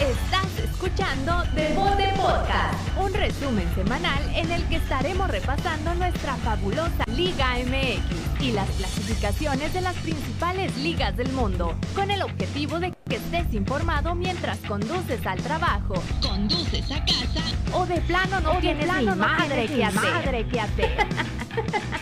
[0.00, 7.56] Estás escuchando Deporte Podcast, un resumen semanal en el que estaremos repasando nuestra fabulosa Liga
[7.58, 13.16] MX y las clasificaciones de las principales ligas del mundo, con el objetivo de que
[13.16, 19.00] estés informado mientras conduces al trabajo, conduces a casa o de plano no tienes plano
[19.00, 20.14] ni no madre tienes que hacer.
[20.14, 21.06] madre que hacer.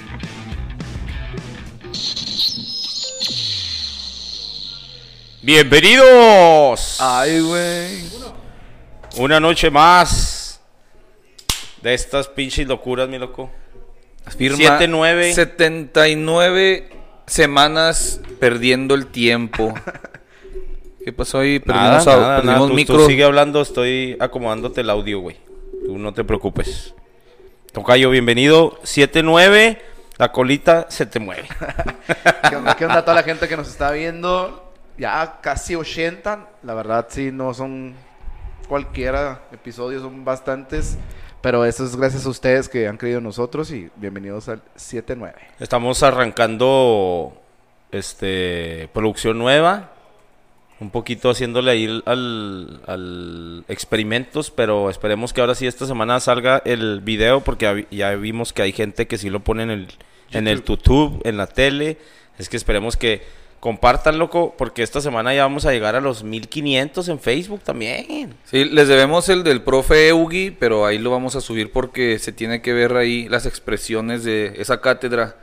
[5.47, 6.97] Bienvenidos.
[7.01, 8.03] Ay, güey.
[9.17, 10.61] Una noche más
[11.81, 13.53] de estas pinches locuras, mi loco.
[14.37, 15.35] Firma 7-9.
[15.35, 16.91] 79
[17.29, 19.73] semanas perdiendo el tiempo.
[21.05, 21.63] ¿Qué pasó ahí?
[21.65, 22.69] Nada, Perdimos, nada, perdimos nada.
[22.69, 22.97] Tú, micro.
[22.97, 25.37] tú sigue hablando, estoy acomodándote el audio, güey.
[25.85, 26.93] Tú no te preocupes.
[27.73, 28.81] Tocayo, bienvenido.
[28.83, 29.79] 7-9.
[30.19, 31.47] La colita se te mueve.
[32.51, 34.66] ¿Qué onda, qué onda a toda la gente que nos está viendo?
[34.99, 36.49] Ya casi 80.
[36.63, 37.95] La verdad, sí, no son
[38.69, 40.97] cualquiera episodios, son bastantes.
[41.43, 45.35] Pero eso es gracias a ustedes que han creído en nosotros y bienvenidos al 7-9.
[45.61, 47.41] Estamos arrancando
[47.93, 49.93] este producción nueva.
[50.81, 56.61] Un poquito haciéndole ahí al, al experimentos, pero esperemos que ahora sí esta semana salga
[56.67, 59.89] el video porque ya vimos que hay gente que sí lo pone en el,
[60.33, 61.97] en el YouTube, en la tele.
[62.39, 63.23] Es que esperemos que
[63.61, 68.35] compartan, loco, porque esta semana ya vamos a llegar a los 1500 en Facebook también.
[68.45, 72.33] Sí, les debemos el del profe Eugi, pero ahí lo vamos a subir porque se
[72.33, 75.37] tiene que ver ahí las expresiones de esa cátedra.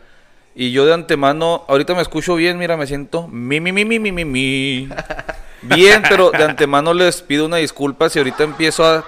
[0.55, 3.99] Y yo de antemano, ahorita me escucho bien, mira, me siento mi, mi, mi, mi,
[3.99, 4.89] mi, mi, mi.
[5.63, 9.03] Bien, pero de antemano les pido una disculpa si ahorita empiezo a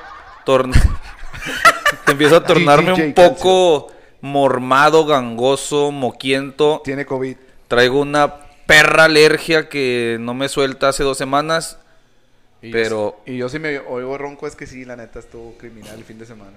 [0.45, 0.81] tornar...
[2.07, 6.81] empiezo a tornarme un poco mormado, gangoso, moquiento.
[6.83, 7.35] Tiene COVID.
[7.67, 11.79] Traigo una perra alergia que no me suelta hace dos semanas.
[12.61, 15.55] Y Pero- Yo, y yo sí me oigo ronco, es que sí, la neta estuvo
[15.57, 16.53] criminal el fin de semana.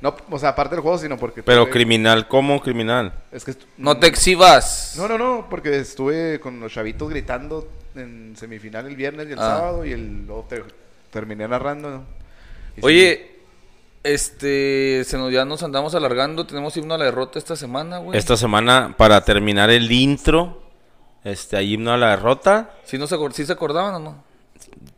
[0.00, 1.42] No, o sea, aparte del juego, sino porque...
[1.42, 3.12] Pero tuve- criminal, ¿cómo criminal?
[3.32, 3.56] Es que...
[3.76, 4.94] No te exhibas.
[4.96, 9.38] No, no, no, porque estuve con los chavitos gritando en semifinal el viernes y el
[9.40, 9.56] Ah.
[9.58, 10.62] sábado y el, luego te-
[11.10, 11.90] terminé narrando.
[11.90, 12.04] ¿no?
[12.76, 13.38] Sí, Oye,
[14.04, 16.46] este, se nos, ya nos andamos alargando.
[16.46, 18.16] Tenemos himno a la derrota esta semana, güey.
[18.16, 20.62] Esta semana, para terminar el intro,
[21.24, 22.70] este, hay himno a la derrota.
[22.84, 24.24] ¿Sí, no se, sí se acordaban o no?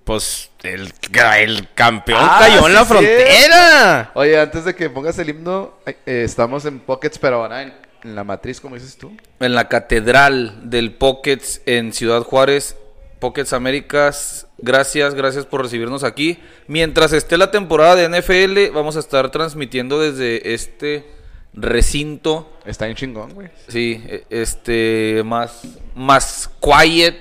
[0.04, 0.92] Pues el,
[1.38, 2.86] el campeón Ah, cayó en sí, la sí.
[2.86, 4.10] frontera.
[4.14, 8.14] Oye, antes de que pongas el himno, eh, estamos en Pockets, pero ahora en, en
[8.14, 9.12] la matriz, como dices tú.
[9.38, 12.76] En la catedral del Pockets en Ciudad Juárez.
[13.20, 16.38] Pockets Américas, gracias, gracias por recibirnos aquí.
[16.66, 21.06] Mientras esté la temporada de NFL, vamos a estar transmitiendo desde este
[21.52, 22.58] recinto.
[22.64, 23.48] Está en chingón, güey.
[23.68, 25.62] Sí, e- este, más,
[25.94, 27.16] más quiet,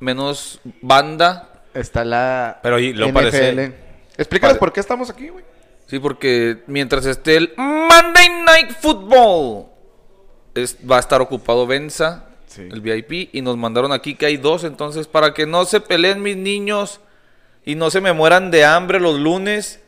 [0.00, 1.50] menos banda.
[1.74, 3.12] Está la Pero y lo NFL.
[3.14, 3.74] parece-
[4.16, 5.44] Explícales pare- por qué estamos aquí, güey.
[5.86, 9.66] Sí, porque mientras esté el Monday Night Football,
[10.54, 12.62] es- va a estar ocupado Benza, Sí.
[12.62, 16.22] el VIP, y nos mandaron aquí que hay dos, entonces para que no se peleen
[16.22, 17.00] mis niños
[17.64, 19.80] y no se me mueran de hambre los lunes,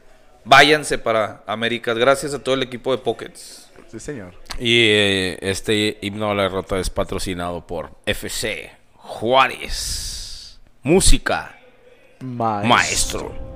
[0.46, 1.98] váyanse para Américas.
[1.98, 3.68] Gracias a todo el equipo de Pockets.
[3.88, 4.34] Sí, señor.
[4.58, 10.58] Y eh, este himno a la derrota es patrocinado por FC Juárez.
[10.82, 11.58] Música,
[12.20, 13.34] maestro.
[13.34, 13.55] ¡Al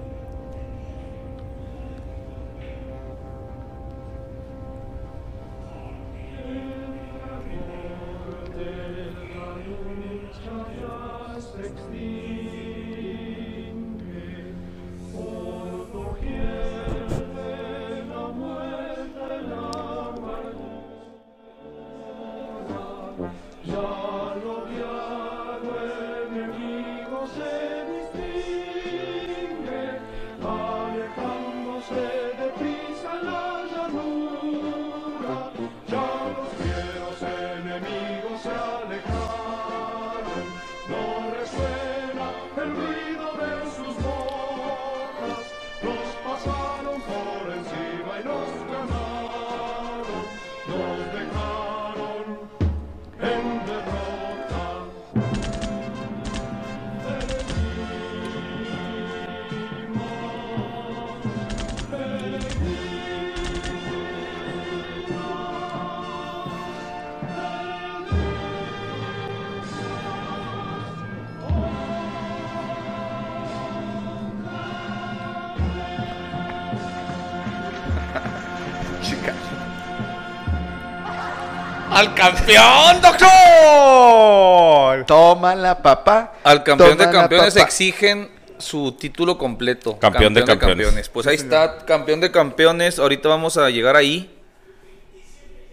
[82.55, 85.05] campeón, doctor!
[85.07, 86.35] Toma la papá.
[86.45, 87.67] Al campeón de campeones papá.
[87.67, 89.99] exigen su título completo.
[89.99, 91.09] Campeón de campeones.
[91.09, 92.99] Pues ahí está, campeón de campeones.
[92.99, 94.37] Ahorita vamos a llegar ahí.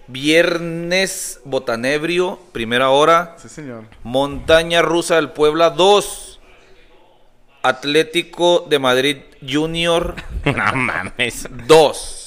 [0.07, 3.35] Viernes Botanebrio, primera hora.
[3.37, 3.83] Sí, señor.
[4.03, 6.39] Montaña Rusa del Puebla 2.
[7.63, 10.15] Atlético de Madrid Junior
[10.45, 11.49] No mames.
[11.67, 12.26] 2.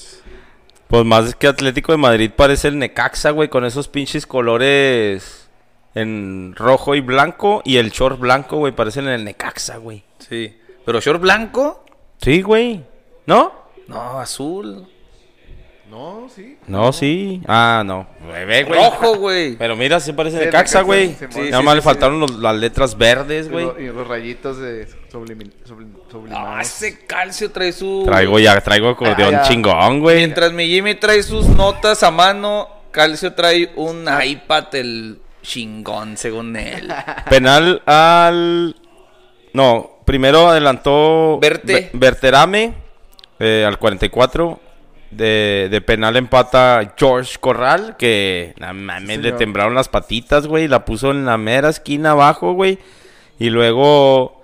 [0.91, 5.49] Pues más que Atlético de Madrid parece el Necaxa, güey, con esos pinches colores
[5.95, 7.63] en rojo y blanco.
[7.65, 10.03] Y el short blanco, güey, parecen el Necaxa, güey.
[10.19, 10.53] Sí.
[10.85, 11.85] Pero short blanco?
[12.21, 12.85] Sí, güey.
[13.25, 13.53] ¿No?
[13.87, 14.89] No, azul.
[15.91, 16.57] No, sí.
[16.69, 17.43] No, sí.
[17.49, 18.07] Ah, no.
[18.33, 18.79] Bebé, güey.
[18.79, 19.57] Rojo, güey.
[19.57, 21.15] Pero mira, sí parece Sí, Necaxa, Necaxa, güey.
[21.19, 21.85] sí, Nada más sí, le sí.
[21.85, 23.65] faltaron los- las letras verdes, Y, güey.
[23.67, 26.49] lo- y los rayitos de sublimi- sublim- sublimados.
[26.55, 28.05] No, ese calcio trae su.
[28.07, 29.49] Traigo ya, traigo acordeón Ah, ya.
[29.49, 30.19] chingón, güey.
[30.19, 36.57] Mientras mi Jimmy trae sus notas a mano, Calcio trae un iPad, el chingón, según
[36.57, 36.93] él.
[37.31, 38.75] Penal al.
[39.53, 41.39] No, primero adelantó.
[41.41, 41.73] Verte.
[41.73, 42.75] Ve- Verterame
[43.39, 44.61] eh, al 44.
[45.11, 47.97] De, de penal empata George Corral.
[47.99, 50.69] Que no mames, le temblaron las patitas, güey.
[50.69, 52.79] La puso en la mera esquina abajo, güey.
[53.39, 54.43] Y luego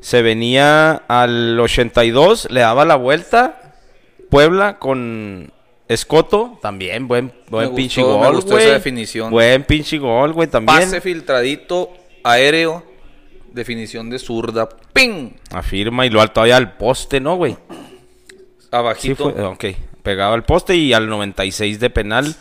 [0.00, 2.48] se venía al 82.
[2.50, 3.74] Le daba la vuelta.
[4.30, 5.52] Puebla con
[5.88, 6.58] Escoto.
[6.60, 8.64] También, buen, buen Me pinche gustó, me gol, gustó güey.
[8.64, 9.30] esa definición.
[9.30, 10.80] Buen pinche gol, güey, también.
[10.80, 11.90] Pase filtradito,
[12.24, 12.84] aéreo,
[13.52, 15.30] definición de zurda, ¡ping!
[15.50, 17.56] Afirma y lo alto todavía al poste, ¿no, güey?
[17.70, 19.32] Sí Abajito.
[19.32, 19.64] fue, ok.
[20.08, 22.34] Pegado al poste y al 96 de penal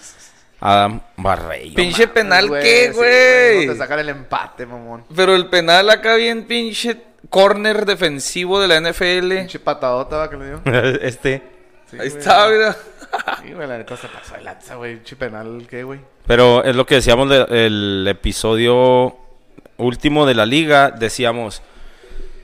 [0.61, 1.75] Adam Barreiro.
[1.75, 3.65] pinche penal, Güey, ¿qué, sí, güey?
[3.67, 5.03] No te sacan el empate, mamón.
[5.13, 6.95] Pero el penal acá bien pinche
[7.29, 9.35] corner defensivo de la NFL.
[9.35, 10.61] Pinche patadota va que le dio.
[11.01, 11.43] este.
[11.91, 12.19] Sí, Ahí güey.
[12.19, 12.77] está, mira.
[13.43, 14.95] Sí, güey, la neta se pasó de lanza, güey.
[14.95, 15.99] Pinche penal, ¿qué, güey?
[16.25, 19.17] Pero es lo que decíamos del episodio
[19.75, 20.91] último de la liga.
[20.91, 21.61] Decíamos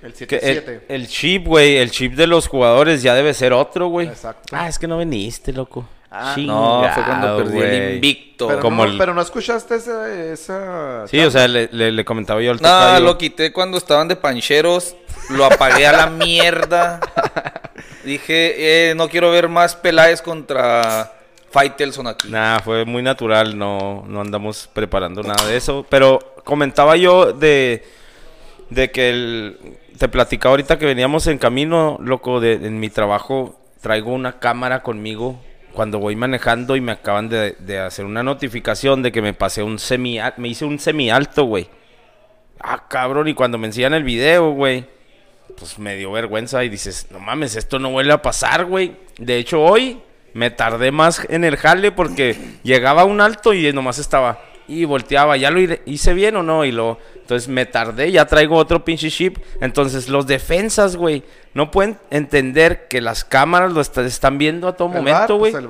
[0.03, 0.79] El que el, 7-7.
[0.89, 4.07] el chip, güey, el chip de los jugadores ya debe ser otro, güey.
[4.07, 4.53] Exacto.
[4.55, 5.87] Ah, es que no veniste, loco.
[6.11, 8.47] Ah, No, fue cuando Chingado, perdí el invicto.
[8.47, 10.13] Pero, como no, el- pero no escuchaste esa...
[10.31, 12.99] esa Sí, o sea, le, le- le comentaba yo al No, tocayo.
[13.05, 14.95] lo quité cuando estaban de pancheros.
[15.29, 16.99] Lo apagué a la mierda.
[18.03, 21.13] Dije, eh, no quiero ver más Peláez contra
[21.49, 22.27] Faitelson aquí.
[22.29, 25.85] Nah, fue muy natural, no, no andamos preparando nada de eso.
[25.89, 27.83] Pero comentaba yo de,
[28.69, 33.59] de que el, te platicaba ahorita que veníamos en camino, loco, de, en mi trabajo
[33.81, 35.39] traigo una cámara conmigo
[35.73, 39.63] cuando voy manejando y me acaban de, de hacer una notificación de que me pasé
[39.63, 41.67] un semi, me hice un semi alto, güey.
[42.59, 44.85] Ah, cabrón, y cuando me enseñan el video, güey,
[45.57, 48.95] pues me dio vergüenza y dices, no mames, esto no vuelve a pasar, güey.
[49.17, 49.99] De hecho, hoy
[50.33, 54.85] me tardé más en el jale porque llegaba a un alto y nomás estaba y
[54.85, 56.65] volteaba, ¿ya lo hi- hice bien o no?
[56.65, 59.37] Y lo, entonces me tardé, ya traigo otro pinche chip.
[59.61, 61.23] Entonces los defensas, güey,
[61.53, 65.51] no pueden entender que las cámaras lo est- están viendo a todo El momento, güey.
[65.51, 65.63] pues.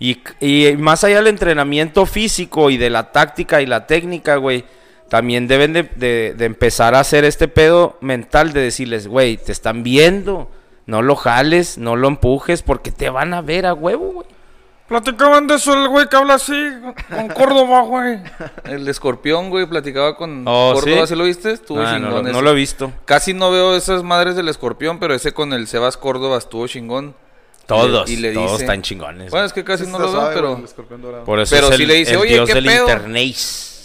[0.00, 4.64] Y, y más allá del entrenamiento físico y de la táctica y la técnica, güey,
[5.08, 9.52] también deben de, de- de empezar a hacer este pedo mental de decirles, güey, te
[9.52, 10.50] están viendo,
[10.86, 14.26] no lo jales, no lo empujes, porque te van a ver a huevo, güey.
[15.02, 16.54] Platicaban de eso el güey que habla así,
[17.10, 18.20] con Córdoba, güey.
[18.64, 21.08] El escorpión, güey, platicaba con Oh, Córdoba, ¿sí?
[21.08, 21.50] ¿sí lo viste?
[21.52, 22.42] Estuvo Ah, no, chingón lo- no ese.
[22.42, 22.92] lo he visto.
[23.04, 27.14] Casi no veo esas madres del escorpión, pero ese con el Sebas Córdoba estuvo chingón.
[27.66, 29.30] Todos, Y le todos dice- están chingones.
[29.30, 30.56] Bueno, es que casi no lo veo, pero...
[30.58, 31.22] el.
[31.24, 33.36] Por eso pero es sí el, le dice, el "Oye, dios ¿qué del pedo?" internet.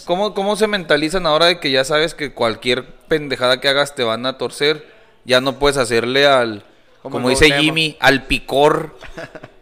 [0.04, 4.02] ¿Cómo, ¿Cómo se mentalizan ahora de que ya sabes que cualquier pendejada que hagas te
[4.04, 4.86] van a torcer?
[5.24, 6.62] Ya no puedes hacerle al,
[7.02, 7.50] Como como, dice.
[7.58, 8.96] Jimmy, al picor.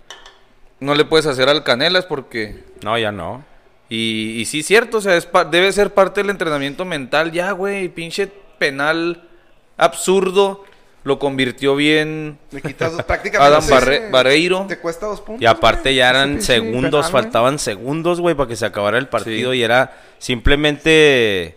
[0.80, 2.64] No le puedes hacer al canelas porque...
[2.84, 3.44] No, ya no.
[3.88, 7.32] Y, y sí, cierto, o sea, es pa- debe ser parte del entrenamiento mental.
[7.32, 9.24] Ya, güey, pinche penal
[9.76, 10.64] absurdo.
[11.04, 13.54] Lo convirtió bien Le quitas dos- prácticamente.
[13.56, 14.66] Adam Barre- Barreiro.
[14.68, 15.40] Te cuesta dos puntos.
[15.42, 19.52] Y aparte ya eran segundos, penal, faltaban segundos, güey, para que se acabara el partido
[19.52, 19.58] Sí.
[19.58, 21.56] y era simplemente,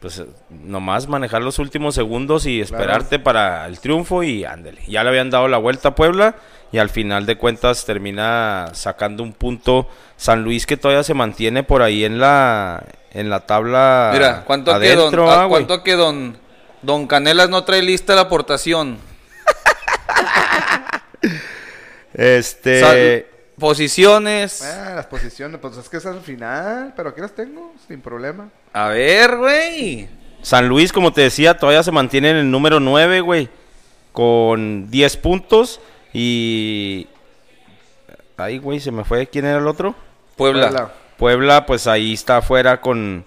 [0.00, 4.82] pues, nomás manejar los últimos segundos y esperarte para el triunfo y ándele.
[4.86, 6.34] Ya le habían dado la vuelta a Puebla
[6.74, 11.62] y al final de cuentas termina sacando un punto San Luis que todavía se mantiene
[11.62, 15.92] por ahí en la en la tabla Mira, ¿cuánto que adentro, don, ah, cuánto que
[15.92, 16.36] don,
[16.82, 18.98] don Canelas no trae lista la aportación?
[22.12, 23.26] Este Sal-
[23.56, 24.62] posiciones.
[24.62, 28.48] Ah, las posiciones, pues es que es al final, pero aquí las tengo, sin problema.
[28.72, 30.08] A ver, güey.
[30.42, 33.48] San Luis, como te decía, todavía se mantiene en el número 9, güey.
[34.12, 35.80] Con 10 puntos.
[36.14, 37.06] Y.
[38.36, 39.26] Ay, güey, se me fue.
[39.26, 39.94] ¿Quién era el otro?
[40.36, 40.68] Puebla.
[40.68, 40.92] Puebla.
[41.18, 43.24] Puebla, pues ahí está afuera con,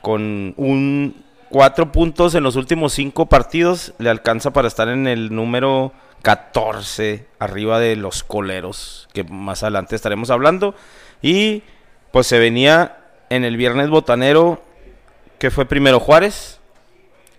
[0.00, 3.92] con un cuatro puntos en los últimos cinco partidos.
[3.98, 9.94] Le alcanza para estar en el número 14, arriba de los coleros, que más adelante
[9.96, 10.74] estaremos hablando.
[11.20, 11.62] Y
[12.10, 14.62] pues se venía en el viernes botanero,
[15.38, 16.58] que fue primero Juárez.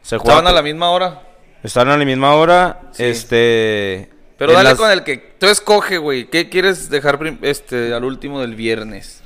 [0.03, 1.21] Se Estaban jugaba- a la misma hora.
[1.63, 2.81] Estaban a la misma hora.
[2.91, 3.03] Sí.
[3.03, 4.09] Este.
[4.37, 6.29] Pero dale las- con el que tú escoge, güey.
[6.29, 9.21] ¿Qué quieres dejar este al último del viernes?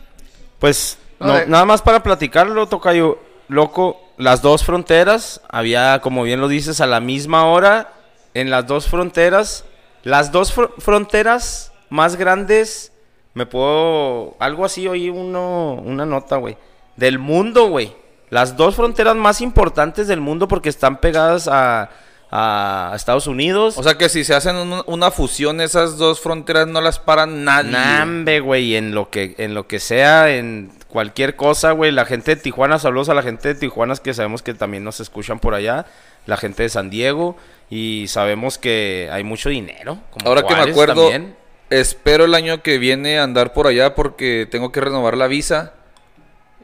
[0.60, 3.20] Pues No, no, de- nada más para platicarlo, Tocayo.
[3.48, 7.92] Loco, las dos fronteras, había, como bien lo dices, a la misma hora,
[8.34, 9.66] en las dos fronteras,
[10.04, 12.94] las dos fr- fronteras más grandes,
[13.34, 16.58] me puedo, algo así, oí uno, una nota, güey,
[16.96, 17.94] del mundo, güey.
[18.30, 21.90] Las dos fronteras más importantes del mundo porque están pegadas a,
[22.32, 23.78] a Estados Unidos.
[23.78, 27.44] O sea que si se hacen un- una fusión, esas dos fronteras no las paran
[27.44, 27.72] nadie.
[27.72, 31.92] Nambe, güey, en lo que en lo que sea, en cualquier cosa, güey.
[31.92, 35.00] La gente de Tijuana, saludos a la gente de Tijuana que sabemos que también nos
[35.02, 35.86] escuchan por allá.
[36.26, 37.36] La gente de San Diego
[37.70, 39.98] y sabemos que hay mucho dinero.
[40.12, 41.36] como Ahora que me acuerdo, también.
[41.70, 45.74] espero el año que viene andar por allá porque tengo que renovar la visa.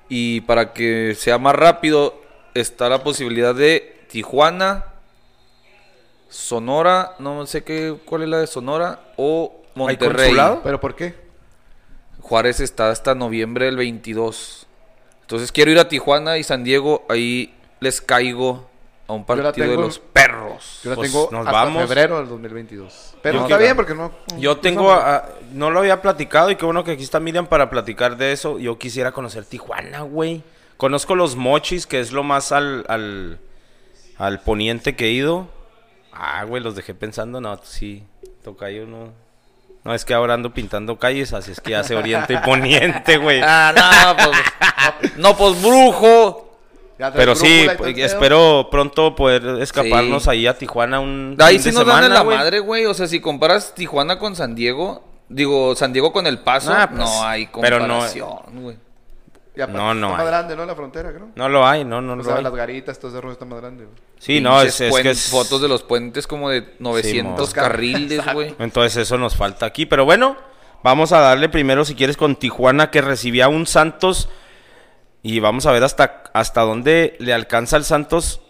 [0.09, 2.21] Y para que sea más rápido,
[2.53, 4.85] está la posibilidad de Tijuana,
[6.29, 10.25] Sonora, no sé qué, cuál es la de Sonora, o Monterrey.
[10.27, 10.61] consulado?
[10.63, 11.15] ¿Pero por qué?
[12.21, 14.67] Juárez está hasta noviembre del 22.
[15.21, 18.67] Entonces quiero ir a Tijuana y San Diego, ahí les caigo
[19.07, 20.81] a un partido de los perros.
[20.83, 21.83] Yo la Pues, tengo nos hasta vamos.
[21.83, 23.15] febrero del 2022.
[23.21, 24.11] Pero Yo está bien porque no...
[24.37, 27.47] Yo tengo, a- a- no lo había platicado y qué bueno que aquí está Miriam
[27.47, 28.59] para platicar de eso.
[28.59, 30.43] Yo quisiera conocer Tijuana, güey.
[30.75, 33.39] Conozco los mochis, que es lo más al, al,
[34.17, 35.47] al poniente que he ido.
[36.19, 38.03] Ah, güey, los dejé pensando, no, sí,
[38.43, 39.13] tocayo no.
[39.83, 43.39] No, es que ahora ando pintando calles, así es que hace oriente y poniente, güey.
[43.43, 46.43] Ah, no, pues, no, pues brujo.
[47.15, 50.29] Pero sí, pues, espero pronto poder escaparnos Sí.
[50.31, 52.37] ahí a Tijuana un Ahí sí nos dan en semana, la güey.
[52.37, 52.85] madre, güey.
[52.87, 56.87] O sea, si comparas Tijuana con San Diego, digo, San Diego con El Paso, Ah,
[56.89, 58.77] pues, no hay no- comparación, güey.
[59.63, 60.23] Aparte No, no Está hay.
[60.25, 60.65] más grande, ¿no?
[60.65, 61.29] La frontera, creo.
[61.35, 62.43] No lo hay, no, no o lo sea, hay.
[62.43, 63.95] las garitas, todo ese rollo está más grande, güey.
[64.19, 65.29] Sí, no, es, es que es...
[65.29, 67.53] Fotos de los puentes como de 900 mo.
[67.53, 68.55] carriles, güey.
[68.59, 69.85] Entonces eso nos falta aquí.
[69.85, 70.37] Pero bueno,
[70.83, 74.29] vamos a darle primero, si quieres, con Tijuana, que recibía un Santos.
[75.23, 78.41] Y vamos a ver hasta, hasta dónde le alcanza el Santos.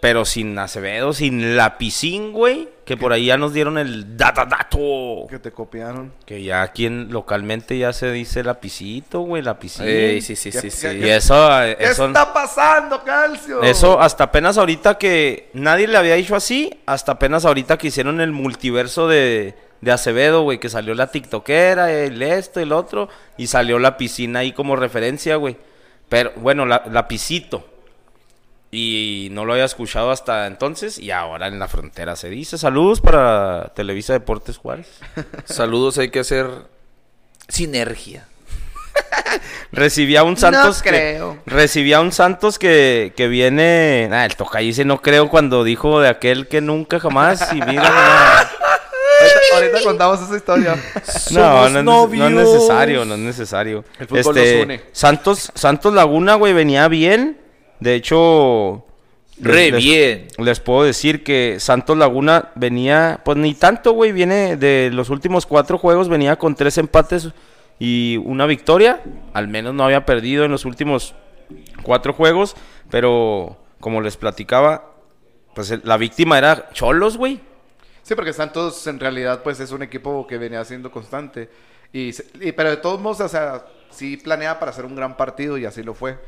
[0.00, 2.68] Pero sin Acevedo, sin Lapicín, güey.
[2.90, 5.28] Que por ahí ya nos dieron el data dato.
[5.30, 6.12] Que te copiaron.
[6.26, 9.86] Que ya aquí en- localmente ya se dice lapicito, güey, lapicín.
[9.86, 10.96] Ey, sí, sí, ¿Qué- sí, qué- sí.
[10.98, 13.62] Y eso, eh, ¿Qué eso, está pasando, Calcio?
[13.62, 18.20] eso hasta apenas ahorita que nadie le había dicho así, hasta apenas ahorita que hicieron
[18.20, 23.46] el multiverso de, de Acevedo, güey, que salió la tiktokera, el esto, el otro, y
[23.46, 25.56] salió la piscina ahí como referencia, güey.
[26.08, 27.69] Pero, bueno, la, lapicito.
[28.72, 32.56] Y no lo había escuchado hasta entonces, y ahora en la frontera se dice.
[32.56, 34.86] Saludos para Televisa Deportes Juárez.
[35.44, 36.46] Saludos, hay que hacer
[37.48, 38.26] sinergia.
[39.72, 41.38] Recibía un Santos no que- creo.
[41.46, 44.08] Recibía un Santos que, que viene.
[44.12, 47.52] Ah, el toca dice no creo cuando dijo de aquel que nunca jamás.
[47.52, 47.88] Y mira,
[49.20, 50.74] Ahorita, ahorita contamos esa historia.
[50.76, 53.84] no, Somos no, es no necesario, no es necesario.
[53.98, 54.80] El fútbol nos une.
[54.92, 57.38] Santos, Santos Laguna, güey, venía bien.
[57.80, 58.84] De hecho,
[59.38, 60.28] Re les- bien.
[60.38, 65.46] Les puedo decir que Santos Laguna venía, pues ni tanto, güey, viene de los últimos
[65.46, 67.30] cuatro juegos, venía con tres empates
[67.78, 69.00] y una victoria.
[69.32, 71.14] Al menos no había perdido en los últimos
[71.82, 72.54] cuatro juegos,
[72.90, 74.92] pero como les platicaba,
[75.54, 77.40] pues la víctima era Cholos, güey.
[78.02, 81.48] Sí, porque Santos en realidad pues es un equipo que venía siendo constante.
[81.92, 85.16] Y, se- y- pero de todos modos, o sea, sí planeaba para hacer un gran
[85.16, 86.18] partido y así lo fue.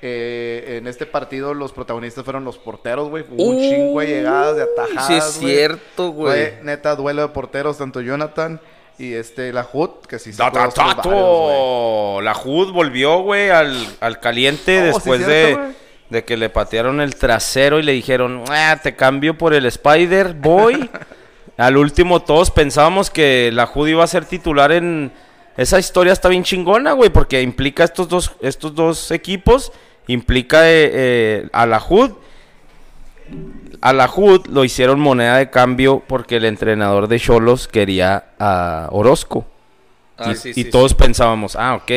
[0.00, 3.24] Eh, en este partido los protagonistas fueron los porteros, güey.
[3.30, 5.06] Hubo un chingo de llegadas, de atajadas.
[5.06, 6.32] Sí, es cierto, güey.
[6.32, 8.60] Fue neta duelo de porteros, tanto Jonathan
[8.98, 12.24] y este la Hood, que sí Da, sacó da, varios.
[12.24, 15.74] La Hood volvió, güey, al, al caliente Oh, sí, después cierto, de,
[16.10, 20.34] de que le patearon el trasero y le dijeron, "Ah, te cambio por el Spider
[20.34, 20.90] Boy.
[21.56, 25.12] al último todos pensábamos que la Hood iba a ser titular en...
[25.56, 29.72] Esa historia está bien chingona, güey, porque implica estos dos, estos dos equipos,
[30.08, 32.12] implica eh, eh, a la Hood
[33.80, 38.88] a la HUD lo hicieron moneda de cambio porque el entrenador de Cholos quería a
[38.90, 39.46] Orozco.
[40.16, 41.92] Ah, y sí, y sí, todos pensábamos, ah, ok,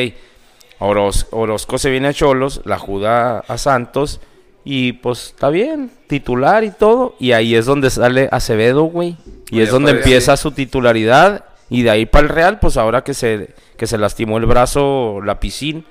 [0.78, 4.20] Oroz- Orozco se viene a Cholos, la HUD a, a Santos,
[4.64, 7.16] y pues está bien, titular y todo.
[7.18, 9.16] Y ahí es donde sale Acevedo, güey.
[9.50, 11.44] Y Oye, es donde pues, empieza su titularidad.
[11.68, 15.20] Y de ahí para el Real, pues ahora que se, que se lastimó el brazo
[15.24, 15.82] la piscina,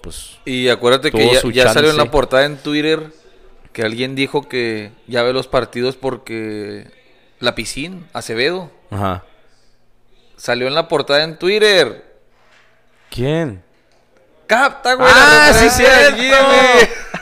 [0.00, 3.12] pues Y acuérdate que ya, salió en la portada en Twitter
[3.72, 6.90] que alguien dijo que ya ve los partidos porque
[7.38, 9.24] la piscina, Acevedo, ajá.
[10.36, 12.04] salió en la portada en Twitter.
[13.10, 13.62] ¿Quién?
[14.46, 15.08] Capta, güey.
[15.12, 16.22] Ah, sí, cierto.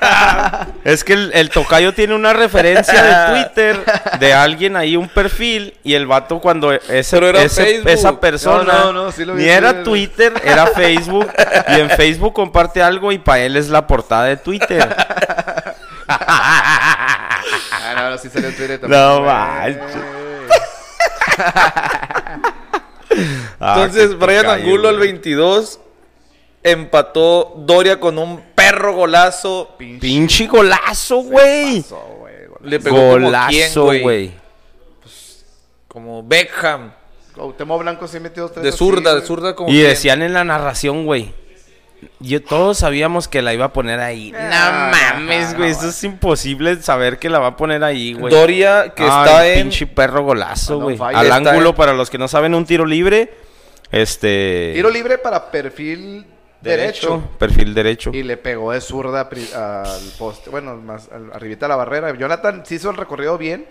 [0.85, 3.85] Es que el, el tocayo tiene una referencia de Twitter
[4.21, 9.05] de alguien ahí, un perfil, y el vato cuando ese, ese- esa persona No, no,
[9.05, 10.33] no, sí lo vi ni era Twitter.
[10.33, 11.33] Twitter, era Facebook,
[11.69, 14.95] y en Facebook comparte algo y para él es la portada de Twitter.
[16.09, 17.41] Ah,
[17.97, 19.01] no, ahora sí salió en Twitter también.
[19.03, 19.81] No manches.
[23.59, 25.13] Ah, Entonces, qué Brian Angulo al güey.
[25.13, 25.81] 22
[26.71, 29.75] empató Doria con un perro golazo.
[29.79, 31.85] Pinche golazo, güey.
[32.63, 34.03] Le pegó Golazo, güey.
[34.03, 34.31] güey.
[35.89, 36.93] Como Beckham.
[37.35, 40.33] Cuauhtémoc Blanco sí metió dos tres De así, zurda, de zurda como Y decían en
[40.33, 41.33] la narración, güey.
[42.21, 44.33] Yo todos sabíamos que la iba a poner ahí.
[44.33, 45.71] no Ah, mames, no, güey.
[45.73, 48.33] no, Eso es imposible saber que la va a poner ahí, güey.
[48.35, 49.63] Doria, que Ay, está en.
[49.63, 50.99] pinche perro golazo, güey.
[51.01, 53.33] Al ángulo, en- para los que no saben, un tiro libre.
[53.91, 54.73] Este.
[54.75, 56.27] Tiro libre para perfil
[56.67, 57.23] derecho.
[57.39, 58.11] Perfil derecho.
[58.13, 59.23] Y le pegó de zurda
[59.55, 60.51] al poste.
[60.51, 62.15] Bueno, más al- arribita de la barrera.
[62.17, 63.67] Jonathan sí hizo el recorrido bien.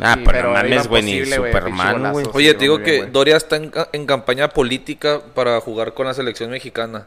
[0.00, 2.26] Ah, Sí, pero, no mames, güey, ni Superman, güey.
[2.32, 3.12] Oye, Sí, te digo que bien.
[3.12, 7.06] Doria está en, ca- en campaña política para jugar con la selección mexicana.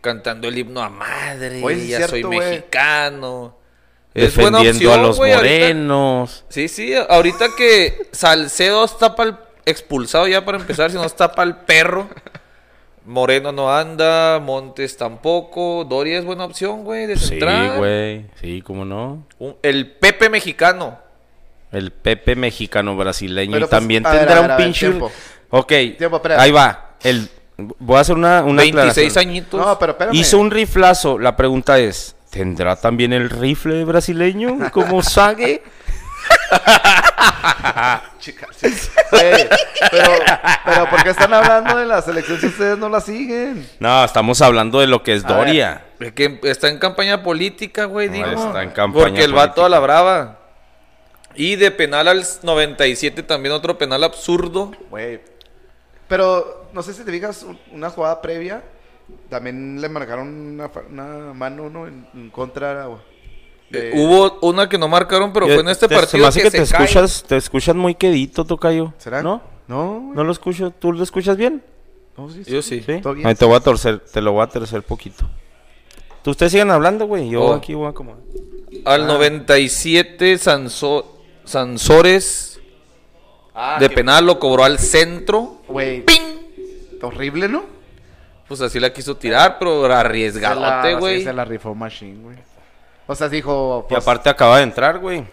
[0.00, 1.60] Cantando el himno a madre.
[1.64, 3.56] Oye, ya soy mexicano.
[4.14, 5.36] Es buena Defendiendo opción, a los ahorita.
[5.36, 6.44] morenos.
[6.48, 11.48] Sí, sí, ahorita que Salcedo está para expulsado ya para empezar, si no está para
[11.50, 12.08] el perro.
[13.06, 15.84] Moreno no anda, Montes tampoco.
[15.84, 17.78] Doria es buena opción, güey, de Sí, central.
[17.78, 18.26] güey.
[18.40, 19.24] Sí, cómo no.
[19.38, 20.98] Un- El Pepe mexicano.
[21.72, 23.52] El Pepe mexicano brasileño.
[23.52, 24.86] Pero, pues, también tendrá ver, un ver, pinche.
[24.88, 25.10] tiempo.
[25.50, 25.72] Ok.
[25.98, 26.20] Tiempo.
[26.36, 26.96] Ahí va.
[27.02, 27.28] El...
[27.78, 29.28] Voy a hacer una, una 26 aclaración.
[29.30, 29.60] añitos.
[29.66, 30.14] No, pero espérame.
[30.14, 31.18] Hizo un riflazo.
[31.18, 35.62] La pregunta es: ¿tendrá también el rifle brasileño como Sage?
[38.18, 38.68] Chicas, sí.
[39.10, 39.48] Güey,
[39.90, 40.12] pero,
[40.64, 43.68] pero ¿por qué están hablando de la selección si ustedes no la siguen?
[43.78, 45.36] No, estamos hablando de lo que es A ver.
[45.36, 45.84] Doria.
[46.00, 48.46] Es que está en campaña política, güey, No, digo.
[48.46, 50.38] está en campaña Porque el vato a la brava.
[51.34, 54.72] Y de penal al 97 también otro penal absurdo.
[54.90, 55.20] Güey.
[56.08, 58.62] Pero no sé si te fijas, un- una jugada previa,
[59.28, 60.28] también le marcaron
[60.88, 61.86] una, mano ¿no?
[61.86, 62.86] en, en contra.
[62.88, 62.96] de-
[63.72, 66.38] Eh, Hubo una que no marcaron, pero fue en este Te- se me partido hace
[66.42, 66.84] que, que, te se cae.
[66.84, 68.92] escuchas, te escuchas muy quedito, Tocayo.
[68.98, 69.22] ¿Será?
[69.22, 69.42] ¿No?
[69.66, 70.16] No, güey.
[70.16, 70.70] ¿No lo escucho?
[70.70, 71.62] ¿Tú lo escuchas bien?
[72.16, 72.82] No, sí, Yo sí.
[72.86, 73.00] Sí.
[73.02, 73.26] Todo bien.
[73.26, 75.28] Ahí te voy a torcer, te lo voy a torcer poquito.
[76.22, 77.28] Tú ustedes sigan hablando, güey.
[77.28, 77.54] Yo Oh.
[77.54, 78.20] aquí voy a acomodar.
[78.84, 81.04] Al 97 Sanso-
[81.44, 82.60] Sansores
[83.54, 85.62] Ah, de penal lo cobró al centro.
[85.68, 86.04] Güey.
[87.02, 87.64] Horrible, ¿no?
[88.48, 91.18] Pues así la quiso tirar, pero Se arriesgadote, la- güey.
[91.18, 92.36] sí, Se la rifó Machine, güey.
[93.06, 93.84] O sea, dijo.
[93.86, 95.24] Y pues, aparte acaba de entrar, güey.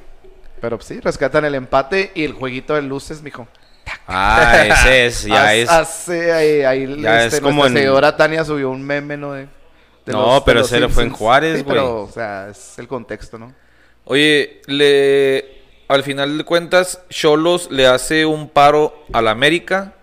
[0.62, 3.48] Pero sí, rescatan el empate y el jueguito de luces, mijo.
[4.08, 5.70] Ah, ese es, ya Haz- es.
[5.70, 9.34] Hace ahí, ahí ya este, es como en- seguidora Tania subió un meme, ¿no?
[9.34, 9.48] De,
[10.06, 11.10] de No, pero ese le fue en.
[11.12, 11.76] Juárez, Sí, güey.
[11.76, 13.54] pero, o sea, es el contexto, ¿no?
[14.06, 19.94] Oye, le al final de cuentas, Cholos le hace un paro al América.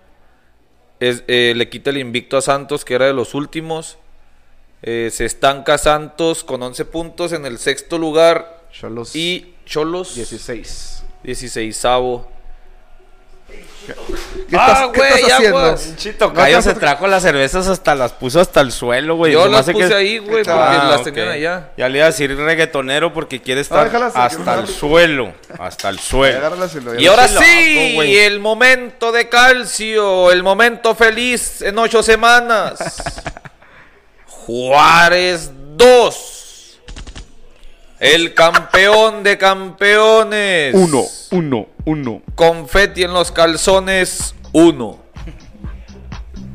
[1.00, 3.96] Es- eh, le quita el invicto a Santos, que era de los últimos.
[4.82, 8.60] Eh, se estanca Santos con 11 puntos en el sexto lugar.
[8.72, 11.02] Cholos Y Cholos 16.
[11.22, 11.76] 16
[14.48, 15.60] ¿Qué Ah, estás, ¿qué güey, estás ya, haciendo?
[15.70, 15.96] pues.
[15.96, 19.32] Chito No Cayo se trajo las cervezas hasta las puso hasta el suelo, güey.
[19.32, 21.04] Yo las puse que- ahí, güey, porque Ah, las ok.
[21.06, 21.70] tenían allá.
[21.76, 25.32] Ya le iba a decir reggaetonero porque quiere estar déjalas aquí, hasta el suelo.
[25.58, 26.98] Hasta el suelo.
[26.98, 28.18] Y ahora sí güey.
[28.18, 32.78] el momento de calcio, el momento feliz en ocho semanas.
[34.46, 36.78] Juárez 2.
[38.00, 40.74] El campeón de campeones.
[41.30, 42.22] uno, uno.
[42.34, 44.98] Confeti en los calzones 1.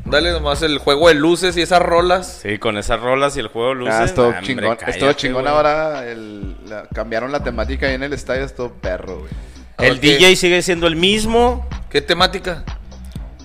[0.06, 2.40] Dale nomás el juego de luces y esas rolas.
[2.42, 3.94] Sí, con esas rolas y el juego de luces.
[3.94, 4.64] Ah, estuvo hombre, chingón.
[4.76, 5.54] cállate, estuvo chingón güey.
[5.54, 6.06] ahora.
[6.08, 8.44] El, la- cambiaron la temática ahí en el estadio.
[8.44, 9.30] Estuvo perro, güey.
[9.78, 11.66] El Ahora, ¿qué- DJ sigue siendo el mismo.
[11.90, 12.64] ¿Qué temática?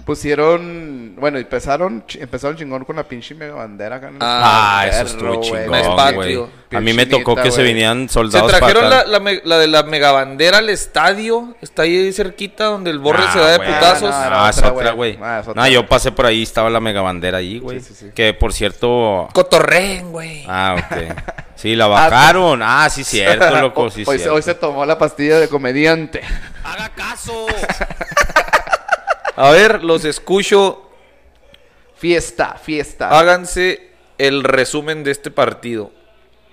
[0.05, 1.15] Pusieron.
[1.17, 5.05] Bueno, empezaron, empezaron chingón con la pinche mega bandera acá en el Ah, estadio.
[5.07, 6.39] eso Perro, estuvo chingón, güey.
[6.73, 7.73] A mí me tocó que se güey.
[7.73, 11.55] vinían Se soldados trajeron para la, la, de la megabandera al estadio.
[11.61, 14.09] Está ahí cerquita donde el borre Ah, se da de putazos.
[14.09, 15.17] no, No, es otra, otra, güey.
[15.21, 15.43] Ah.
[15.53, 17.79] No, yo pasé por ahí, estaba la mega bandera ahí, güey.
[17.81, 18.11] Sí, sí, sí.
[18.15, 19.27] Que por cierto.
[19.33, 20.45] Cotorren, güey.
[20.47, 20.97] Ah, ok.
[21.61, 22.61] Sí, la bajaron.
[22.63, 23.91] Ah, sí, cierto, loco.
[23.91, 24.33] Sí, hoy, cierto.
[24.33, 26.21] hoy se tomó la pastilla de comediante.
[26.63, 27.45] Haga caso.
[29.41, 30.89] A ver, los escucho.
[31.95, 33.09] Fiesta, fiesta.
[33.17, 35.91] Háganse el resumen de este partido.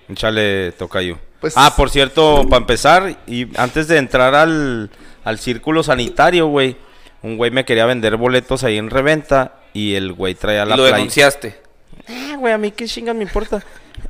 [0.09, 1.17] Échale, tocayo.
[1.39, 4.89] Pues- ah, por cierto, para empezar, y antes de entrar al,
[5.23, 6.75] al círculo sanitario, güey,
[7.21, 10.75] un güey me quería vender boletos ahí en reventa y el güey traía Y la
[10.75, 10.95] lo playa.
[10.97, 11.61] denunciaste.
[12.07, 13.63] Ah, güey, a mí qué chingas me importa.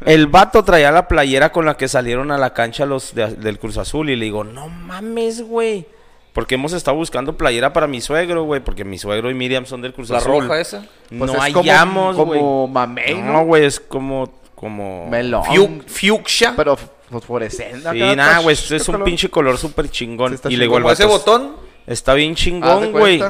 [0.05, 3.59] El vato traía la playera con la que salieron a la cancha los de- del
[3.59, 5.85] Cruz Azul y le digo, no mames, güey.
[6.33, 9.81] Porque hemos estado buscando playera para mi suegro, güey, porque mi suegro y Miriam son
[9.81, 10.43] del Cruz La Azul.
[10.43, 10.85] roja esa.
[11.09, 12.39] Pues no es hallamos, como, güey.
[12.39, 13.45] como mamey, No, ¿no?
[13.45, 15.43] güey, es como como Melón.
[15.43, 16.53] Fiu- Fuchsia.
[16.55, 16.77] Pero
[17.09, 17.89] fosforescente.
[17.91, 19.05] Sí, nada, güey, ¿qué es un color?
[19.05, 20.29] pinche color súper chingón.
[20.29, 21.55] Sí, está y le digo al Como ese botón.
[21.87, 23.23] Está bien chingón, güey.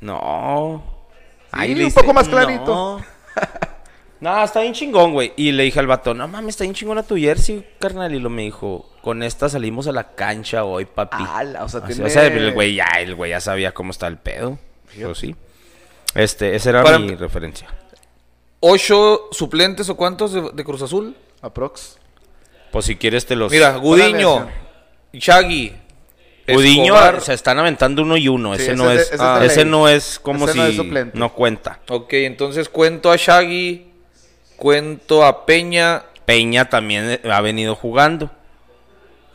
[0.00, 0.82] No.
[1.60, 2.64] Sí, le un poco más clarito.
[2.66, 3.04] No.
[4.20, 5.32] No, está bien chingón, güey.
[5.36, 8.14] Y le dije al vato, no mames, está bien chingona tu jersey, carnal.
[8.14, 11.24] Y lo me dijo, con esta salimos a la cancha hoy, papi.
[11.26, 12.06] Ala, o sea, Así, tiene...
[12.06, 14.58] o sea, el güey ya, el güey ya sabía cómo está el pedo.
[14.94, 15.34] Pero sí.
[16.14, 17.68] Este, esa era Para- mi referencia.
[18.60, 21.16] ¿Ocho suplentes o cuántos de, de Cruz Azul?
[21.40, 21.98] Aprox.
[22.70, 23.50] Pues si quieres te los...
[23.50, 24.42] Mira, Gudiño, alineación.
[25.12, 25.72] Gudiño Shaggy,
[26.46, 27.20] Escobar.
[27.22, 28.54] se están aventando uno y uno.
[28.54, 30.64] Sí, ese, ese no es es, de- ese ah, ese no es como Ese no
[30.64, 31.18] es si suplente.
[31.18, 31.80] no cuenta.
[31.88, 33.86] Ok, entonces cuento a Shaggy,
[34.60, 38.30] cuento a Peña, Peña también eh, ha venido jugando.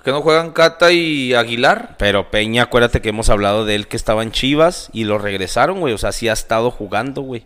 [0.04, 1.96] que no juegan Cata y Aguilar.
[1.98, 5.80] Pero Peña, acuérdate que hemos hablado de él que estaba en Chivas y lo regresaron,
[5.82, 5.94] güey.
[5.94, 7.44] O sea, sí ha estado jugando, güey.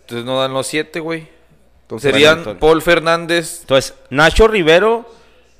[0.00, 1.28] Entonces no dan los siete, güey.
[1.82, 3.60] Entonces, Serían bueno, entonces- Paul Fernández.
[3.60, 5.08] Entonces, Nacho Rivero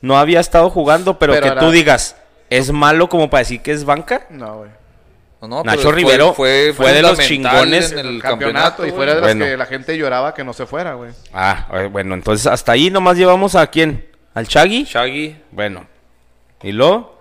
[0.01, 2.17] no había estado jugando, pero, Pero que tú digas,
[2.51, 4.27] ¿es malo como para decir que es banca?
[4.31, 4.71] No, güey.
[5.41, 8.83] No, no, Nacho fue- Rivero fue, fue de los chingones en el campeonato.
[8.83, 8.87] campeonato.
[8.87, 9.41] y fuera de Bueno.
[9.45, 11.13] las que la gente lloraba que no se fuera, güey.
[11.33, 14.07] Ah, eh, bueno, entonces hasta ahí nomás llevamos a quién?
[14.35, 14.85] ¿Al Chagui?
[14.85, 15.37] Shaggy.
[15.51, 15.87] Bueno.
[16.63, 17.19] ¿Y lo?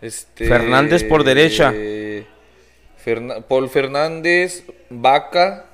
[0.00, 1.70] Este, Fernández por derecha.
[3.04, 5.66] Ferna- Paul Fernández, Vaca,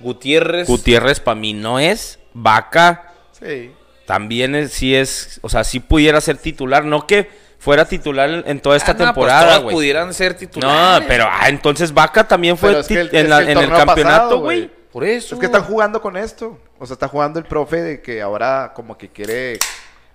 [0.00, 0.66] Gutiérrez.
[0.68, 2.18] Gutiérrez para mí no es.
[2.32, 3.72] Vaca Sí.
[4.06, 7.28] también es, sí es, o sea, sí pudiera ser titular, no que
[7.60, 9.74] fuera titular en, toda esta Ah, no, pues temporada, güey.
[9.76, 11.02] pudieran ser titulares.
[11.02, 13.58] No, pero ah, entonces Vaca también fue Pero es que el- en, la- que el
[13.58, 14.68] en el campeonato, güey.
[14.90, 15.36] Por eso.
[15.36, 16.58] Es que están jugando con esto.
[16.80, 19.58] O sea, está jugando el profe de que ahora como que quiere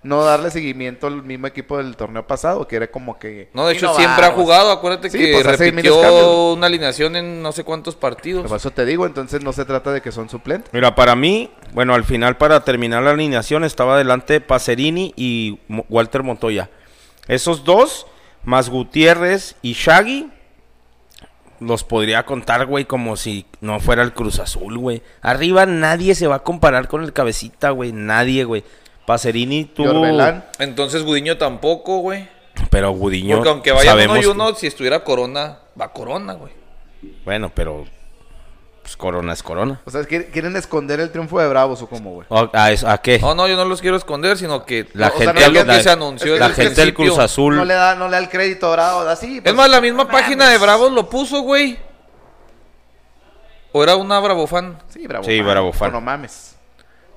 [0.04, 2.68] no darle seguimiento al mismo equipo del torneo pasado.
[2.68, 3.50] Quiere como que...
[3.54, 4.72] No, de hecho innovar, siempre ha jugado.
[4.72, 8.46] Acuérdate Sí, que pues, repitió una alineación en no sé cuántos partidos.
[8.48, 10.74] Por eso te digo, entonces no se trata de que son suplentes.
[10.74, 16.22] Mira, para mí, bueno, al final para terminar la alineación estaba delante Pacerini y Walter
[16.22, 16.70] Montoya.
[17.28, 18.08] Esos dos,
[18.44, 20.30] más Gutiérrez y Shaggy,
[21.60, 25.02] los podría contar, güey, como si no fuera el Cruz Azul, güey.
[25.22, 27.92] Arriba nadie se va a comparar con el cabecita, güey.
[27.92, 28.64] Nadie, güey.
[29.06, 29.72] Pacerini.
[29.78, 32.28] Orbelán, Entonces Gudiño tampoco, güey.
[32.70, 33.36] Pero Gudiño...
[33.36, 36.54] Porque aunque vayan uno y uno, si estuviera Corona, va Corona, güey.
[37.24, 37.86] Bueno, pero...
[38.86, 39.82] Pues Corona es Corona.
[39.84, 42.28] O sea, ¿quieren- ¿quieren esconder el triunfo de Bravos o cómo, güey?
[42.30, 43.18] ¿A, a eso- a qué?
[43.18, 46.38] No, no, yo no los quiero esconder, sino que La gente, no que se anunció
[46.38, 46.94] la gente del.
[46.94, 47.56] Cruz Azul...
[47.56, 49.38] No le da, no le da el crédito a Bravos, así.
[49.38, 50.60] Es pues, más, la misma no página de.
[50.60, 51.80] Bravos lo puso, güey.
[53.72, 55.24] O era una Bravo fan Sí, Bravo.
[55.26, 55.92] Sí, fan, Bravo fan.
[55.92, 56.56] No mames.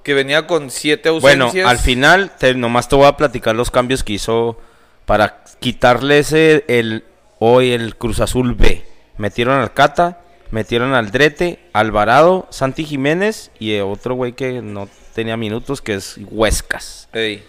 [0.03, 1.69] que venía con siete Bueno, ausencias.
[1.71, 4.59] al final, te- nomás te voy a platicar los cambios que hizo
[5.05, 7.05] para quitarle ese, el,
[7.41, 8.87] hoy el Cruz Azul B.
[9.19, 15.37] Metieron al Cata, metieron al Drete, Alvarado, Santi Jiménez y otro güey que no tenía
[15.37, 17.09] minutos, que es Huescas.
[17.13, 17.45] Ey.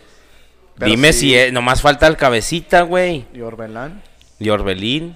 [0.77, 1.19] Dime sí.
[1.19, 3.25] si eh, nomás falta el Cabecita, güey.
[3.33, 4.01] Y Orbelán.
[4.39, 5.15] Y Orbelín.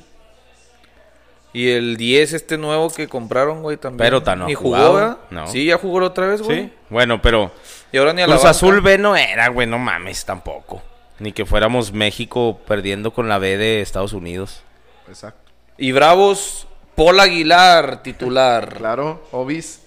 [1.54, 4.00] Y el 10 este nuevo que compraron, güey, también.
[4.00, 5.18] Pero tan no Ni jugó, jugado, ¿verdad?
[5.30, 5.48] no.
[5.48, 6.64] Sí, ya jugó la otra vez, güey.
[6.64, 6.74] Sí.
[6.90, 7.52] Bueno, pero
[7.92, 8.50] Y ahora ni a la Cruz banca.
[8.50, 10.82] Azul B no era, güey, no mames tampoco.
[11.20, 14.64] Ni que fuéramos México perdiendo con la B de Estados Unidos.
[15.08, 15.52] Exacto.
[15.78, 18.76] Y Bravos, Paul Aguilar, titular.
[18.76, 19.82] Claro, Obis.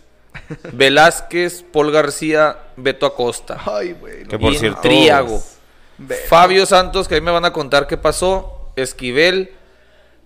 [0.72, 3.58] Velázquez, Paul García, Beto Acosta.
[3.64, 4.24] Ay, güey.
[4.24, 5.42] Que por Y cierto- Triago.
[6.28, 8.70] Fabio Santos, que ahí me van a contar qué pasó.
[8.76, 9.54] Esquivel.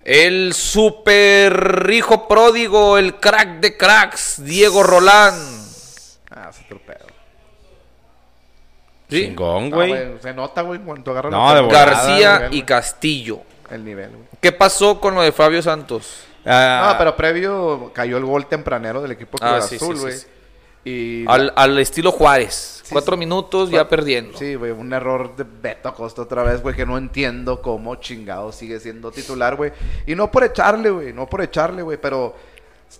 [0.04, 5.34] El super hijo pródigo, el crack de cracks, Diego Rolán.
[6.30, 7.06] Ah, se torpedo.
[9.10, 9.26] ¿Sí?
[9.26, 9.94] Chingón, Ah, güey.
[10.22, 13.40] se nota, güey, cuando agarra No, García el nivel, y Castillo.
[13.70, 14.22] El nivel, güey.
[14.40, 16.24] ¿Qué pasó con lo de Fabio Santos?
[16.44, 20.12] Ah, No, pero previo cayó el gol tempranero del equipo Cruz Ah, sí, Azul, güey.
[20.12, 20.26] sí, sí.
[20.82, 22.80] Y Al, al estilo Juárez.
[22.84, 23.18] Sí, Cuatro sí.
[23.18, 24.38] minutos ya perdiendo.
[24.38, 28.50] Sí, güey, un error de Beto Acosta otra vez, güey, que no entiendo cómo chingado
[28.50, 29.72] sigue siendo titular, güey.
[30.06, 32.34] Y no por echarle, güey, no por echarle, güey, pero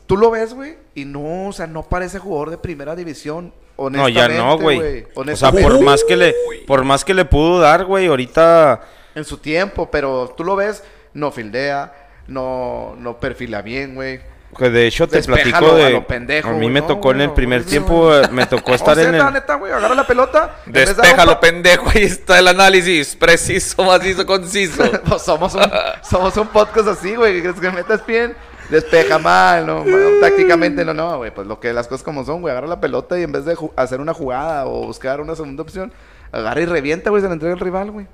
[0.07, 3.46] tú lo ves, güey, y no, o sea, no parece jugador de primera división.
[3.79, 5.07] no, Honestamente, ya no, güey.
[5.14, 6.35] O sea, por más que le
[6.66, 8.83] por más que le pudo dar, güey, ahorita
[9.14, 12.00] en su tiempo, pero tú lo ves, no fildea,
[12.31, 14.21] no, no perfila bien, güey.
[14.59, 15.97] Que de hecho te Despéjalo platico de.
[15.97, 19.03] a pendejo, a mí me no, tocó en el primer tiempo, me tocó estar No,
[19.05, 19.35] en neta, el.
[19.35, 20.57] neta, güey, agarra la pelota.
[20.66, 21.88] en Despéjalo, pa- pendejo.
[21.95, 23.14] Ahí está el análisis.
[23.14, 24.83] Preciso, macizo, conciso.
[25.09, 25.62] Pues somos un,
[26.03, 27.35] somos un podcast así, güey.
[27.35, 28.35] que ¿Crees que metas bien?
[28.71, 29.85] Despeja mal, no,
[30.21, 31.31] tácticamente no, no, güey.
[31.33, 32.51] Pues lo que las cosas como son, güey.
[32.51, 35.93] Agarra la pelota y en vez de hacer una jugada o buscar una segunda opción,
[36.33, 38.07] agarra y revienta, güey, se la entrega al rival, güey.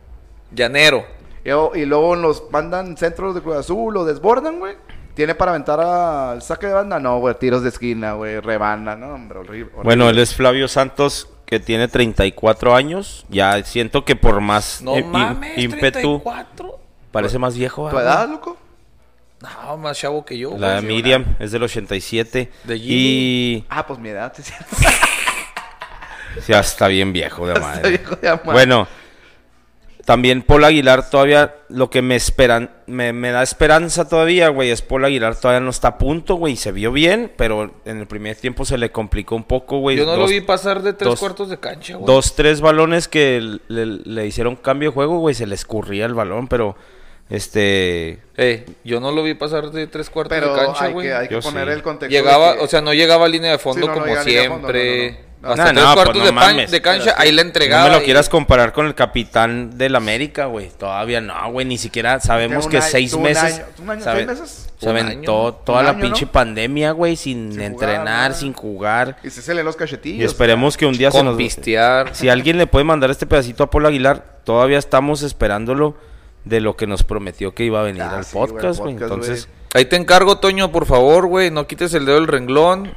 [0.52, 1.04] Llanero.
[1.46, 4.74] Y, luego nos mandan centros de Cruz Azul o desbordan, güey.
[5.14, 6.98] ¿Tiene para aventar al saque de banda?
[6.98, 9.72] No, güey, tiros de esquina, güey, rebanda, no, hombre, horrible.
[9.82, 13.24] Bueno, él es Flavio Santos, que tiene 34 años.
[13.28, 16.78] Ya siento que por más No eh, mames, ímpetu 34.
[17.12, 17.88] parece más viejo.
[17.88, 18.56] ¿Tu edad, loco?
[19.40, 20.56] No, más chavo que yo.
[20.58, 20.94] La güey.
[20.96, 22.50] Miriam es del 87.
[22.64, 24.42] De y Ah, pues mi edad, sí,
[26.42, 26.52] sí.
[26.52, 27.90] ya está bien viejo de Está madre.
[27.90, 28.52] viejo de amar.
[28.52, 28.88] Bueno,
[30.06, 34.80] también Paul Aguilar todavía, lo que me esperan, me, me da esperanza todavía, güey, es
[34.80, 38.36] Paul Aguilar todavía no está a punto, güey, se vio bien, pero en el primer
[38.36, 39.96] tiempo se le complicó un poco, güey.
[39.96, 42.06] Yo no lo vi pasar de tres dos- cuartos de cancha, güey.
[42.06, 46.14] Dos, tres balones que le, le hicieron cambio de juego, güey, se le escurría el
[46.14, 46.76] balón, pero
[47.28, 48.20] este...
[48.36, 51.06] Eh, yo no lo vi pasar de tres cuartos Pero de cancha, hay güey.
[51.08, 51.72] que, hay que poner sí.
[51.74, 52.12] el contexto.
[52.16, 54.22] Llegaba, que- o sea, no llegaba a línea de fondo Sí, no, no como fondo,
[54.30, 55.10] siempre.
[55.10, 55.25] no, no, no.
[55.42, 56.70] Hasta No, tres no, cuartos pues de, no pan- mames.
[56.70, 57.84] de cancha, ahí la entregaba.
[57.84, 60.70] No me lo y- quieras comparar con el capitán del América, güey.
[60.70, 61.66] Todavía no, güey.
[61.66, 63.42] Ni siquiera sabemos que año- seis un meses.
[63.54, 64.72] año- un año, sabe- ¿seis meses?
[64.80, 65.52] Se aventó año.
[65.54, 66.32] toda la año, pinche ¿no?
[66.32, 67.98] pandemia, güey, sin, Sin entrenar,
[68.30, 69.16] jugar, sin jugar.
[69.22, 70.20] Y se le los cachetillos.
[70.20, 71.36] Y esperemos que un día se Con nos.
[71.36, 72.10] pistear.
[72.14, 75.96] Si alguien le puede mandar este pedacito a Paul Aguilar, todavía estamos esperándolo
[76.44, 78.94] de lo que nos prometió que iba a venir Ah, al sí, podcast, güey.
[78.94, 81.50] Entonces, Ahí te encargo, Toño, por favor, güey.
[81.50, 82.94] No quites el dedo del renglón.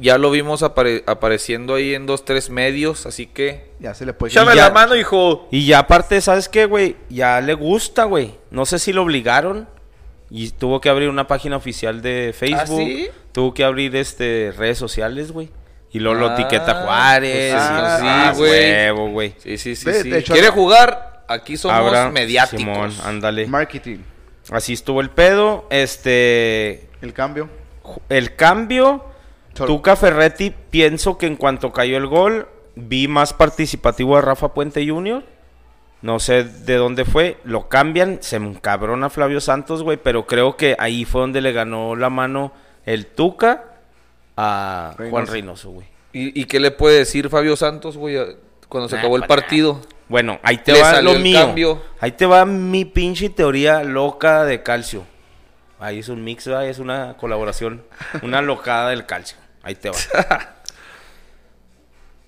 [0.00, 3.70] Ya lo vimos apare- apareciendo ahí en dos, tres medios, así que...
[3.80, 5.46] Ya se le puede Échame ya- la mano, hijo.
[5.50, 6.96] Y ya aparte, ¿sabes qué, güey?
[7.10, 8.34] Ya le gusta, güey.
[8.50, 9.68] No sé si lo obligaron.
[10.30, 12.80] Y tuvo que abrir una página oficial de Facebook.
[12.80, 13.08] ¿Ah, sí?
[13.32, 15.50] Tuvo que abrir este redes sociales, güey.
[15.92, 17.52] Y luego lo Ah, etiqueta Juárez.
[17.52, 18.50] pues sí, y- sí, ah, güey.
[18.50, 19.34] huevo, güey.
[19.38, 19.84] Sí, sí, sí.
[19.86, 20.10] Ve, sí.
[20.10, 21.24] de hecho, ¿Quiere jugar?
[21.28, 22.60] Aquí somos Abra- mediáticos.
[22.60, 23.46] Simón, ándale.
[23.48, 23.98] Marketing.
[24.50, 25.66] Así estuvo el pedo.
[25.70, 26.88] Este.
[27.02, 27.48] El cambio.
[28.08, 29.04] El cambio.
[29.54, 34.86] Tuca Ferretti, pienso que en cuanto cayó el gol, vi más participativo a Rafa Puente
[34.88, 35.22] Jr.
[36.02, 40.74] No sé de dónde fue, lo cambian, se encabrona Flavio Santos, güey, pero creo que
[40.78, 42.52] ahí fue donde le ganó la mano
[42.86, 43.64] el Tuca
[44.36, 45.70] a Juan Reynoso.
[45.70, 45.86] Güey.
[46.14, 48.16] ¿Y, y qué le puede decir Fabio Santos, güey,
[48.68, 49.80] cuando se Nah, acabó el pues, partido?
[50.08, 51.40] Bueno, ahí te Le va salió lo el mío.
[51.46, 51.82] cambio.
[52.00, 55.04] Ahí te va mi pinche teoría loca de calcio.
[55.80, 56.66] Ahí es un mix, ¿verdad?
[56.68, 57.82] es una colaboración,
[58.22, 59.36] una locada del calcio.
[59.62, 59.96] Ahí te va.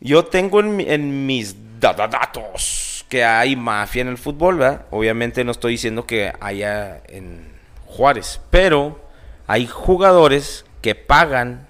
[0.01, 4.59] Yo tengo en, mi- en mis da- da- datos que hay mafia en el fútbol,
[4.59, 4.87] ¿verdad?
[4.91, 7.53] Obviamente no estoy diciendo que haya en
[7.87, 9.01] Juárez, pero
[9.47, 11.69] hay jugadores que pagan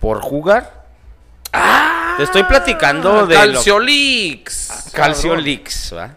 [0.00, 0.82] por jugar.
[2.16, 4.90] Te estoy platicando de lo- Calcio Leaks.
[4.92, 6.16] Calcio Leaks, ¿va?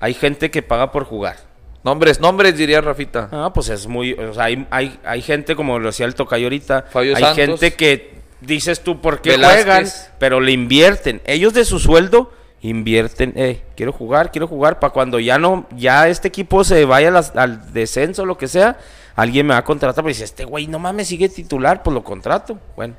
[0.00, 1.36] Hay gente que paga por jugar.
[1.84, 3.28] Nombres, nombres, diría Rafita.
[3.32, 6.46] Ah, pues es muy, o sea, hay, hay, hay gente, como lo decía el tocayo
[6.46, 7.36] ahorita, Fabio hay Santos.
[7.36, 9.64] gente que dices tú por qué Velázquez.
[9.64, 9.86] juegan,
[10.18, 11.20] pero le invierten.
[11.24, 16.06] Ellos de su sueldo invierten, eh, quiero jugar, quiero jugar, para cuando ya no, ya
[16.08, 18.78] este equipo se vaya las- al descenso, lo que sea,
[19.16, 22.04] alguien me va a contratar, pero dice, este güey, no mames, sigue titular, pues lo
[22.04, 22.60] contrato.
[22.76, 22.94] Bueno,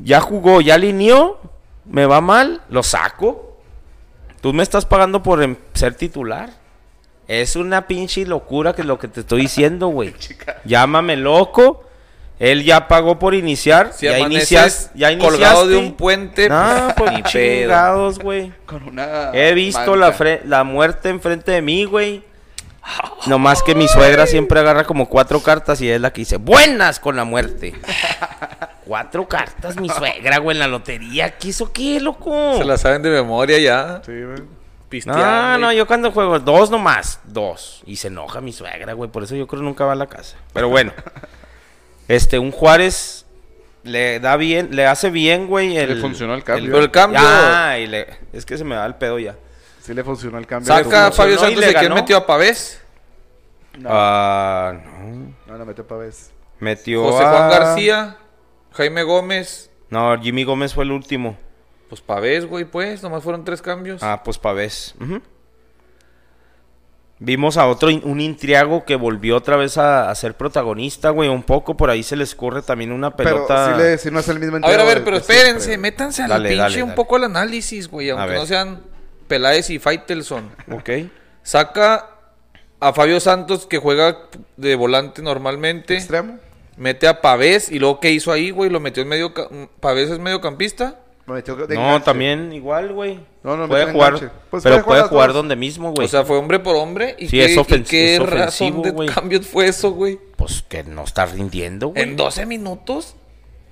[0.00, 1.38] ya jugó, ya alineó,
[1.84, 3.56] me va mal, lo saco.
[4.40, 6.50] Tú me estás pagando por em- ser titular.
[7.28, 10.14] Es una pinche locura que es lo que te estoy diciendo, güey.
[10.64, 11.84] Llámame loco.
[12.38, 13.92] Él ya pagó por iniciar.
[13.92, 15.36] Si ya, inicias, ya iniciaste.
[15.38, 18.52] colgado de un puente, No, pues ni chingados, güey.
[18.64, 19.32] Con una.
[19.34, 20.14] He visto la,
[20.44, 22.22] la muerte enfrente de mí, güey.
[23.26, 27.00] Nomás que mi suegra siempre agarra como cuatro cartas y es la que dice, buenas
[27.00, 27.74] con la muerte.
[28.86, 31.36] cuatro cartas, mi suegra, güey, en la lotería.
[31.36, 32.56] ¿Qué hizo qué, loco?
[32.56, 34.00] Se la saben de memoria ya.
[34.06, 34.57] Sí, güey.
[34.88, 35.22] Pisteando.
[35.24, 37.82] No, no, yo cuando juego dos nomás, dos.
[37.86, 39.10] Y se enoja mi suegra, güey.
[39.10, 40.36] Por eso yo creo que nunca va a la casa.
[40.54, 40.92] Pero bueno,
[42.08, 43.26] este, un Juárez
[43.84, 45.76] le da bien, le hace bien, güey.
[45.76, 46.70] El, Le funcionó el cambio.
[46.72, 49.36] Pero el cambio- Ya, y le- es que se me da el pedo ya.
[49.82, 50.66] Sí le funcionó el cambio.
[50.72, 52.82] Saca a Fabio Santos y quién metió a Pavés.
[53.78, 55.32] No, Ah, no.
[55.46, 56.32] no, no metió para vez.
[56.58, 58.16] Metió José a- Juan García.
[58.72, 59.70] Jaime Gómez.
[59.90, 61.38] No, Jimmy Gómez fue el último.
[61.88, 63.02] Pues Pavés, güey, pues.
[63.02, 64.02] Nomás fueron tres cambios.
[64.02, 64.94] Ah, pues Pavés.
[67.20, 71.28] Vimos a otro, un Intriago que volvió otra vez a, a ser protagonista, güey.
[71.28, 73.72] Un poco por ahí se le escurre también una pelota.
[73.76, 75.90] Pero le, sí no es el mismo A ver, a ver, pero espérense, siempre.
[75.90, 76.96] métanse a la Dale, pinche dale, un dale.
[76.96, 78.82] poco al análisis, güey, aunque no sean
[79.26, 80.48] Peláez y Faitelson.
[80.70, 80.90] Ok.
[81.42, 82.10] Saca
[82.78, 84.18] a Fabio Santos, que juega
[84.56, 85.94] de volante normalmente.
[85.96, 86.38] Extremo.
[86.76, 88.70] Mete a Pavés y luego ¿qué hizo ahí, güey?
[88.70, 89.34] Lo metió en medio...
[89.80, 91.00] Pavés es mediocampista.
[91.28, 92.04] Me metió de No, enganche.
[92.06, 93.20] también igual, güey.
[93.42, 94.32] No, no, puede jugar.
[94.50, 96.06] Pues pero puede jugar donde mismo, güey.
[96.06, 97.14] O sea, fue hombre por hombre.
[97.18, 100.18] ¿Y Sí, qué, es y qué es razón de cambio fue eso, güey?
[100.36, 102.02] pues que no está rindiendo, güey.
[102.02, 103.14] ¿En 12 minutos?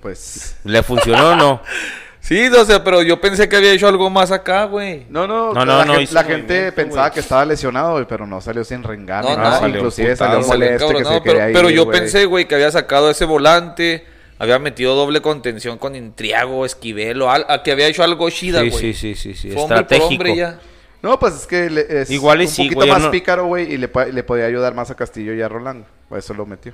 [0.01, 0.55] Pues.
[0.63, 1.61] ¿Le funcionó o no?
[2.19, 5.05] Sí, o sea, pero yo pensé que había hecho algo más acá, güey.
[5.09, 7.13] No, no, No, no, la, no gen- hizo la gente pensaba güey.
[7.13, 9.23] que estaba lesionado, güey, pero no salió sin rengar.
[9.23, 11.85] No, salió Inclusive emputado, salió salió molesto que Encabronado, se pero, quería pero ir, yo
[11.85, 11.99] güey.
[11.99, 14.05] pensé, güey, que había sacado ese volante,
[14.39, 18.59] había metido doble contención con Intriago, Esquivel, o al- a que había hecho algo chida,
[18.59, 18.71] güey.
[18.71, 19.49] sí, sí, sí, sí.
[19.49, 20.07] Estratégico.
[20.07, 20.59] hombre ya.
[21.01, 23.71] No, pues es que le- es Igual y un sí, poquito más no- pícaro, güey,
[23.71, 25.85] y le, po- le podía ayudar más a Castillo y a Roland.
[26.09, 26.73] Por eso lo metió.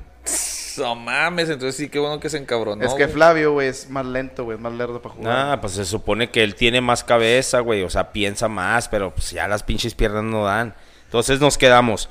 [0.78, 2.84] No mames, entonces sí, qué bueno que se encabronó.
[2.84, 3.08] es que.
[3.08, 5.36] Flavio, güey, es más lento, güey, es más lerdo para jugar.
[5.52, 7.84] Ah, pues se supone que él tiene más cabeza, güey.
[7.84, 10.74] O sea, piensa más, pero pues ya las pinches piernas no dan.
[11.06, 12.10] Entonces nos quedamos.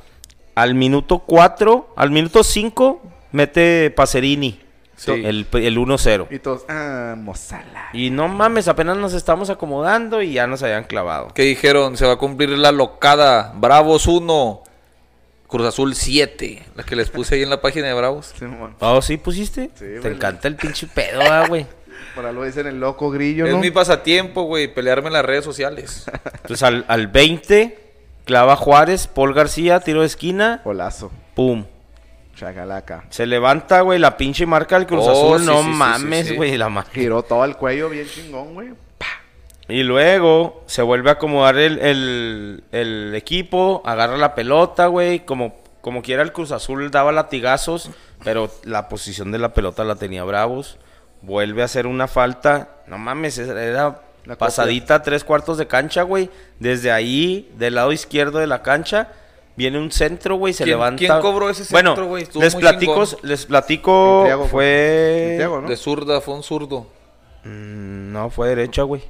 [0.55, 4.61] Al minuto 4, al minuto 5, mete Pacerini.
[5.05, 5.11] Sí.
[5.25, 6.29] El, el 1-0.
[6.31, 7.89] Y todos, ah, Mozala.
[7.93, 11.35] Y no mames, apenas nos estamos acomodando y ya nos habían clavado.
[11.35, 13.53] Que dijeron, se va a cumplir la locada.
[13.57, 14.63] Bravos 1,
[15.49, 16.63] Cruz Azul 7.
[16.77, 18.33] La que les puse ahí en la página de Bravos.
[18.39, 18.47] Sí.
[18.79, 19.71] Oh, ¿sí pusiste?
[19.75, 20.15] Sí, Te güey.
[20.15, 21.67] encanta el pinche pedo, ah, güey.
[22.15, 23.59] Por algo dicen el loco grillo, Es ¿no?
[23.59, 26.05] mi pasatiempo, güey, pelearme en las redes sociales.
[26.43, 27.79] Entonces al, al 20,
[28.25, 31.11] clava Juárez, Paul García, tiro de esquina, Golazo.
[31.35, 31.65] pum.
[32.35, 33.05] Chacalaca.
[33.11, 35.41] Se levanta, güey, la pinche marca del Cruz Oh, Azul.
[35.41, 36.37] sí, no sí, sí, sí, mames, sí.
[36.37, 38.71] güey, la ma- Giró todo el cuello bien chingón, güey.
[39.69, 45.25] Y luego se vuelve a acomodar el, el- el equipo, agarra la pelota, güey.
[45.25, 47.91] Como, como quiera el Cruz Azul daba latigazos,
[48.25, 50.79] pero la posición de la pelota la tenía Bravos.
[51.23, 52.71] Vuelve a hacer una falta.
[52.87, 56.29] No mames, era- era La pasadita tres cuartos de cancha, güey.
[56.59, 59.09] Desde ahí, del lado izquierdo de la cancha,
[59.57, 60.99] viene un centro, güey, se ¿Quién- levanta.
[60.99, 62.23] quién cobró ese centro, Bueno, güey?
[62.25, 65.27] Estuvo les muy platico, les platico, Santiago fue.
[65.31, 65.69] Santiago, ¿no?
[65.69, 66.87] De zurda, fue un zurdo.
[67.45, 69.03] Mm, No, fue derecha, güey.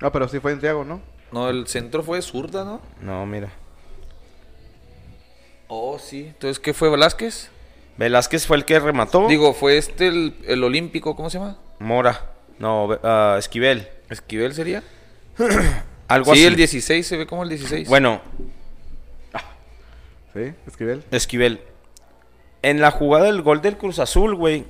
[0.00, 1.00] No, pero sí fue Santiago, ¿no?
[1.32, 2.80] No, el centro fue zurda, ¿no?
[3.02, 3.50] No, mira.
[5.68, 6.26] Oh, sí.
[6.28, 7.50] Entonces, ¿qué fue Velázquez?
[7.98, 9.26] Velázquez fue el que remató.
[9.28, 11.58] Digo, fue este el, el olímpico, ¿cómo se llama?
[11.78, 12.30] Mora.
[12.58, 13.88] No, ah, Esquivel.
[14.08, 14.82] ¿Esquivel sería?
[16.08, 16.46] Algo sí, así.
[16.46, 17.88] el 16, se ve como el 16.
[17.88, 18.20] Bueno,
[20.34, 21.02] Sí, Esquivel.
[21.10, 21.60] Esquivel.
[22.62, 24.64] En la jugada del gol del Cruz Azul, güey.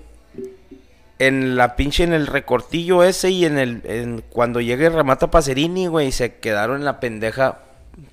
[1.18, 3.80] En la pinche, en el recortillo ese y en el.
[3.84, 6.12] en- cuando llegue remata Pacerini, güey.
[6.12, 7.60] Se quedaron en la pendeja.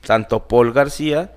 [0.06, 1.32] Tanto Paul García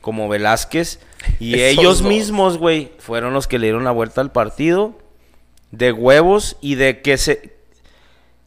[0.00, 0.98] como Velázquez.
[1.38, 2.08] Y ellos dos.
[2.08, 2.92] mismos, güey.
[2.98, 4.98] Fueron los que le dieron la vuelta al partido.
[5.70, 7.52] De huevos y de que se.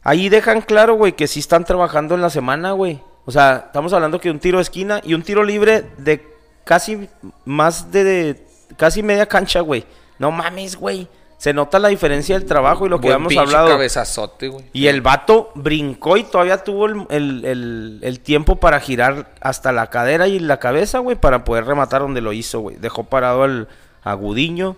[0.02, 3.00] Ahí dejan claro, güey, que sí están trabajando en la semana, güey.
[3.24, 6.24] O sea, estamos hablando que un tiro de esquina y un tiro libre de
[6.66, 7.08] casi
[7.44, 9.84] más de, de- casi media cancha, güey.
[10.18, 11.08] No mames, güey.
[11.38, 13.68] Se nota la diferencia del trabajo y lo que Buen habíamos hablado.
[13.68, 14.64] cabezazote, güey.
[14.72, 19.70] Y el vato brincó y todavía tuvo el, el- el- el tiempo para girar hasta
[19.70, 22.76] la cadera y la cabeza, güey, para poder rematar donde lo hizo, güey.
[22.76, 23.68] Dejó parado al
[24.02, 24.76] agudiño.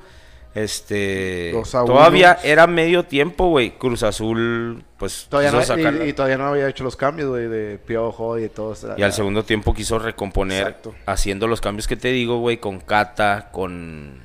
[0.54, 1.54] Este.
[1.70, 3.78] Todavía era medio tiempo, güey.
[3.78, 5.26] Cruz Azul, pues.
[5.28, 8.42] Todavía quiso no, y, y todavía no había hecho los cambios, güey, de Piojo y
[8.42, 8.74] de todo.
[8.96, 10.94] Y al segundo tiempo quiso recomponer Exacto.
[11.06, 14.20] haciendo los cambios que te digo, güey, con Cata, con...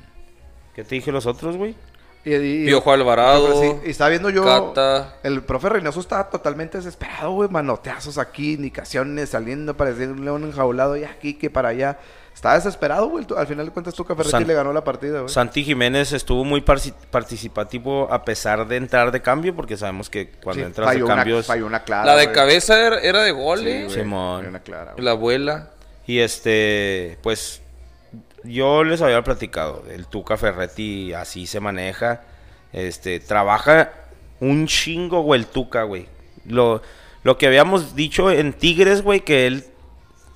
[0.74, 1.76] ¿Qué te dije los otros, güey?
[2.24, 3.60] Y, y- Piojo Alvarado.
[3.60, 4.44] Sí, y estaba viendo yo.
[4.44, 5.18] Cata.
[5.22, 7.50] El profe Reynoso estaba totalmente desesperado, güey.
[7.50, 11.98] Manoteazos aquí, indicaciones saliendo, parecía un león enjaulado y aquí, que para allá.
[12.34, 13.24] Estaba desesperado, güey.
[13.36, 15.32] Al final de cuentas, Tuca Ferretti San- le ganó la partida, güey.
[15.32, 16.60] Santi Jiménez estuvo muy
[17.10, 21.46] participativo a pesar de entrar de cambio, porque sabemos que cuando Sí, entras de cambios...
[21.46, 22.04] falló una clara.
[22.06, 22.34] La de güey.
[22.34, 23.84] cabeza era, era de gol, Sí, eh.
[23.84, 24.38] güey, Simón.
[24.40, 25.04] falló una clara, güey.
[25.04, 25.70] La abuela.
[26.06, 27.62] Y este, pues,
[28.42, 32.22] yo les había platicado, el Tuca Ferretti así se maneja,
[32.72, 33.90] este, trabaja
[34.40, 36.08] un chingo, güey, el Tuca, güey.
[36.46, 36.82] Lo,
[37.22, 39.64] lo que habíamos dicho en Tigres, güey, que él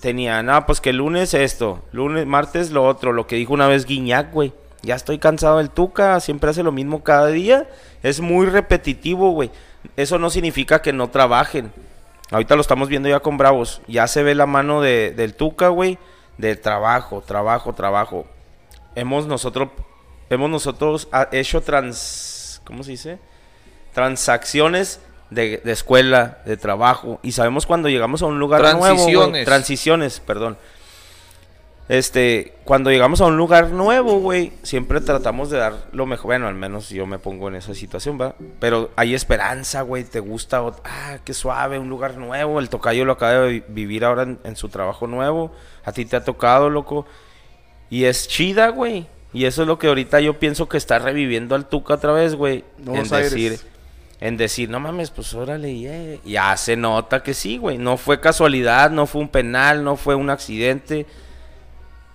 [0.01, 3.69] tenía, nada, pues que el lunes esto, lunes, martes lo otro, lo que dijo una
[3.69, 4.53] vez Guiñac, güey.
[4.83, 7.69] Ya estoy cansado del Tuca, siempre hace lo mismo cada día,
[8.03, 9.51] es muy repetitivo, güey.
[9.97, 11.73] Eso no significa que no trabajen.
[12.31, 13.81] Ahorita lo estamos viendo ya con Bravos.
[13.89, 15.99] Ya se ve la mano de, del Tuca, güey.
[16.37, 18.27] De trabajo, trabajo, trabajo.
[18.95, 19.71] Hemos nosotros,
[20.31, 23.19] hemos nosotros ah, hecho trans, ¿cómo se dice?
[23.95, 25.01] Transacciones
[25.31, 27.21] de, de escuela, de trabajo.
[27.23, 28.79] Y sabemos cuando llegamos a un lugar nuevo.
[28.97, 28.97] güey.
[28.97, 29.45] Transiciones.
[29.45, 30.57] Transiciones, perdón.
[31.89, 36.27] Este, cuando llegamos a un lugar nuevo, güey, siempre tratamos de dar lo mejor.
[36.27, 38.35] Bueno, al menos yo me pongo en esa situación, ¿va?
[38.61, 40.63] Pero hay esperanza, güey, te gusta.
[40.63, 42.59] o- Ah, qué suave, un lugar nuevo.
[42.61, 45.51] El tocayo lo acaba de vi- vivir ahora en, en su trabajo nuevo.
[45.83, 47.07] A ti te ha tocado, loco.
[47.89, 49.07] Y es chida, güey.
[49.33, 52.35] Y eso es lo que ahorita yo pienso que está reviviendo al Tuca otra vez,
[52.35, 52.65] güey.
[52.99, 53.67] En aires.
[54.21, 56.19] En decir, no mames, pues órale, yeah".
[56.25, 57.79] ya se nota que sí, güey.
[57.79, 61.07] No fue casualidad, no fue un penal, no fue un accidente.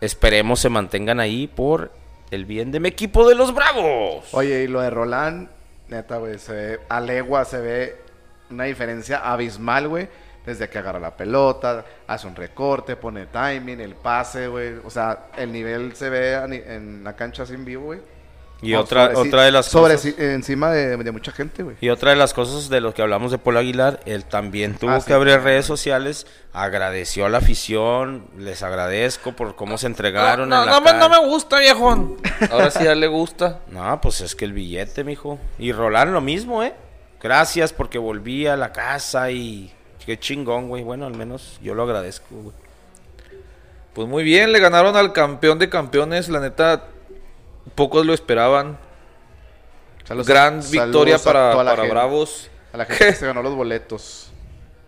[0.02, 1.92] Esperemos se mantengan ahí por
[2.30, 4.34] el bien de mi equipo de los Bravos.
[4.34, 5.48] Oye, y lo de Roland,
[5.88, 8.02] neta, güey, se ve, a legua se ve
[8.50, 10.10] una diferencia abismal, güey.
[10.46, 14.74] Desde que agarra la pelota, hace un recorte, pone timing, el pase, güey.
[14.84, 18.02] O sea, el nivel se ve en la cancha sin vivo, güey.
[18.64, 20.18] Y otra, sobre- otra de las sobre, cosas.
[20.20, 21.76] encima de, de mucha gente, güey.
[21.82, 24.92] Y otra de las cosas de lo que hablamos de Paul Aguilar, él también tuvo
[24.92, 25.14] Ah, que sí.
[25.14, 30.66] abrir redes sociales, agradeció a la afición, les agradezco por cómo se entregaron no, en
[30.68, 32.18] la no me, no me gusta, viejón.
[32.52, 33.60] Ahora sí ya le gusta.
[33.70, 35.40] No, pues es que el billete, mijo.
[35.60, 36.74] Y Roland lo mismo, ¿eh?
[37.22, 39.74] Gracias porque volví a la casa y
[40.06, 40.84] qué chingón, güey.
[40.84, 42.56] Bueno, al menos yo lo agradezco, güey.
[43.94, 46.28] Pues muy bien, le ganaron al campeón de campeones.
[46.28, 46.84] La neta,
[47.76, 48.78] pocos lo esperaban.
[50.06, 52.50] Saludos- Gran saludos victoria para, para gente- Bravos.
[52.74, 54.32] A la gente que se ganó los boletos.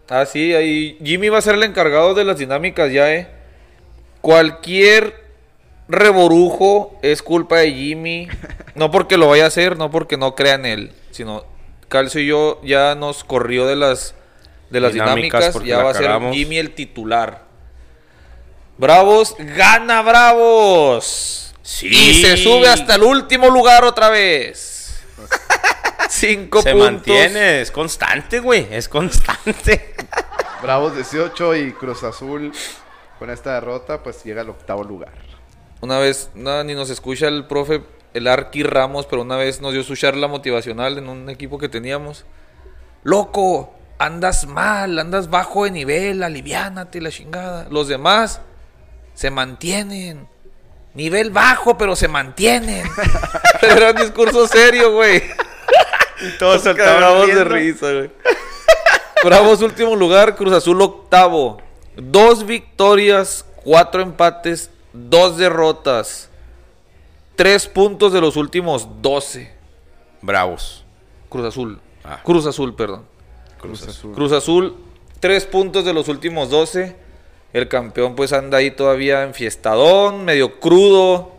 [0.09, 3.27] Ah, sí, ahí Jimmy va a ser el encargado de las dinámicas ya, eh.
[4.21, 5.23] Cualquier
[5.87, 8.27] reborujo es culpa de Jimmy.
[8.75, 11.45] No porque lo vaya a hacer, no porque no crea en él, sino
[11.87, 14.15] Calcio y yo ya nos corrió de las
[14.69, 16.11] de las Dinámicas ya la va a ser.
[16.33, 17.43] Jimmy el titular.
[18.77, 21.44] Bravos gana Bravos.
[21.65, 21.87] Sí.
[21.87, 25.03] Y se sube hasta el último lugar otra vez.
[26.09, 26.91] Cinco Se puntos.
[26.91, 28.67] mantiene, es constante, güey.
[28.69, 29.95] Es constante.
[30.61, 32.51] Bravos 18 y Cruz Azul
[33.17, 35.13] con esta derrota pues llega al octavo lugar.
[35.81, 37.81] Una vez, nada, ni nos escucha el profe,
[38.13, 41.67] el Arqui Ramos, pero una vez nos dio su charla motivacional en un equipo que
[41.67, 42.25] teníamos.
[43.03, 47.67] Loco, andas mal, andas bajo de nivel, aliviánate la chingada.
[47.71, 48.39] Los demás
[49.15, 50.27] se mantienen.
[50.95, 52.87] Nivel bajo, pero se mantienen.
[53.61, 55.21] pero era un discurso serio, güey.
[56.39, 58.11] Todos se estaban Cagamos de risa, güey.
[59.23, 61.61] Bravos último lugar, Cruz Azul octavo.
[61.97, 66.29] Dos victorias, cuatro empates, dos derrotas.
[67.35, 69.53] Tres puntos de los últimos doce.
[70.21, 70.85] Bravos.
[71.29, 71.79] Cruz Azul.
[72.03, 72.21] Ah.
[72.23, 73.05] Cruz Azul, perdón.
[73.59, 74.13] Cruz Azul.
[74.13, 74.75] Cruz Azul,
[75.19, 76.95] tres puntos de los últimos doce.
[77.55, 81.31] El campeón pues anda ahí todavía enfiestadón, medio crudo,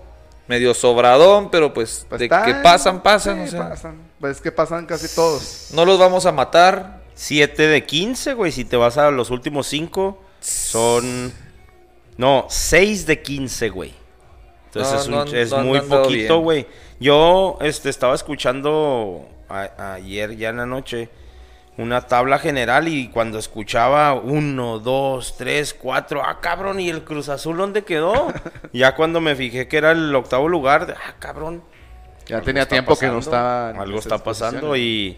[0.49, 3.43] medio sobradón, pero pues, Pues de que pasan, pasan.
[3.43, 3.97] sí, o sea, pasan.
[4.19, 5.69] Pues es que pasan casi todos.
[5.75, 7.03] no los vamos a matar.
[7.14, 8.51] 7 de 15, güey.
[8.53, 11.33] Si te vas a los últimos 5, son.
[12.17, 13.93] No, 6 de 15, güey.
[14.67, 16.67] Entonces No, es, un- no han- es no han muy poquito, güey.
[16.99, 21.09] Yo este, estaba escuchando a- ayer, ya en la noche,
[21.79, 27.29] una tabla general y cuando escuchaba 1, 2, 3, 4, ah, cabrón, ¿y el Cruz
[27.29, 28.33] Azul dónde quedó?
[28.72, 31.62] ya cuando me fijé que era el octavo lugar, ah, cabrón.
[32.27, 33.70] Ya tenía tiempo que no estaba.
[33.70, 35.16] Algo está pasando y.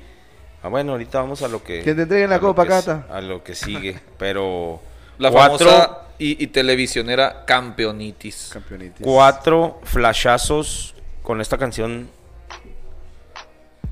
[0.63, 1.83] Ah, bueno, ahorita vamos a lo que.
[1.83, 3.07] Que te entreguen la copa, Cata.
[3.11, 3.99] A lo que sigue.
[4.19, 4.81] Pero.
[5.19, 8.51] La cuatro, famosa y, y televisionera campeonitis.
[8.53, 9.01] Campeonitis.
[9.03, 12.09] cuatro flashazos con esta canción.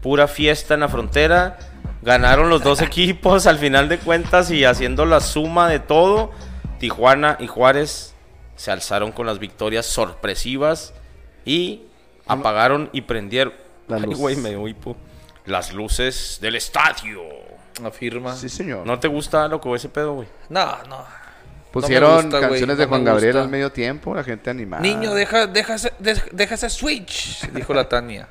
[0.03, 1.59] Pura fiesta en la frontera.
[2.07, 6.31] Ganaron los dos equipos al final de cuentas y haciendo la suma de todo.
[6.79, 8.15] Tijuana y Juárez
[8.55, 10.95] se alzaron con las victorias sorpresivas
[11.45, 11.83] y
[12.27, 13.53] apagaron y prendieron.
[13.89, 14.17] La Ay, luz.
[14.19, 14.55] güey, me.
[15.47, 17.23] Las luces del estadio.
[17.85, 18.35] Afirma.
[18.35, 18.87] Sí, señor.
[18.87, 20.29] ¿No te gusta lo que ese pedo, güey?
[20.49, 21.05] No, no.
[21.73, 24.81] Pusieron No gusta, canciones de Juan Gabriel al medio tiempo, la gente animada.
[24.81, 28.27] Niño, deja, deja, ese- de- deja ese switch, dijo la Tania.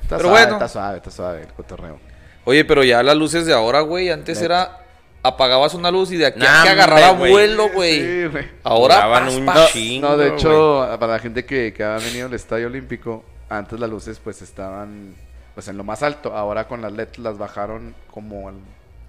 [0.00, 0.52] Está pero suave, bueno.
[0.54, 1.98] Está suave, está suave el cotorreo.
[2.44, 4.78] Oye, pero ya las luces de ahora, güey, antes era
[5.22, 8.00] apagabas una luz y de aquí Nah, a que agarraba vuelo, güey.
[8.00, 8.48] Sí, güey.
[8.64, 12.34] Ahora paz, un chingo, No, de hecho, para la gente que, que ha venido al
[12.34, 15.14] Estadio Olímpico, antes las luces pues estaban
[15.54, 16.34] pues en lo más alto.
[16.34, 18.54] Ahora con las LED las bajaron como al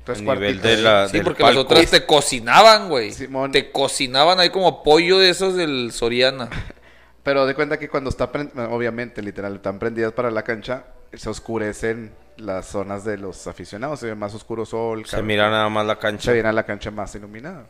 [0.04, 0.64] tres El nivel cuartitos.
[0.70, 1.58] de la- Sí, del porque palco.
[1.58, 3.12] las otras te cocinaban, güey.
[3.14, 3.52] Simón.
[3.52, 6.50] Te cocinaban ahí como pollo de esos del Soriana.
[7.24, 8.30] Pero de cuenta que cuando está,
[8.70, 14.08] obviamente, literal, están prendidas para la cancha, se oscurecen las zonas de los aficionados, se
[14.08, 15.06] ve más oscuro sol.
[15.06, 16.32] Se mira nada más la Se cancha.
[16.32, 17.66] viene a la cancha más iluminada.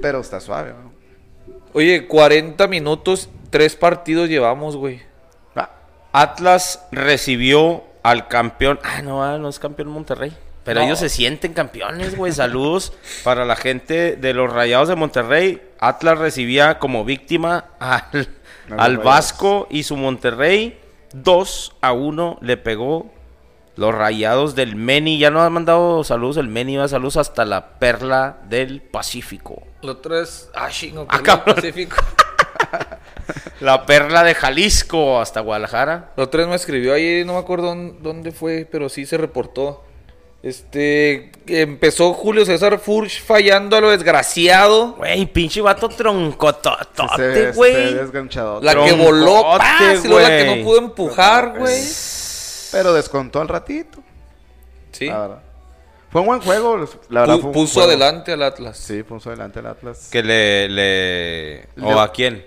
[0.00, 0.92] Pero está suave, ¿no?
[1.72, 5.02] Oye, 40 minutos, tres partidos llevamos, güey.
[5.54, 5.70] Ah,
[6.12, 8.78] Atlas recibió al campeón.
[8.82, 10.32] Ah, no, ah, no es campeón Monterrey.
[10.64, 10.86] Pero No.
[10.86, 12.32] ellos se sienten campeones, güey.
[12.32, 12.92] Saludos
[13.24, 15.62] para la gente de los Rayados de Monterrey.
[15.78, 18.28] Atlas recibía como víctima al,
[18.76, 18.98] al.
[18.98, 20.80] Vasco y su Monterrey.
[21.12, 23.10] 2 a 1 le pegó
[23.76, 25.18] los Rayados del Meni.
[25.18, 26.76] Ya nos han mandado saludos el Meni.
[26.76, 29.62] va, Saludos hasta la perla del Pacífico.
[29.82, 30.50] Lo otro es.
[30.54, 31.54] Ah, chingo, Ah, perdón, cabrón.
[31.56, 31.96] Pacífico.
[33.60, 36.12] La perla de Jalisco hasta Guadalajara.
[36.16, 37.98] La otra vez me escribió ahí, no me acuerdo dónde-
[38.30, 39.82] fue, pero sí se reportó.
[40.42, 44.92] Este, empezó Julio César Furch fallando a lo desgraciado.
[44.92, 45.88] Güey, pinche vato
[47.52, 47.94] se güey.
[47.94, 48.60] desganchado.
[48.62, 50.04] La que voló, ¡paz!
[50.04, 51.82] y luego la que no pudo empujar, güey.
[52.72, 53.98] Pero descontó al ratito.
[54.92, 55.06] Sí.
[55.06, 55.42] La verdad.
[56.10, 56.76] Fue un buen juego.
[57.10, 57.88] La verdad Pu- fue un puso juego.
[57.88, 58.78] adelante al Atlas.
[58.78, 60.08] Sí, puso adelante el Atlas.
[60.10, 61.68] Que le, le...
[61.82, 62.46] ¿O Le- a quién?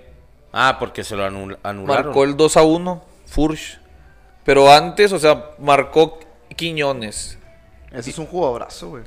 [0.52, 2.06] Ah, porque se lo anul- anularon.
[2.08, 3.80] Marcó el 2 a 1, Furch.
[4.44, 6.20] Pero antes, o sea, marcó
[6.56, 7.38] Quiñones.
[7.92, 9.04] Ese es un jugadorazo, güey.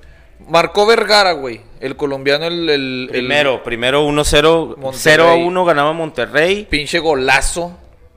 [0.49, 1.61] Marcó Vergara, güey.
[1.81, 4.93] El colombiano, el, el- el Primero, primero 1-0, Monterrey.
[5.01, 6.67] 0 a 1 ganaba Monterrey.
[6.71, 7.77] pinche golazo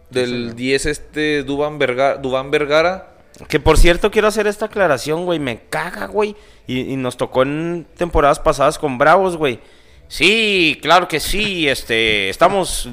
[0.10, 3.12] del 10 este Dubán Vergara, Dubán Vergara.
[3.50, 5.40] Que por cierto, quiero hacer esta aclaración, güey.
[5.40, 6.36] Me caga, güey.
[6.68, 9.60] Y, y nos tocó en temporadas pasadas con Bravos, güey.
[10.08, 11.68] Sí, claro que sí.
[11.68, 12.88] Este, estamos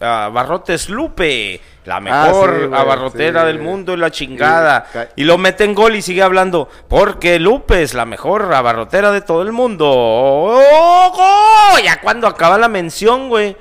[0.00, 3.46] a Barrotes Lupe, la mejor Ah, sí, güey, abarrotera sí.
[3.48, 4.86] del mundo y la chingada.
[5.14, 6.68] Y lo mete en gol y sigue hablando.
[6.88, 9.86] Porque Lupe es la mejor abarrotera de todo el mundo.
[9.88, 11.82] ¡Oh, gol!
[11.84, 13.56] Ya cuando acaba la mención, güey,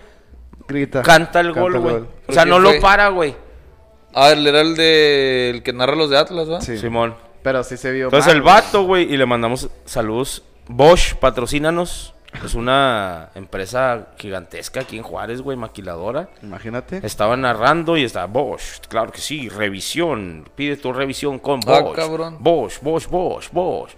[0.67, 1.01] Grita.
[1.01, 1.95] canta el gol, güey.
[2.27, 3.35] O sea, ¿Pero no lo para, güey.
[4.13, 6.61] Ah, él era el de el que narra los de Atlas, ¿va?
[6.61, 6.77] Sí.
[6.77, 7.15] Simón.
[7.41, 10.43] Pero sí se vio Entonces mal, el vato, güey, y le mandamos saludos.
[10.67, 12.13] Bosch, patrocínanos.
[12.43, 16.29] Es una empresa gigantesca aquí en Juárez, güey, maquiladora.
[16.41, 16.99] Imagínate.
[17.05, 20.49] Estaba narrando y está Bosch, claro que sí, revisión.
[20.55, 21.95] Pide tu revisión con Ah, Bosch.
[21.95, 22.37] cabrón.
[22.39, 23.91] Bosch, Bosch, Bosch, Bosch.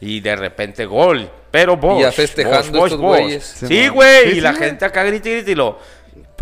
[0.00, 1.28] Y de repente gol.
[1.50, 2.02] Pero Bosch.
[2.02, 3.42] ya festejando estos güeyes.
[3.44, 4.30] Sí, Sí, güey.
[4.32, 5.78] sí, y la sí, gente acá grita y grita y lo.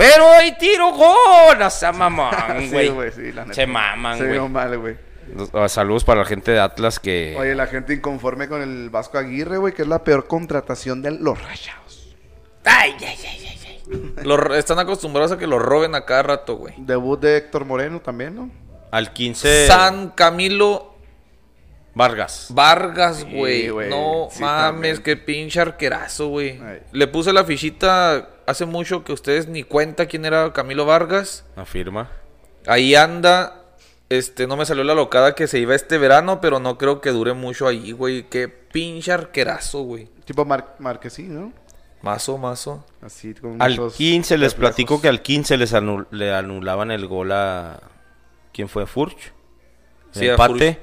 [0.01, 1.59] Pero hay tiro gol.
[1.59, 2.88] No sea mamón, Sí, güey.
[2.88, 3.55] güey, sí, la neta.
[3.55, 4.53] Se maman, Se vio güey.
[4.53, 4.96] mal, güey.
[5.68, 7.36] Saludos para la gente de Atlas que.
[7.38, 11.12] Oye, la gente inconforme con el Vasco Aguirre, güey, que es la peor contratación de
[11.12, 12.16] los rayados.
[12.64, 14.59] Ay, ay, ay, ay, ay.
[14.59, 16.74] Están acostumbrados a que lo roben a cada rato, güey.
[16.78, 18.51] Debut de Héctor Moreno también, ¿no?
[18.90, 19.66] Al 15.
[19.68, 20.89] San Camilo
[21.95, 22.49] Vargas.
[22.51, 23.68] Vargas, güey.
[23.88, 26.61] no sí, mames, qué pinche arquerazo, güey.
[26.93, 31.45] Le puse la fichita hace mucho que ustedes ni cuenta quién era Camilo Vargas.
[31.57, 32.11] Afirma.
[32.66, 33.57] Ahí anda.
[34.09, 37.11] Este, no me salió la locada que se iba este verano, pero no creo que
[37.11, 38.24] dure mucho ahí, güey.
[38.28, 40.09] Qué pinche arquerazo, güey.
[40.24, 41.53] Tipo Mar Marquesín, ¿no?
[42.03, 42.84] Mazo, mazo.
[43.03, 44.74] Así con Al muchos 15 les reflejos.
[44.74, 47.80] platico que al 15 les anul- le anulaban el gol a.
[48.53, 48.86] ¿Quién fue?
[48.86, 49.32] Furch.
[50.11, 50.80] Sí, El a empate.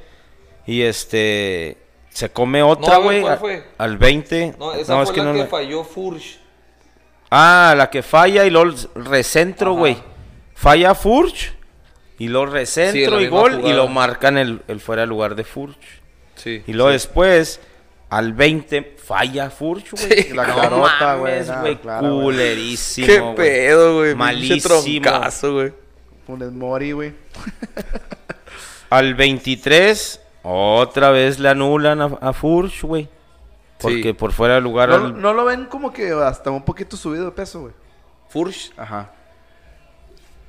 [0.68, 1.78] Y este.
[2.10, 3.22] Se come otra, No, güey.
[3.22, 3.64] ¿cuál a- fue?
[3.78, 4.56] Al 20.
[4.60, 6.40] No, esa es fue que la no que la- falló Furch.
[7.30, 9.98] Ah, la que falla y luego recentro, güey.
[10.56, 11.54] Falla Furch.
[12.20, 13.54] Y luego Sí, recentro la y gol.
[13.54, 13.76] Y jugada.
[13.76, 15.78] lo marcan el, el fuera de lugar de Furch.
[16.36, 16.64] Sí.
[16.66, 17.60] Y luego después,
[18.10, 20.24] al 20, falla Furch, güey.
[20.24, 20.34] Sí.
[20.34, 21.76] La No clarota, güey, no, güey.
[21.78, 23.08] claro, culerísimo.
[23.08, 23.36] Qué güey.
[23.36, 24.16] pedo, güey.
[24.16, 24.82] Malísimo.
[25.54, 25.74] güey.
[26.26, 27.14] Funes Mori, güey.
[28.90, 30.22] Al 23,
[30.54, 33.08] otra vez le anulan a, a Furch, güey.
[33.80, 34.14] Porque Sí.
[34.14, 34.90] por fuera de lugar.
[34.90, 37.74] No, al- no lo ven como que hasta un poquito subido de peso, güey.
[38.30, 38.72] Furch.
[38.78, 39.12] Ajá.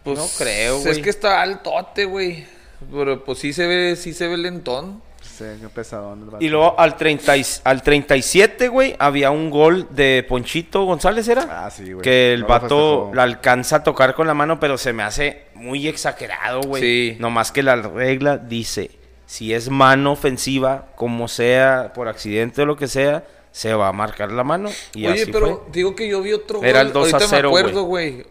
[0.04, 1.02] Pues No creo, Es güey.
[1.02, 2.46] que está altote, güey.
[2.92, 5.02] Pero pues sí se ve, sí se ve lentón.
[5.20, 6.30] Sí, qué pesadón.
[6.40, 11.64] Y luego al, 30 y- al 37, güey, había un gol de Ponchito González, ¿era?
[11.66, 12.02] Ah, sí, güey.
[12.02, 15.02] Que el No lo vato la alcanza a tocar con la mano, pero se me
[15.02, 16.82] hace muy exagerado, güey.
[16.82, 17.16] Sí.
[17.20, 18.92] Nomás que la regla dice,
[19.28, 23.92] si es mano ofensiva, como sea, por accidente o lo que sea, se va a
[23.92, 24.70] marcar la mano.
[24.94, 25.72] Y Oye, así pero fue.
[25.72, 26.86] digo que yo vi otro Era gol.
[26.86, 28.24] el 2 a Ahorita 0, me acuerdo, güey.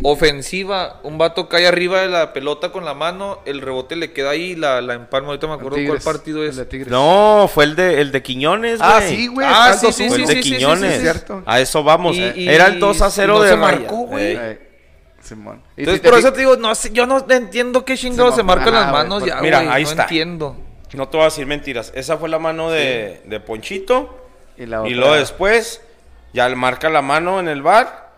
[0.00, 4.30] Ofensiva, un vato cae arriba de la pelota con la mano, el rebote le queda
[4.30, 5.28] ahí, la, la empalma.
[5.30, 6.56] Ahorita me acuerdo cuál partido el es.
[6.56, 6.88] de Tigres.
[6.88, 8.90] No, fue el de, el de Quiñones, güey.
[8.92, 9.46] Ah, sí, güey.
[9.50, 10.20] Ah, sí, el sí, Fue 2-1.
[10.20, 10.90] el sí, de sí, sí, Quiñones.
[10.92, 11.42] sí, sí, cierto.
[11.46, 12.16] A eso vamos.
[12.16, 14.38] Y- y- Era el 2 a 0 y no de se marcó, güey.
[15.28, 15.62] Simón.
[15.76, 18.74] Entonces, si por eso te digo, no yo no entiendo qué chingados Se se marcan
[18.74, 20.02] las Ah, manos güey, ya, mira, ahí no está.
[20.02, 20.56] entiendo.
[20.94, 21.92] No te voy a decir mentiras.
[21.94, 24.26] Esa fue la mano de, de Ponchito.
[24.56, 25.82] Y, la Y luego después,
[26.32, 28.08] ya marca la mano en el bar.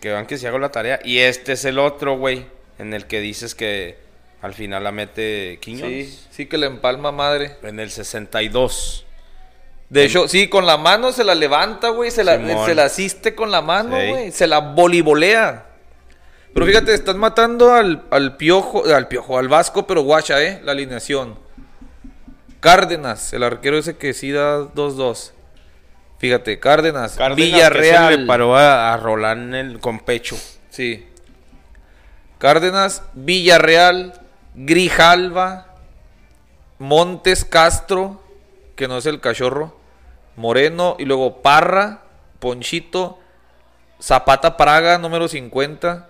[0.00, 1.00] Que vean que si hago la tarea.
[1.04, 2.46] Y este es el otro, güey.
[2.78, 3.98] En el que dices que
[4.42, 6.08] al final la mete Quiñones.
[6.08, 7.56] Sí, sí que le empalma madre.
[7.62, 9.06] En el 62.
[9.88, 12.64] De hecho, sí, con la mano se la levanta, güey, se la, Simón.
[12.64, 14.08] se la asiste con la mano, Sí.
[14.08, 15.66] güey, se la volivolea.
[16.52, 20.72] Pero fíjate, están matando al, al piojo, al piojo, al vasco, pero guacha, eh, la
[20.72, 21.38] alineación.
[22.60, 25.32] Cárdenas, el arquero ese que sí da 2-2.
[26.18, 28.12] Fíjate, Cárdenas, Cárdenas, que Villarreal.
[28.12, 30.36] se le paró a, a el, con pecho.
[30.68, 31.06] Sí.
[32.36, 34.20] Cárdenas, Villarreal,
[34.54, 35.68] Grijalva,
[36.78, 38.22] Montes Castro,
[38.76, 39.78] que no es el cachorro,
[40.36, 42.02] Moreno, y luego Parra,
[42.38, 43.18] Ponchito,
[44.02, 46.09] Zapata Praga, número 50,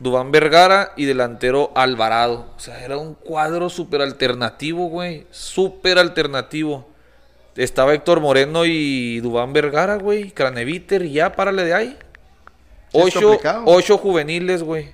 [0.00, 2.46] Dubán Vergara y delantero Alvarado.
[2.56, 5.26] O sea, era un cuadro súper alternativo, güey.
[5.30, 6.88] Súper alternativo.
[7.54, 10.30] Estaba Héctor Moreno y Dubán Vergara, güey.
[10.30, 11.98] Craneviter y ya, párale de ahí.
[12.92, 14.90] Ocho, ocho juveniles, güey.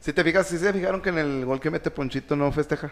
[0.00, 2.90] Si te fijas, si se fijaron que en el gol que mete Ponchito no festeja.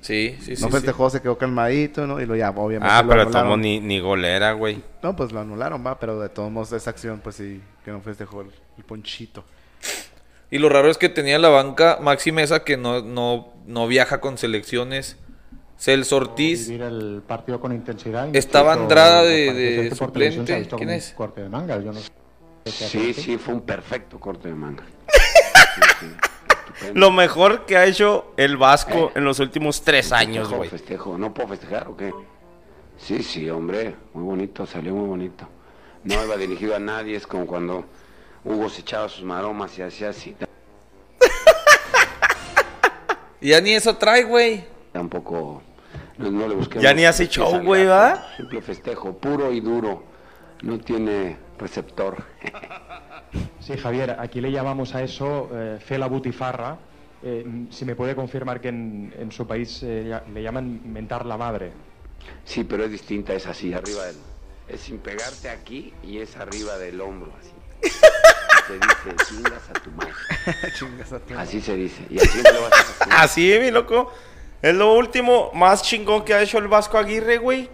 [0.00, 0.62] Sí, sí, sí.
[0.62, 0.74] no sí.
[0.74, 2.18] festejó, se quedó calmadito, ¿no?
[2.18, 2.94] Y lo ya, obviamente.
[2.94, 4.82] Ah, lo pero modos ni, ni golera, güey.
[5.02, 8.00] No, pues lo anularon, va, pero de todos modos esa acción, pues sí, que no
[8.00, 9.44] festejó el, el Ponchito.
[10.50, 13.86] Y lo raro es que tenía en la banca Maxi Mesa que no, no, no
[13.86, 15.16] viaja con selecciones.
[15.78, 16.68] Celso Ortiz.
[16.68, 18.34] vivir el partido con intensidad.
[18.34, 20.66] Estaba Andrada de- de suplente.
[20.76, 21.12] ¿Quién es?
[21.16, 22.10] Corte de manga, yo no sé
[22.64, 24.82] Sí, sí, fue un perfecto corte de manga.
[25.76, 26.98] Sí, sí, estupendo.
[27.00, 30.70] Lo mejor que ha hecho el Vasco en los últimos tres años, Festejo, güey.
[30.70, 32.14] Festejo, ¿no puedo festejar o qué?
[32.96, 35.46] Sí, sí, hombre, muy bonito, salió muy bonito.
[36.04, 37.84] No iba dirigido a nadie, es como cuando
[38.46, 40.34] Hugo se echaba sus maromas y hacía así.
[43.38, 44.64] Ya ni eso trae, güey.
[44.92, 45.62] Tampoco,
[46.16, 46.80] no, no le busqué.
[46.80, 48.34] Ya ni hace show, güey, ¿va?
[48.36, 50.02] Simple festejo, puro y duro.
[50.62, 52.24] No tiene receptor.
[53.60, 56.78] Sí, Javier, aquí le llamamos a eso eh, fe la butifarra.
[57.22, 61.36] Eh, si me puede confirmar que en, en su país eh, le llaman mentar la
[61.36, 61.72] madre.
[62.44, 64.16] Sí, pero es distinta, es así, arriba del...
[64.68, 67.52] Es sin pegarte aquí y es arriba del hombro, así.
[67.88, 70.12] Se dice, chingas a tu madre.
[70.78, 72.02] Chingas a tu- Así se dice.
[72.10, 73.06] Y así lo vas a hacer.
[73.10, 74.12] Así, mi loco.
[74.62, 77.68] Es lo último más chingón que ha hecho el Vasco Aguirre, güey.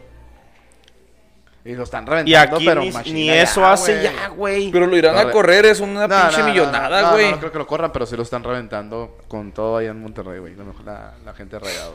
[1.64, 4.02] Y lo están Y reventando, aquí pero ni, machina ni ya, eso hace güey.
[4.04, 4.70] ya, güey.
[4.72, 7.30] Pero lo irán a Corre- correr, es una No, pinche no, millonada, no, no, güey.
[7.30, 10.40] No, creo que lo corran, pero sí lo están reventando con todo allá en Monterrey,
[10.40, 10.56] güey.
[10.56, 11.94] Lo mejor la, la gente de Rayados.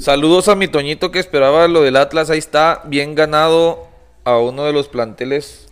[0.00, 2.28] Saludos a mi Toñito que esperaba lo del Atlas.
[2.28, 3.86] Ahí está, bien ganado
[4.24, 5.68] a uno de los planteles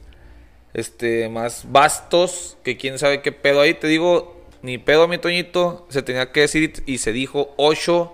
[0.75, 2.57] este más vastos.
[2.63, 3.75] Que quién sabe qué pedo ahí.
[3.75, 5.87] Te digo, ni pedo a mi Toñito.
[5.91, 8.13] Se tenía que decir y se dijo ocho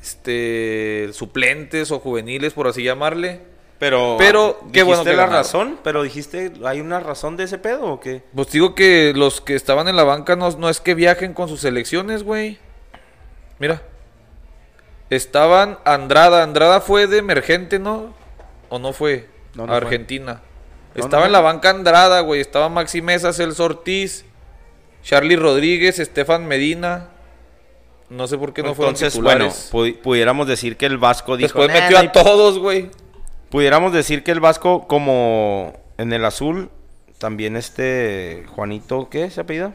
[0.00, 3.40] este, suplentes o juveniles, por así llamarle.
[3.78, 5.34] Pero, Pero, qué dijiste bueno que la ganaron.
[5.34, 8.22] razón, pero dijiste, ¿hay una razón de ese pedo o qué?
[8.32, 11.48] Pues digo que los que estaban en la banca no, no es que viajen con
[11.48, 12.58] sus selecciones, güey.
[13.58, 13.82] Mira.
[15.10, 16.44] Estaban Andrada.
[16.44, 18.14] Andrada fue de emergente, ¿no?
[18.68, 19.28] ¿O no fue?
[19.54, 19.86] No, no A fue.
[19.86, 20.42] Argentina.
[20.94, 22.40] Estaba no en la banca Andrada, güey.
[22.40, 24.24] Estaba Maxi Mesa, Celso Ortiz,
[25.02, 27.08] Charlie Rodríguez, Estefan Medina.
[28.10, 29.72] No sé por qué no fueron Entonces, bueno, titulares.
[29.72, 31.58] pu- pudiéramos decir que el Vasco dijo...
[31.60, 32.90] Después "Nah, metió a todos, güey.
[33.50, 36.70] Pudiéramos decir que el Vasco, como en el azul,
[37.18, 39.74] también este Juanito, ¿qué se apellida?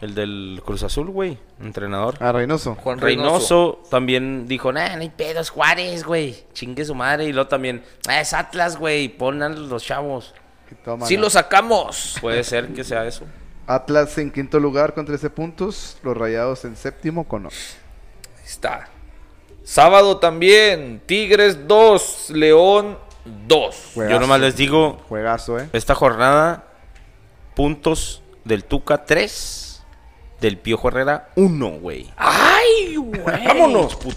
[0.00, 2.14] El del Cruz Azul, güey, entrenador.
[2.20, 2.76] Ah, Reynoso.
[2.76, 3.32] Juan Reynoso.
[3.32, 6.44] Reynoso también dijo, nah, no hay pedos, Juárez, güey.
[6.52, 7.24] Chingue su madre.
[7.24, 9.08] Y luego también, "Ah, es Atlas, güey.
[9.08, 10.34] Ponan los chavos.
[11.04, 12.16] Sí lo sacamos.
[12.20, 13.24] Puede ser que sea eso.
[13.66, 15.96] Atlas en quinto lugar con 13 puntos.
[16.02, 17.76] Los Rayados en séptimo con 11.
[18.38, 18.88] Ahí está.
[19.64, 21.02] Sábado también.
[21.06, 22.98] Tigres 2, León
[23.48, 23.74] 2.
[23.76, 24.20] Yo Juegazo.
[24.20, 25.68] nomás les digo, Juegazo, ¿eh?
[25.72, 26.64] esta jornada,
[27.54, 29.67] puntos del Tuca 3,
[30.40, 32.10] del Piojo Herrera 1, güey.
[32.16, 33.46] ¡Ay, güey!
[33.46, 34.16] Vámonos, puto.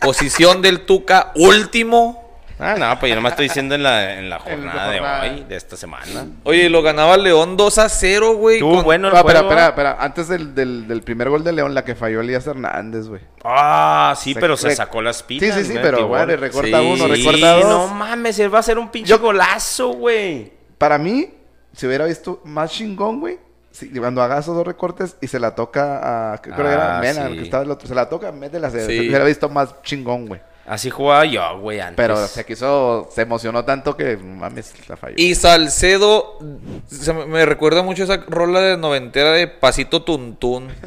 [0.00, 2.16] Posición del Tuca, último.
[2.62, 5.22] Ah, no, pues yo nomás estoy diciendo en la, en la jornada de jornada.
[5.32, 6.26] hoy, de esta semana.
[6.44, 8.60] Oye, lo ganaba León 2 a 0, güey.
[8.60, 9.96] Con- bueno el Ah, espera, juego, espera, espera.
[9.98, 13.22] Antes del, del, del primer gol de León, la que falló Elías Hernández, güey.
[13.44, 15.56] Ah, sí, Se- pero se sacó las Sí, pilas.
[15.56, 16.32] sí, sí, güey, pero tío, bueno, gol.
[16.34, 17.64] y recorta uno, Sí, recorta dos.
[17.64, 20.52] no mames, él va a ser un pinche Yo- golazo, güey.
[20.76, 21.30] Para mí,
[21.72, 23.38] si hubiera visto más chingón, güey.
[23.72, 26.38] Si, cuando haga esos dos recortes y se la toca a.
[26.42, 27.34] Creo que era Ah, Mena, sí.
[27.36, 27.86] que estaba el otro.
[27.86, 28.70] Se la toca, métela.
[28.70, 28.98] Se, Sí.
[28.98, 30.40] se hubiera visto más chingón, güey.
[30.66, 31.96] Así jugaba yo, güey, antes.
[31.96, 33.08] Pero se quiso.
[33.12, 35.14] Se emocionó tanto que mames, la falló.
[35.16, 36.38] Y Salcedo,
[36.86, 40.68] se me, me recuerda mucho esa rola de noventera de Pasito Tuntún.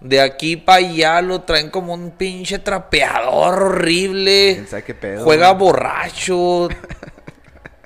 [0.00, 4.54] De aquí para allá lo traen como un pinche trapeador horrible.
[4.54, 5.22] ¿Quién sabe qué pedo?
[5.22, 5.58] Juega güey?
[5.60, 6.68] borracho.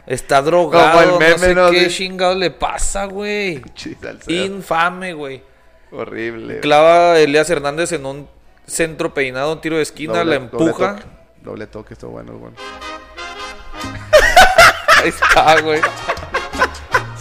[0.06, 0.90] Está drogado.
[0.92, 1.70] Como el no meme, sé ¿no?
[1.70, 3.62] qué De- chingado le pasa, güey.
[4.28, 5.42] Infame, güey.
[5.90, 6.60] Horrible.
[6.60, 8.28] Clava a Elías Hernández en un
[8.66, 10.94] centro peinado, un tiro de esquina, Doble- la doble empuja.
[10.96, 11.06] toque.
[11.42, 12.56] Doble toque, esto bueno, bueno.
[15.02, 15.80] Ahí está, güey.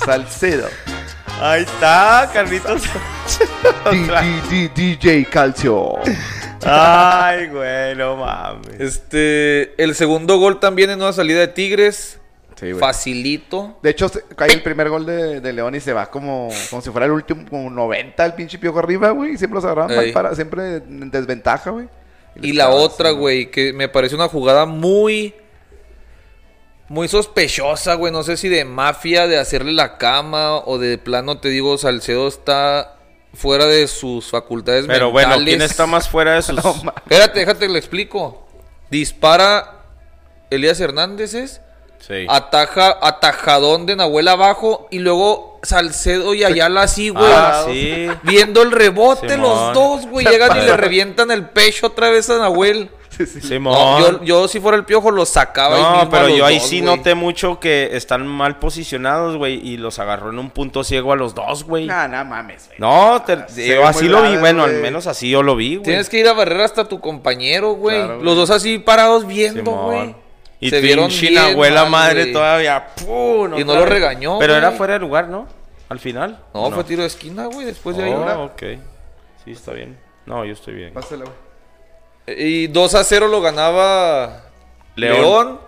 [0.03, 0.67] Salcedo.
[1.41, 2.83] Ahí está, Carlitos.
[3.91, 4.07] D-
[4.49, 5.95] D- D- DJ Calcio.
[6.65, 8.79] Ay, güey, no mames.
[8.79, 12.19] Este, el segundo gol también en una salida de Tigres.
[12.56, 12.80] Sí, güey.
[12.80, 13.80] Facilito.
[13.84, 16.89] De hecho, cae el primer gol de, de León y se va como, como si
[16.89, 19.34] fuera el último, como 90 el pinche piojo arriba, güey.
[19.34, 21.88] Y siempre los agarraban mal para, siempre en desventaja, güey.
[22.41, 25.34] Y la otra, sí, güey, que me parece una jugada muy
[26.88, 28.12] muy sospechosa, güey.
[28.12, 32.28] No sé si de mafia, de hacerle la cama o de plano, te digo, Salcedo
[32.28, 32.97] está
[33.34, 35.36] fuera de sus facultades Pero bueno.
[35.43, 36.58] ¿quién está más fuera de sus...?
[36.58, 38.47] Espérate, déjate, le explico.
[38.89, 39.84] Dispara
[40.49, 41.62] Elías Hernández, ¿es?
[42.08, 42.26] Sí.
[42.30, 47.26] Ataja, atajadón de Nahuel abajo y luego Salcedo y Ayala así, güey.
[47.28, 48.08] Ah, sí.
[48.24, 49.41] Viendo el rebote, Simón.
[49.41, 50.26] los dos, güey.
[50.30, 52.91] Llegan y le revientan el pecho otra vez a Nahuel.
[53.41, 53.74] Simón.
[53.74, 55.78] No, yo, yo si fuera el piojo los sacaba.
[56.03, 59.99] No, pero yo ahí dos, sí noté mucho que están mal posicionados, güey, y los
[59.99, 61.86] agarró en un punto ciego a los dos, güey.
[61.86, 62.78] Nah, nah, mames, güey.
[62.80, 65.78] No, te- yo ve así lo vi, grave, bueno, al menos así yo lo vi,
[65.78, 65.86] güey.
[65.86, 67.97] Tienes que ir a barrer hasta tu compañero, güey.
[67.97, 70.14] Claro, los dos así parados viendo, güey.
[70.60, 72.88] Y Se vieron bien abuela madre todavía.
[72.95, 73.58] ¡pum!
[73.58, 75.47] Y no lo regañó, Pero era fuera de lugar, ¿no?
[75.89, 76.39] Al final.
[76.53, 77.66] No, ¿O fue tiro de esquina, güey.
[77.66, 78.14] Después de ahí.
[78.14, 78.64] Oh, ok.
[79.43, 79.97] Sí, está bien.
[80.26, 80.93] No, yo estoy bien.
[80.93, 82.43] Pásala, güey.
[82.43, 84.45] Y 2 a 0 lo ganaba
[84.95, 85.22] León.
[85.22, 85.60] León.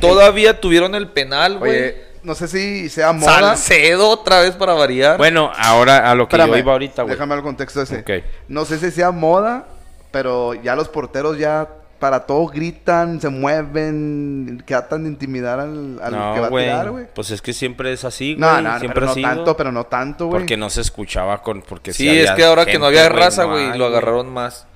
[0.00, 1.72] Todavía tuvieron el penal, güey.
[1.72, 3.56] Oye, no sé si sea moda.
[3.56, 5.18] Salcedo otra vez para variar.
[5.18, 7.14] Bueno, ahora a lo que yo Espérame, iba ahorita, güey.
[7.14, 7.98] Déjame el contexto ese.
[7.98, 8.24] Ok.
[8.48, 9.66] No sé si sea moda,
[10.10, 11.68] pero ya los porteros ya
[12.00, 16.60] para todo gritan, se mueven, que tratan de intimidar al, al que va No, a
[16.60, 17.06] tirar, güey.
[17.14, 18.40] Pues es que siempre es así, güey.
[18.40, 20.40] No, no, siempre pero no tanto, pero no tanto, güey.
[20.40, 21.62] Porque no se escuchaba con.
[21.62, 24.32] Porque sí, había es que ahora que no había raza, no güey, hay, lo agarraron
[24.32, 24.66] más.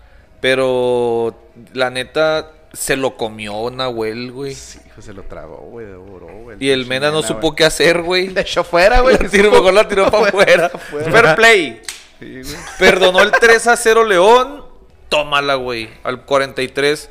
[0.40, 1.34] Pero
[1.72, 4.54] la neta se lo comió Nahuel, güey.
[4.54, 6.58] Sí, hijo, se lo tragó, güey, devoró, güey.
[6.60, 8.28] Y el Mena no supo qué hacer, güey.
[8.28, 9.16] Le echó fuera, güey.
[9.20, 10.68] La tiró, la tiró para afuera.
[10.68, 11.80] Fair play.
[12.20, 12.54] Sí, güey.
[12.78, 14.63] Perdonó el 3 a 0 León.
[15.16, 15.88] Tómala, güey.
[16.02, 17.10] Al 43,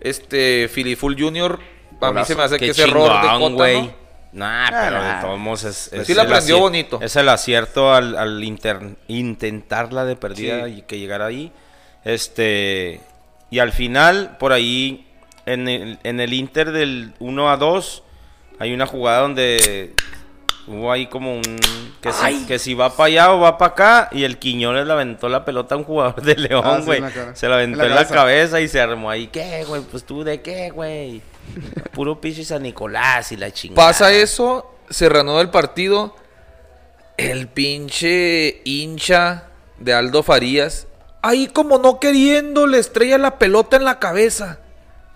[0.00, 1.58] este, Filiful Jr.
[2.00, 3.82] A mí se me hace que ese error de Cota, güey.
[3.82, 4.06] ¿no?
[4.32, 6.98] Nah, pero de todos modos es, es Sí la el aprendió bonito.
[7.00, 10.74] Es el acierto al, al inter- intentarla de perdida Sí.
[10.78, 11.52] y que llegara ahí.
[12.04, 13.00] Este.
[13.50, 15.06] Y al final, por ahí,
[15.46, 18.02] en el, en el Inter del 1 a 2,
[18.58, 19.94] hay una jugada donde
[20.66, 21.42] hubo ahí como un.
[22.00, 24.08] Que si, que si va para allá o va para acá.
[24.12, 27.02] Y el Quiñones le aventó la pelota a un jugador de Ah, León, sí, güey.
[27.34, 28.60] Se la aventó En en la cabeza.
[28.60, 29.28] y se armó ahí.
[29.28, 29.82] ¿Qué, güey?
[29.82, 31.22] Pues tú de qué, güey.
[31.92, 33.86] Puro pinche San Nicolás y la chingada.
[33.88, 36.14] Pasa eso, se reanuda el partido.
[37.16, 39.44] El pinche hincha
[39.78, 40.86] de Aldo Farías.
[41.22, 44.58] Ahí como no queriendo, le estrella la pelota en la cabeza.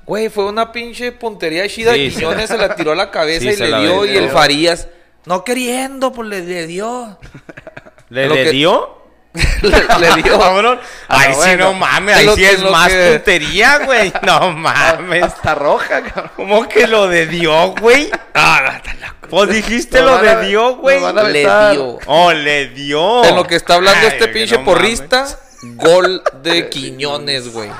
[0.06, 1.94] Güey, fue una pinche puntería chida.
[1.94, 2.10] Sí.
[2.10, 4.04] Quiñones se la tiró a la cabeza Sí, y le dio.
[4.06, 4.88] Y el Farías,
[5.26, 7.18] no queriendo, pues le, le dio.
[8.10, 8.96] ¿Le, Lo le que- dio?
[9.62, 10.38] le, le dio.
[10.38, 10.80] Cabrón.
[11.08, 12.16] Ay, sí, no mames.
[12.16, 14.12] Ahí lo sí es lo más que- puntería, güey.
[14.22, 15.22] No mames.
[15.22, 16.30] Hasta roja, cabrón.
[16.36, 18.10] ¿Cómo que lo de dio, güey?
[18.34, 18.80] Ah,
[19.28, 20.98] Pues dijiste Nos lo van a- de dio, güey.
[21.32, 21.40] Le
[21.72, 21.98] dio.
[22.06, 23.24] Oh, le dio.
[23.24, 25.18] En lo que está hablando Ay, este pinche no porrista,
[25.62, 25.76] mames.
[25.76, 27.70] gol de Quiñones, güey.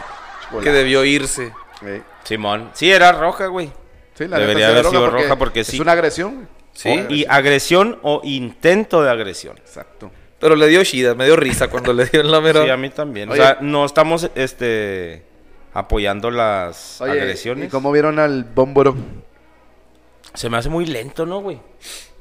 [0.62, 1.52] Que debió irse.
[1.80, 2.02] Güey.
[2.22, 2.70] Simón.
[2.74, 3.72] Sí, era roja, güey.
[4.16, 5.76] Sí, la Debería sí, haber sido roja porque sí.
[5.76, 6.46] Es una agresión, güey.
[6.82, 7.04] Sí.
[7.10, 9.56] Y agresión o intento de agresión.
[9.58, 10.10] Exacto.
[10.38, 12.64] Pero le dio chida, me dio risa cuando le dio en la mera.
[12.64, 13.30] Sí, a mí también.
[13.30, 13.40] Oye.
[13.40, 15.24] O sea, no estamos este
[15.74, 17.66] apoyando las Oye, agresiones.
[17.66, 18.96] ¿y cómo vieron al Bómboro?
[20.34, 21.60] Se me hace muy lento, ¿no, güey?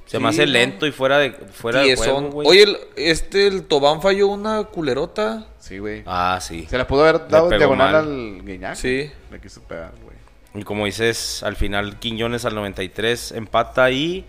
[0.05, 0.51] Se Sí, me hace ¿no?
[0.51, 2.47] lento y fuera de fuera de juego, güey.
[2.47, 5.47] Oye, el- este, el Tobán falló una culerota.
[5.59, 6.03] Sí, güey.
[6.05, 6.65] Ah, sí.
[6.69, 7.95] Se la pudo haber dado diagonal mal.
[8.03, 8.75] al Guiñac.
[8.75, 9.11] Sí.
[9.31, 10.17] Le quiso pegar, güey.
[10.55, 14.25] Y como dices, al final Quiñones al 93 empata ahí.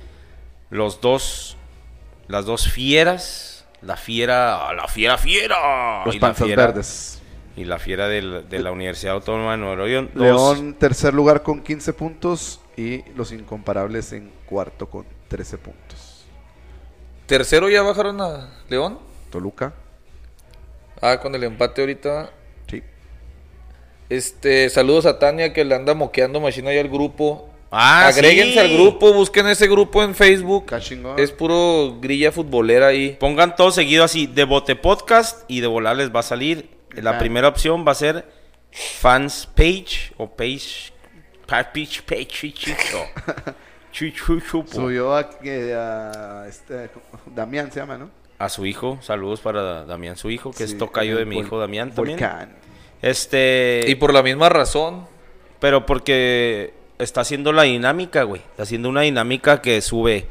[0.70, 1.56] Los dos,
[2.28, 3.66] las dos fieras.
[3.82, 6.04] La fiera, ah, la fiera, fiera.
[6.04, 7.22] Los y panzas fiera- verdes.
[7.56, 10.10] Y la fiera del- de la Universidad Autónoma de Nuevo León.
[10.14, 10.22] dos.
[10.22, 12.60] León, tercer lugar con 15 puntos.
[12.76, 16.24] Y los incomparables en cuarto con 13 puntos.
[17.26, 18.98] Tercero ya bajaron a León.
[19.30, 19.72] Toluca.
[21.02, 22.30] Ah, con el empate ahorita.
[22.68, 22.82] Sí.
[24.08, 27.49] Este, saludos a Tania que le anda moqueando machina ya al grupo.
[27.72, 28.58] Ah, Agréguense sí.
[28.58, 30.66] al grupo, busquen ese grupo en Facebook.
[31.16, 33.16] Es puro grilla futbolera ahí.
[33.20, 36.68] Pongan todo seguido así, de Bote Podcast y de volar les va a salir.
[36.94, 38.24] La primera opción va a ser
[38.72, 40.92] Fans Page o Page.
[41.46, 42.52] pa- Page, Page.
[43.92, 44.72] Chichuchupo.
[44.72, 46.90] Subió a, que- a este,
[47.26, 48.10] Damián se llama, ¿no?
[48.38, 51.58] A su hijo, saludos para Damián, su hijo, que Sí, es tocayo de mi hijo
[51.58, 52.18] Damián también.
[52.18, 52.56] Volcán.
[53.02, 53.84] Este.
[53.86, 55.06] Y por la misma razón.
[55.60, 56.72] Pero porque
[57.02, 58.42] está haciendo la dinámica, güey.
[58.42, 60.26] Está haciendo una dinámica que sube.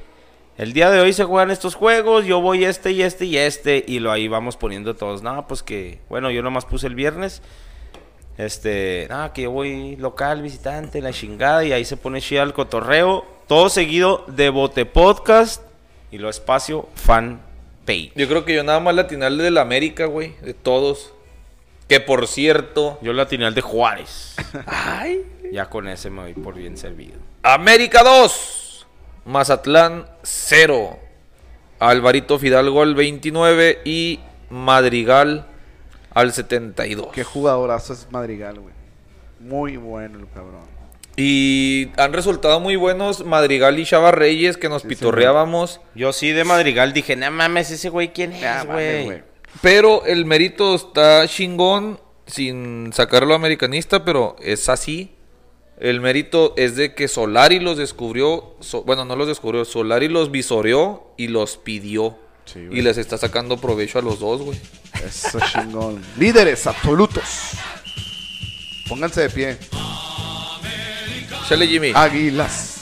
[0.57, 3.84] El día de hoy se juegan estos juegos, yo voy este y este y este.
[3.88, 5.24] Y lo ahí vamos poniendo todos.
[5.24, 7.41] No, pues que, bueno, yo nomás puse el viernes.
[8.38, 11.63] Este, nada, que yo voy local, visitante, la chingada.
[11.63, 13.26] Y ahí se pone chida el cotorreo.
[13.47, 15.63] Todo seguido de Bote Podcast
[16.11, 17.39] y lo espacio fan
[17.86, 18.11] page.
[18.15, 20.36] Yo creo que yo nada más latinal del América, güey.
[20.41, 21.13] De todos.
[21.88, 22.99] Que por cierto.
[23.01, 24.36] Yo la tenía el de Juárez.
[24.65, 25.24] Ay.
[25.52, 27.18] Ya con ese me voy por bien servido.
[27.43, 28.88] América 2,
[29.26, 31.00] Mazatlán 0.
[31.80, 34.20] Alvarito Fidalgo al 29 y
[34.50, 35.47] Madrigal
[36.14, 37.08] al 72.
[37.14, 38.74] Qué jugadorazo es Madrigal, güey.
[39.39, 40.68] Muy bueno el cabrón.
[41.16, 45.82] Y han resultado muy buenos Madrigal y Chava Reyes que nos Sí, pitorreábamos.
[45.95, 49.06] Yo sí de Madrigal dije, no mames, ese güey, ¿quién es, güey?
[49.06, 49.24] güey.
[49.62, 55.16] Pero el mérito está chingón sin sacarlo americanista, pero es así.
[55.80, 60.30] El mérito es de que Solari los descubrió, so- bueno, no los descubrió, Solari los
[60.32, 62.17] visoreó y los pidió.
[62.45, 64.59] Sí, y les está sacando provecho a los dos, güey.
[65.05, 66.01] Eso chingón.
[66.17, 67.23] Líderes absolutos.
[68.89, 69.57] Pónganse de pie.
[71.47, 71.91] Chale, Jimmy.
[71.95, 72.78] Águilas.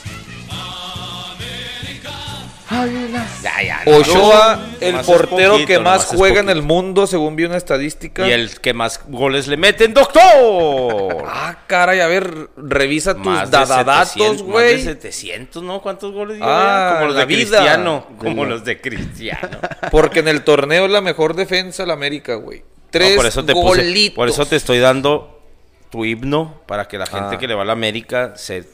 [2.70, 3.82] Ya, ya.
[3.86, 8.28] Ochoa, el Nomás portero poquito, que más juega en el mundo, según vi una estadística.
[8.28, 11.24] Y el que más goles le meten, doctor.
[11.26, 14.82] Ah, caray, a ver, revisa tus Más de dadadatos, 700, Más de güey.
[14.84, 15.82] 700, ¿no?
[15.82, 16.46] ¿Cuántos goles dio?
[16.46, 16.96] Ah?
[16.96, 17.38] Como los de vida.
[17.58, 18.08] Cristiano.
[18.18, 19.58] Como los de Cristiano.
[19.92, 22.64] Porque en el torneo es la mejor defensa de la América, güey.
[22.90, 24.16] Tres No, por eso te puse- golitos.
[24.16, 25.42] por eso te estoy dando
[25.90, 27.40] tu himno para que la gente Ah.
[27.40, 28.66] que le va a la América se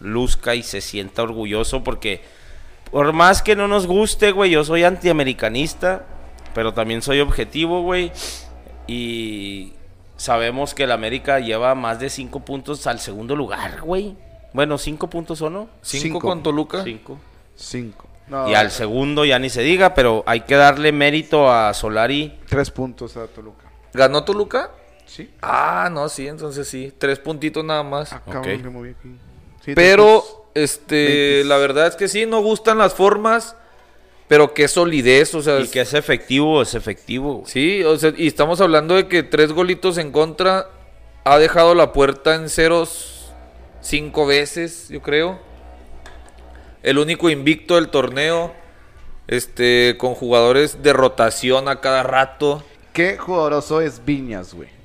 [0.00, 2.22] luzca y se sienta orgulloso porque
[2.90, 6.04] por más que no nos guste, güey, yo soy antiamericanista,
[6.54, 8.12] pero también soy objetivo, güey,
[8.86, 9.72] y
[10.16, 14.16] sabemos que la América lleva más de cinco puntos al segundo lugar, güey.
[14.52, 15.68] Bueno, cinco puntos o no?
[15.82, 16.20] Cinco, Cinco.
[16.20, 16.82] con Toluca.
[16.84, 17.18] Cinco.
[17.54, 18.06] Cinco.
[18.28, 22.38] No, Y al segundo ya ni se diga, pero hay que darle mérito a Solari.
[22.48, 23.70] Tres puntos a Toluca.
[23.92, 24.70] ¿Ganó Toluca?
[25.04, 25.30] Sí.
[25.42, 26.92] Ah, no, sí, entonces sí.
[26.98, 28.12] Tres puntitos nada más.
[28.12, 28.62] Ah, cabrón, Ok.
[28.64, 29.14] me moví aquí.
[29.64, 30.24] Sí, Pero.
[30.56, 33.56] Este, la verdad es que sí, no gustan las formas,
[34.26, 37.42] pero qué solidez, o sea, Y que es efectivo, es efectivo.
[37.46, 40.70] sí, o sea, y estamos hablando de que tres golitos en contra
[41.24, 43.30] ha dejado la puerta en ceros
[43.82, 45.38] cinco veces, yo creo.
[46.82, 48.54] El único invicto del torneo,
[49.28, 52.64] este, con jugadores de rotación a cada rato.
[52.92, 54.75] Qué jugadoroso es Viñas, güey.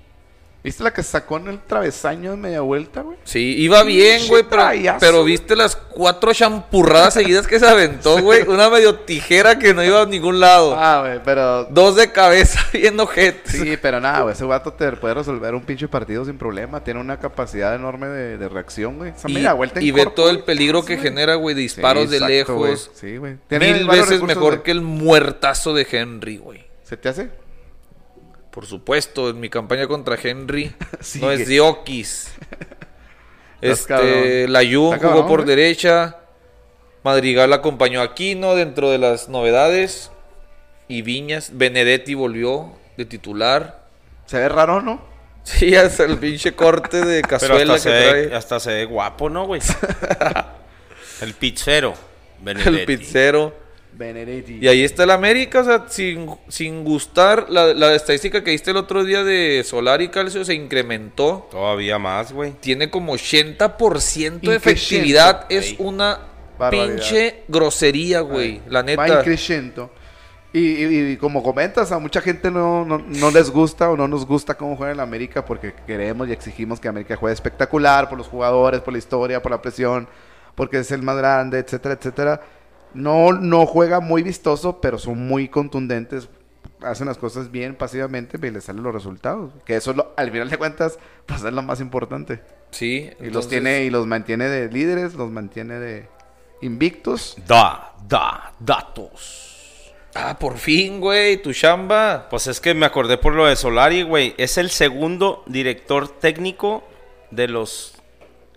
[0.63, 3.17] ¿Viste la que sacó en el travesaño de media vuelta, güey?
[3.23, 4.63] Sí, iba bien, güey, pero,
[4.99, 8.43] pero viste las cuatro champurradas seguidas que se aventó, güey.
[8.47, 10.75] Una medio tijera que no iba a ningún lado.
[10.77, 11.65] Ah, güey, pero...
[11.65, 13.53] Dos de cabeza viendo ojetes.
[13.53, 14.33] Sí, pero nada, güey.
[14.33, 16.83] Ese vato te puede resolver un pinche partido sin problema.
[16.83, 19.13] Tiene una capacidad enorme de, de reacción, güey.
[19.27, 22.17] Y, media vuelta en y ve todo el peligro que genera, güey, disparos Sí, de
[22.17, 22.91] exacto, lejos.
[22.93, 23.37] Sí, güey.
[23.49, 26.63] Mil veces mejor de- que el muertazo de Henry, güey.
[26.83, 27.29] ¿Se te hace?
[28.51, 31.25] Por supuesto, en mi campaña contra Henry Sigue.
[31.25, 32.33] no es Diokis.
[33.61, 34.53] Este, cabrón.
[34.53, 36.17] la Jun Está jugó cabrón, por derecha.
[37.03, 40.11] Madrigal acompañó a Aquino dentro de las novedades.
[40.87, 43.85] Y Viñas, Benedetti volvió de titular.
[44.25, 45.01] Se ve raro, ¿no?
[45.43, 48.27] Sí, hasta el pinche corte de cazuela hasta que se, trae.
[48.27, 49.61] ve, hasta se ve guapo, ¿no, güey?
[51.21, 51.93] el pizzero.
[52.39, 52.97] El Benedetti.
[52.97, 53.60] pizzero.
[54.01, 54.59] Benedetti.
[54.61, 57.47] Y ahí está el América, o sea, sin, sin gustar.
[57.49, 61.47] La, la estadística que diste el otro día de Solar y Calcio se incrementó.
[61.51, 62.51] Todavía más, güey.
[62.59, 65.45] Tiene como 80% de efectividad.
[65.49, 66.19] Es una
[66.57, 66.95] Barbaridad.
[66.95, 68.61] pinche grosería, güey.
[68.67, 69.19] La Va neta.
[69.19, 69.91] increciendo.
[70.53, 74.07] Y, y- y como comentas, a mucha gente no, no, no les gusta o no
[74.09, 78.09] nos gusta cómo juega en la América porque queremos y exigimos que América juegue espectacular
[78.09, 80.09] por los jugadores, por la historia, por la presión,
[80.53, 82.41] porque es el más grande, etcétera, etcétera.
[82.93, 86.29] No, no juega muy vistoso, pero son muy contundentes.
[86.81, 89.51] Hacen las cosas bien pasivamente y les salen los resultados.
[89.65, 92.41] Que eso, es lo- al final de cuentas, pues es lo más importante.
[92.71, 93.09] Sí.
[93.19, 96.07] Y los tiene y los mantiene de líderes, los mantiene de
[96.61, 97.35] invictos.
[97.47, 99.93] Da, da, datos.
[100.15, 101.41] Ah, por fin, güey.
[101.41, 102.27] Tu chamba.
[102.29, 104.33] Pues es que me acordé por lo de Solari, güey.
[104.37, 106.83] Es el segundo director técnico
[107.29, 107.93] de los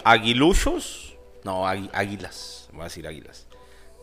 [0.05, 1.17] Aguiluchos.
[1.45, 2.69] No, Águilas.
[2.73, 3.44] Voy a decir Águilas.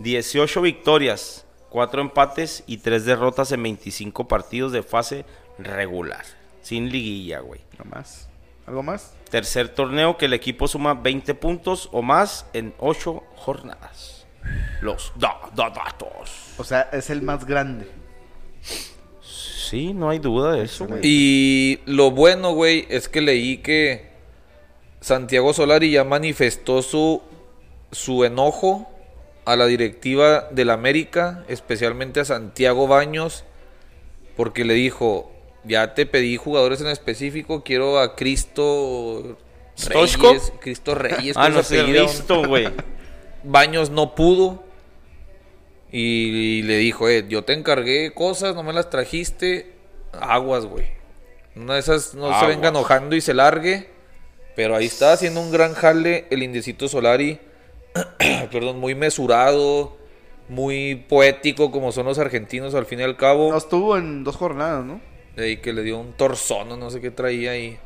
[0.03, 5.25] 18 victorias, 4 empates y 3 derrotas en 25 partidos de fase
[5.57, 6.23] regular.
[6.61, 7.61] Sin liguilla, güey.
[7.79, 8.27] No más.
[8.67, 9.13] ¿Algo más?
[9.29, 14.25] Tercer torneo que el equipo suma 20 puntos o más en 8 jornadas.
[14.81, 16.31] Los da, da- datos.
[16.57, 17.87] O sea, es el más grande.
[19.21, 20.99] Sí, no hay duda de eso, güey.
[21.03, 24.11] Y lo bueno, güey, es que leí que
[24.99, 27.21] Santiago Solari ya manifestó su,
[27.91, 28.90] su enojo
[29.45, 33.43] a la directiva del América, especialmente a Santiago Baños,
[34.35, 35.31] porque le dijo,
[35.63, 39.37] ya te pedí jugadores en específico, quiero a Cristo.
[39.87, 42.69] Reyes, Cristo Reyes, Ah, ¿cómo no sé, listo, güey.
[43.43, 44.63] Baños no pudo.
[45.91, 49.73] Y, y le dijo, eh, yo te encargué cosas, no me las trajiste.
[50.13, 50.85] Aguas, güey.
[51.55, 53.89] Una de esas no se venga enojando y se largue.
[54.55, 57.39] Pero ahí está haciendo un gran jale el Indecito Solari.
[58.51, 59.97] Perdón, muy mesurado,
[60.49, 63.51] muy poético como son los argentinos al fin y al cabo.
[63.51, 65.01] No estuvo en dos jornadas, ¿no?
[65.35, 67.77] De ahí que le dio un torzón no sé qué traía ahí.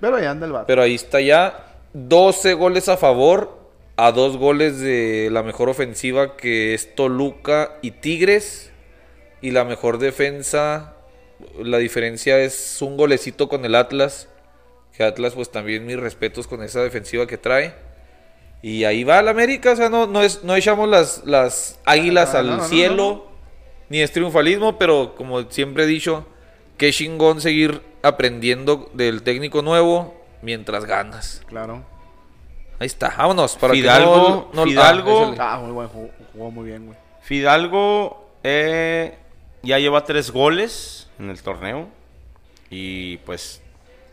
[0.00, 0.66] Pero ahí anda el vato.
[0.66, 3.58] Pero ahí está ya 12 goles a favor
[4.00, 8.70] a dos goles de la mejor ofensiva que es Toluca y Tigres.
[9.40, 10.94] Y la mejor defensa,
[11.60, 14.28] la diferencia es un golecito con el Atlas.
[14.96, 17.74] Que Atlas pues también mis respetos con esa defensiva que trae.
[18.62, 22.34] Y ahí va el América, o sea, no, no, es, no echamos las, las águilas
[22.34, 23.26] Ah, al no, no, cielo,
[23.88, 26.26] ni es triunfalismo, pero como siempre he dicho,
[26.76, 31.42] qué chingón seguir aprendiendo del técnico nuevo mientras ganas.
[31.46, 31.84] Claro.
[32.80, 33.56] Ahí está, vámonos.
[33.56, 35.34] Para que Fidalgo, no- no- Fidalgo.
[35.38, 35.54] ah.
[35.54, 36.10] Ah, muy buen juego.
[36.32, 36.98] Jugó muy bien, güey.
[37.22, 39.16] Fidalgo eh,
[39.62, 41.88] ya lleva tres goles en el torneo.
[42.70, 43.62] Y pues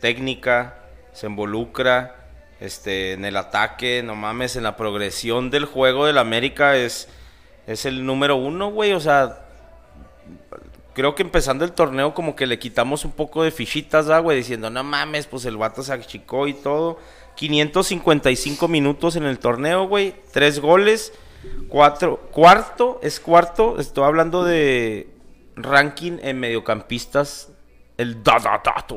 [0.00, 0.78] técnica,
[1.12, 2.25] se involucra
[2.60, 7.08] este, en el ataque, no mames, en la progresión del juego del América es,
[7.66, 8.92] es el número uno, güey.
[8.92, 9.46] O sea,
[10.94, 14.38] creo que empezando el torneo como que le quitamos un poco de fichitas, ¿da, güey?
[14.38, 16.98] Diciendo, no mames, pues el vato se achicó y todo.
[17.34, 20.14] 555 minutos en el torneo, güey.
[20.32, 21.12] Tres goles.
[21.68, 23.78] Cuatro, cuarto, es cuarto.
[23.78, 25.10] Estoy hablando de
[25.54, 27.50] ranking en mediocampistas.
[27.98, 28.96] El da, da, dato.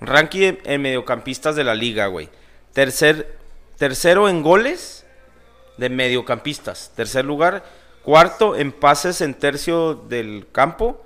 [0.00, 2.30] Ranking en mediocampistas de la liga, güey.
[2.74, 3.38] Tercer,
[3.78, 5.06] tercero en goles
[5.78, 6.92] de mediocampistas.
[6.94, 7.64] Tercer lugar.
[8.02, 11.00] Cuarto en pases en tercio del campo.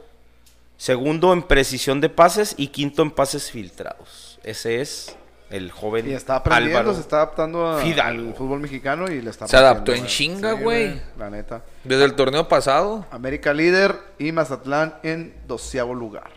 [0.76, 2.54] Segundo en precisión de pases.
[2.56, 4.40] Y quinto en pases filtrados.
[4.42, 5.14] Ese es
[5.50, 6.94] el joven Y está aprendiendo, Álvaro.
[6.94, 8.28] se está adaptando a- Fidalgo.
[8.30, 11.00] al fútbol mexicano y le está Se adaptó en chinga, Sí, güey.
[11.18, 11.62] La neta.
[11.84, 13.06] Desde el torneo pasado.
[13.10, 16.30] América líder y Mazatlán en doceavo lugar.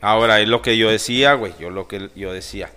[0.00, 1.54] Ahora, es lo que yo decía, güey.
[1.58, 2.70] Yo lo que yo decía.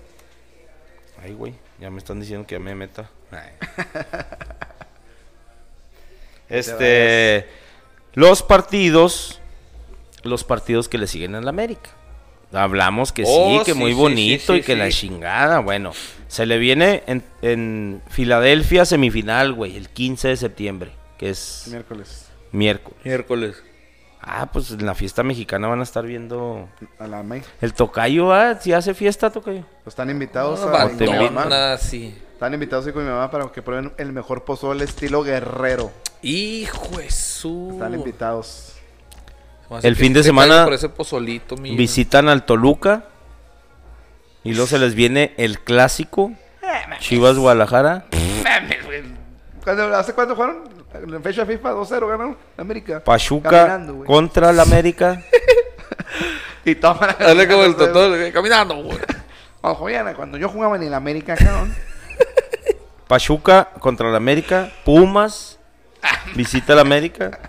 [1.23, 1.53] Ay, güey.
[1.79, 3.09] Ya me están diciendo que ya me meta.
[3.31, 3.51] Ay.
[6.49, 7.47] este.
[8.13, 9.39] Los partidos.
[10.23, 11.91] Los partidos que le siguen al América.
[12.53, 15.59] Hablamos que Oh, sí, que sí, muy sí, bonito sí, y que sí, la chingada.
[15.59, 15.91] Bueno,
[16.27, 22.25] se le viene en, en Filadelfia semifinal, güey, el 15 de septiembre, que es Miércoles.
[22.53, 22.97] miércoles.
[23.03, 23.63] Miércoles.
[24.29, 26.67] Ah, pues en la fiesta mexicana van a estar viendo
[26.99, 27.41] A la May.
[27.61, 28.55] el tocayo, ¿ah?
[28.59, 29.63] Si hace fiesta, tocayo.
[29.85, 31.77] Están invitados No, a ir con mi mamá.
[31.77, 32.13] sí.
[32.33, 35.91] Están invitados con mi mamá para que prueben el mejor pozole estilo guerrero.
[36.21, 37.69] Hijo de su.
[37.73, 38.73] Están invitados.
[39.81, 41.55] El fin de semana Por ese pozolito.
[41.55, 43.05] Visitan al Toluca.
[44.43, 46.31] Y luego se les viene el clásico.
[46.99, 48.05] Chivas Guadalajara.
[49.63, 50.63] ¿Cuándo- ¿Hace cuánto jugaron?
[50.93, 53.03] En fecha FIFA 2-0 ganaron América.
[53.03, 55.21] Pachuca contra el América.
[56.65, 58.97] Y toman Dale como el caminando, güey.
[60.15, 61.73] Cuando, yo jugaba en el América, cabrón.
[63.07, 64.71] Pachuca contra el América.
[64.85, 65.59] Pumas.
[66.35, 67.39] Visita al América.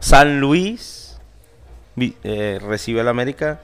[0.00, 1.18] San Luis.
[2.24, 3.60] eh, recibe al América.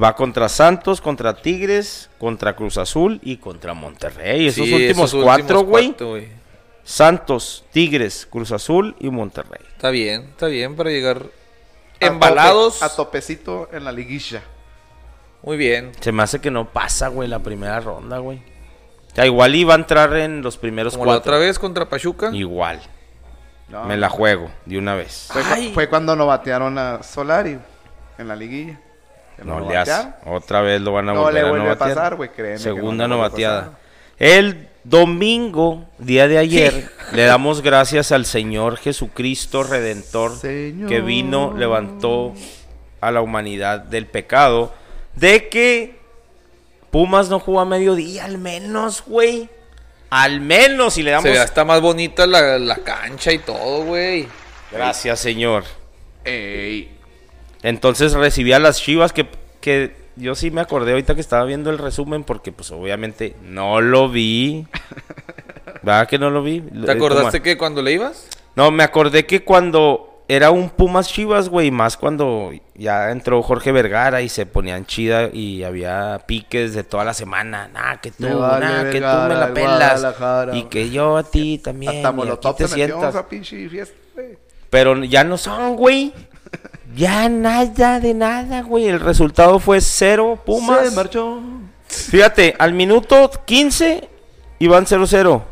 [0.00, 4.46] Va contra Santos, contra Tigres, contra Cruz Azul y contra Monterrey.
[4.48, 5.94] Esos Sí, últimos esos cuatro, güey.
[6.82, 9.60] Cuatro, Santos, Tigres, Cruz Azul y Monterrey.
[9.70, 11.22] Está bien, está bien para llegar
[12.00, 12.80] A embalados.
[12.80, 14.42] tope- A topecito en la liguilla.
[15.42, 15.92] Muy bien.
[16.00, 18.38] Se me hace que no pasa, güey, la primera ronda, güey.
[18.38, 21.32] O sea, igual iba a entrar en los primeros Como la cuatro.
[21.32, 22.30] otra vez contra Pachuca.
[22.32, 22.80] Igual.
[23.68, 25.28] No, Me la juego de una vez.
[25.32, 25.70] Fue, cu- Ay.
[25.74, 27.58] fue cuando no batearon a Solari
[28.18, 28.78] en la liguilla.
[29.42, 30.08] No le hace.
[30.26, 31.94] Otra vez lo van a No volver le a vuelve no a batear.
[31.96, 33.60] pasar, güey, Segunda no bateada.
[33.64, 33.78] pasar.
[34.18, 40.88] El domingo, día de ayer, le damos gracias al Señor Jesucristo Redentor Señor.
[40.88, 42.34] que vino, levantó
[43.00, 44.72] a la humanidad del pecado,
[45.14, 46.00] de que
[46.90, 49.48] Pumas no jugó a mediodía, al menos, güey.
[50.10, 53.84] Al menos, y le damos Se ve hasta más bonita la, la cancha y todo,
[53.84, 54.28] güey.
[54.70, 55.64] gracias, Señor.
[56.24, 56.94] Ey.
[57.62, 59.26] Entonces recibí a las chivas que,
[59.60, 63.80] que yo sí me acordé ahorita que estaba viendo el resumen porque pues obviamente no
[63.80, 64.66] lo vi.
[65.82, 66.60] ¿Verdad que no lo vi?
[66.60, 68.28] ¿Te acordaste que cuando le ibas?
[68.54, 73.72] No, me acordé que cuando era un Pumas Chivas, güey, más cuando ya entró Jorge
[73.72, 77.68] Vergara y se ponían chida y había piques de toda la semana.
[77.68, 80.06] Nah, que tú, vale nah, que tú me la el pelas.
[80.52, 82.06] Y que yo a ti también.
[82.06, 83.10] Hasta y aquí te sientas.
[83.10, 84.38] esa pinche fiesta, güey.
[84.70, 86.14] Pero ya no son, güey.
[86.94, 88.88] Ya nada de nada, güey.
[88.88, 90.90] El resultado fue cero Pumas.
[90.90, 91.40] Se marchó.
[91.86, 94.08] Fíjate, al minuto 15
[94.58, 95.42] iban 0-0.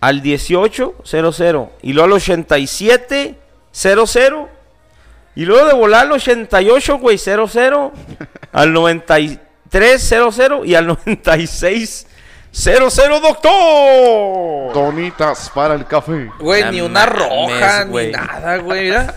[0.00, 1.68] Al 18, 0-0.
[1.82, 3.38] Y luego al 87,
[3.72, 4.48] 0-0.
[5.34, 7.92] Y luego de volar al 88, güey, 0-0.
[8.52, 14.72] Al 9300 y al 9600, doctor.
[14.72, 16.30] Donitas para el café.
[16.40, 18.06] Güey, ni una mames, roja, güey.
[18.06, 18.84] ni nada, güey.
[18.84, 19.14] Mira.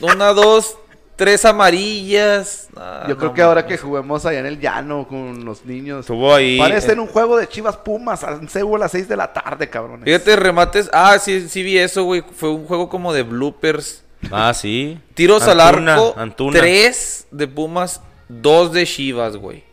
[0.00, 0.76] Una, dos,
[1.16, 2.68] tres amarillas.
[2.76, 6.00] Ah, Yo creo no que ahora que juguemos allá en el llano con los niños.
[6.00, 6.58] Estuvo ahí.
[6.58, 9.32] Parece eh, en un juego de Chivas Pumas en Seúl a las 6 de la
[9.32, 10.04] tarde, cabrones.
[10.04, 10.90] Fíjate, remates.
[10.92, 12.22] Ah, sí, sí vi eso, güey.
[12.34, 14.02] Fue un juego como de bloopers.
[14.30, 14.98] Ah, sí.
[15.14, 16.14] Tiros al arco.
[16.16, 16.58] Antuna.
[16.58, 19.64] Tres de Pumas, dos de Chivas, güey.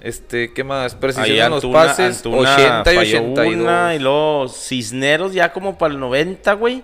[0.00, 0.96] Este, ¿qué más?
[0.96, 2.16] Precisión Ahí en los pases.
[2.16, 3.54] Antuna 80 y falló 82.
[3.54, 6.82] una, y luego Cisneros ya como para el 90, güey.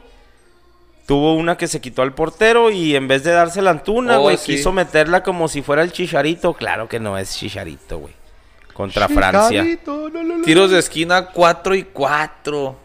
[1.09, 4.25] Tuvo una que se quitó al portero y en vez de dársela a Antuna, Oh,
[4.25, 4.57] güey, sí.
[4.57, 6.53] quiso meterla como si fuera el Chicharito.
[6.53, 8.13] Claro que no es Chicharito, güey.
[8.75, 9.65] Contra Francia.
[10.45, 12.77] Tiros de esquina 4 y 4.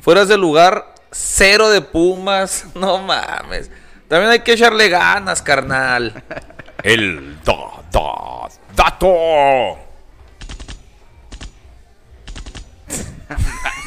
[0.00, 2.66] Fueras de lugar 0 de Pumas.
[2.76, 3.68] No mames.
[4.06, 6.22] También hay que echarle ganas, carnal.
[6.84, 9.76] El da, da, dato.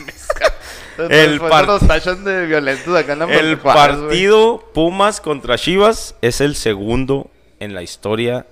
[0.98, 4.08] el Después par- nos tachan de violentos acá en la El Juárez, güey.
[4.08, 7.30] partido Pumas contra Chivas es el segundo
[7.60, 8.46] en la historia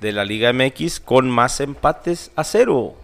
[0.00, 2.94] de la Liga MX con más empates a cero.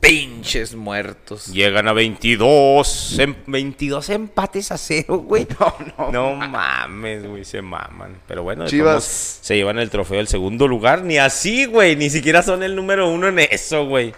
[0.00, 1.46] Pinches muertos.
[1.48, 5.46] Llegan a 22, em- 22 empates a cero, güey.
[5.98, 8.16] No, No mames, güey, se maman.
[8.28, 9.40] Pero bueno, Chivas.
[9.42, 11.02] se llevan el trofeo del segundo lugar.
[11.02, 14.14] Ni así, güey, ni siquiera son el número uno en eso, güey.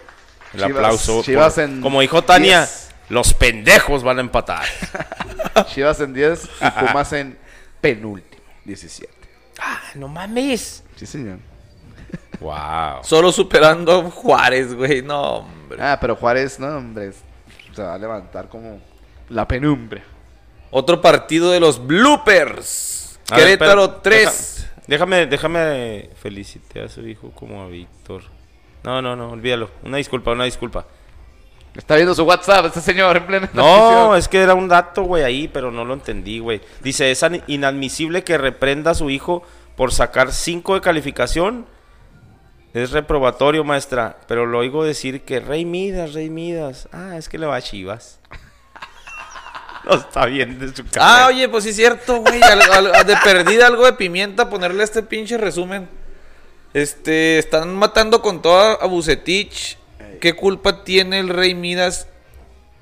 [0.53, 1.23] El Chivas- aplauso.
[1.23, 2.90] Chivas por- en como dijo Tania, 10.
[3.11, 4.65] Los pendejos van a empatar.
[5.67, 7.37] Chivas en 10 y Pumas en
[7.81, 9.13] penúltimo, 17.
[9.59, 10.83] ah, no mames.
[10.95, 11.39] Sí, señor.
[12.39, 13.03] Wow.
[13.03, 15.01] Solo superando a Juárez, güey.
[15.01, 15.77] No, hombre.
[15.81, 17.11] Ah, pero Juárez, no, hombre,
[17.73, 18.79] se va a levantar como
[19.29, 20.01] la penumbra.
[20.71, 23.19] Otro partido de los bloopers.
[23.29, 24.25] A ver, Querétaro espera, 3.
[24.67, 28.23] deja- déjame, déjame felicitar a su hijo como a Víctor.
[28.83, 29.69] No, no, no, olvídalo.
[29.83, 30.85] Una disculpa, una disculpa.
[31.75, 35.23] Está viendo su WhatsApp este señor en plena No, es que era un dato, güey,
[35.23, 36.61] ahí, pero no lo entendí, güey.
[36.81, 39.43] Dice, es inadmisible que reprenda a su hijo
[39.77, 41.65] por sacar 5 de calificación.
[42.73, 44.17] Es reprobatorio, maestra.
[44.27, 46.87] Pero lo oigo decir que Rey Midas, Rey Midas.
[46.91, 48.19] Ah, es que le va a Chivas.
[49.85, 51.23] no está bien de su cara.
[51.23, 52.39] Ah, oye, pues sí es cierto, güey.
[52.39, 55.89] De perdida algo de pimienta, ponerle este pinche resumen.
[56.73, 59.77] Este, están matando con toda a Bucetich.
[60.21, 62.07] ¿Qué culpa tiene el Rey Midas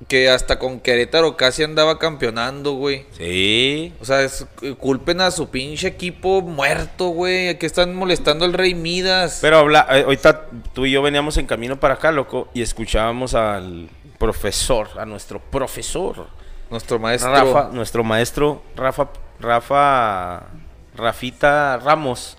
[0.08, 3.04] que hasta con Querétaro casi andaba campeonando, güey?
[3.18, 3.92] Sí.
[4.00, 4.46] O sea, es-
[4.78, 7.58] culpen a su pinche equipo muerto, güey.
[7.58, 9.40] Que están molestando al Rey Midas.
[9.42, 13.34] Pero habla, eh, ahorita tú y yo veníamos en camino para acá, loco, y escuchábamos
[13.34, 13.88] al
[14.18, 16.28] profesor, a nuestro profesor.
[16.70, 17.32] Nuestro maestro.
[17.32, 19.08] Rafa, nuestro maestro Rafa,
[19.40, 20.44] Rafa,
[20.94, 22.36] Rafita Ramos.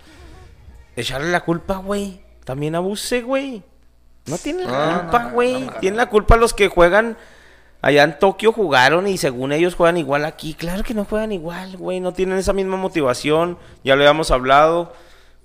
[0.95, 2.21] Echarle la culpa, güey.
[2.45, 3.63] También abuse, güey.
[4.25, 5.69] No tiene la culpa, no, güey.
[5.79, 7.17] Tiene la culpa los que juegan
[7.81, 10.53] allá en Tokio jugaron y según ellos juegan igual aquí.
[10.53, 11.99] Claro que no juegan igual, güey.
[11.99, 13.57] No tienen esa misma motivación.
[13.83, 14.93] Ya lo habíamos hablado.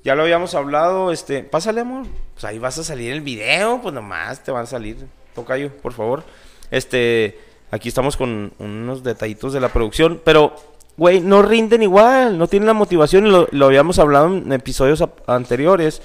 [0.05, 1.11] Ya lo habíamos hablado.
[1.11, 2.07] Este, pásale, amor.
[2.35, 3.81] Pues ahí vas a salir el video.
[3.81, 5.07] Pues nomás te van a salir.
[5.35, 6.25] Tocayo, por favor.
[6.71, 10.21] Este, aquí estamos con unos detallitos de la producción.
[10.25, 10.55] Pero,
[10.97, 12.39] güey, no rinden igual.
[12.39, 13.27] No tienen la motivación.
[13.27, 16.03] Y lo, lo habíamos hablado en episodios anteriores.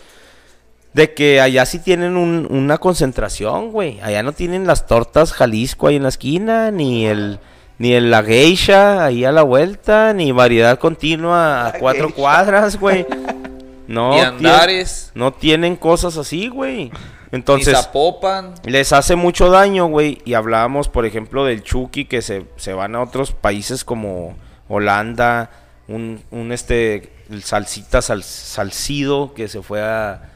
[0.94, 4.00] De que allá sí tienen un- una concentración, güey.
[4.02, 7.40] Allá no tienen las tortas Jalisco ahí en la esquina, ni el
[7.78, 12.16] ni el la geisha ahí a la vuelta, ni variedad continua a La cuatro geisha.
[12.16, 13.06] cuadras, güey.
[13.88, 15.12] No, tien- Andares.
[15.16, 16.86] no tienen cosas así, güey.
[16.86, 16.92] Ni
[17.32, 18.54] Entonces, Zapopan.
[18.64, 20.20] les hace mucho daño, güey.
[20.24, 24.36] Y hablábamos, por ejemplo, del Chucky que se, se van a otros países como
[24.70, 25.50] Holanda,
[25.90, 30.30] un, un este, el Salsita Sal- Salcido que se fue a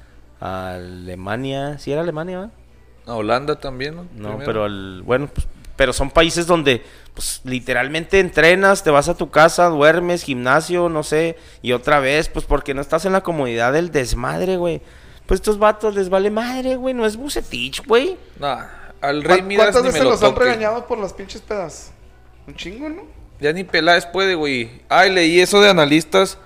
[0.46, 1.78] Alemania.
[1.80, 2.50] ¿Sí era Alemania?
[3.06, 4.04] A Holanda también, ¿no?
[4.16, 4.46] No, Primero.
[4.46, 9.30] pero el, bueno, pues, pero son países donde pues literalmente entrenas, te vas a tu
[9.30, 13.72] casa, duermes, gimnasio, no sé, y otra vez, pues porque no estás en la comodidad
[13.74, 14.82] del desmadre, güey.
[15.26, 18.18] Pues estos vatos les vale madre, güey, no es Bucetich, güey.
[18.40, 18.66] Nah,
[19.02, 21.42] al Rey ¿Cuán- Midas ¿Cuántas ni me veces lo los han regañado por las pinches
[21.42, 21.92] pedas?
[22.48, 23.04] Un chingo, ¿no?
[23.40, 24.82] Ya ni Peláez puede, güey.
[24.88, 26.38] Ay, leí eso de analistas.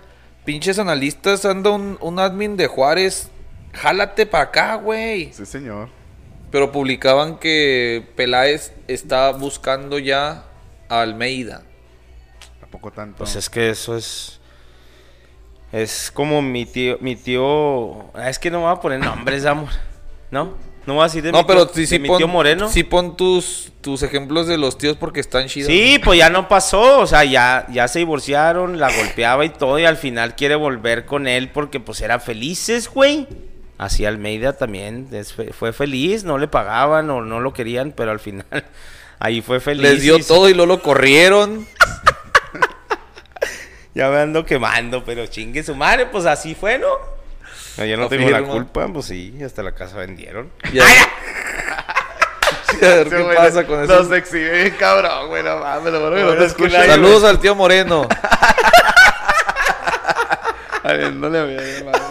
[0.45, 3.30] Pinches analistas, anda un, un admin de Juárez.
[3.73, 5.31] Jálate para acá, güey.
[5.33, 5.89] Sí, señor.
[6.51, 10.45] Pero publicaban que Peláez está buscando ya
[10.89, 11.63] a Almeida.
[12.59, 13.17] Tampoco tanto.
[13.19, 14.39] Pues es que eso es
[15.71, 19.69] es como mi tío, mi tío, ah, es que no voy a poner nombres, amor.
[20.31, 20.57] ¿No?
[20.85, 22.27] No voy a decir de No, mi pero tío, sí, de sí mi pon, tío
[22.27, 22.69] Moreno.
[22.69, 25.71] sí pon tus, tus ejemplos de los tíos porque están chidos.
[25.71, 29.77] Sí, pues ya no pasó, o sea, ya, ya se divorciaron, la golpeaba y todo,
[29.77, 33.27] y al final quiere volver con él porque pues eran felices, güey.
[33.80, 38.19] Así Almeida también es fue feliz, no le pagaban o no lo querían, pero al
[38.19, 38.45] final
[39.19, 39.81] ahí fue feliz.
[39.81, 41.65] Les dio y se- todo y luego lo corrieron.
[43.95, 46.88] Ya me ando quemando, pero chingue su madre, pues así fue, ¿no?
[47.77, 50.51] No, yo no tengo la culpa, pues sí, hasta la casa vendieron.
[52.81, 54.15] A ver qué pasa con Los eso.
[54.15, 58.07] exhibe bien cabrón, güey, no mames, lo bueno que no te Saludos al tío Moreno.
[60.84, 62.09] A ver, no le voy a llamar.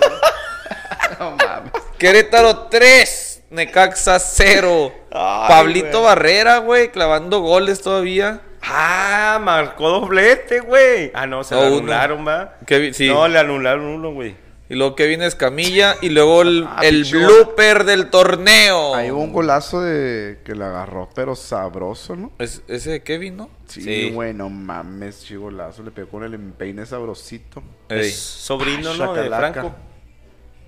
[1.99, 4.93] Querétaro 3, Necaxa 0.
[5.11, 6.03] Ay, Pablito güey.
[6.03, 8.41] Barrera, güey, clavando goles todavía.
[8.63, 11.11] Ah, marcó doblete, güey.
[11.15, 12.57] Ah, no, se No, lo anularon, va.
[12.67, 13.09] Kevin- sí.
[13.09, 14.37] No, le anularon uno, güey.
[14.71, 15.97] Y luego Kevin Escamilla.
[16.03, 18.95] Y luego el, Ah, el blooper del torneo.
[18.95, 22.33] Ahí hubo un golazo de que la agarró, pero sabroso, ¿no?
[22.39, 23.49] Es- ese de Kevin, ¿no?
[23.67, 24.11] Sí, Sí.
[24.11, 25.83] güey, no mames, chi golazo.
[25.83, 27.63] Le pegó con el empeine sabrosito.
[27.89, 29.15] Ey, Es sobrino, Ah, ¿no?
[29.15, 29.29] De.
[29.29, 29.75] Franco.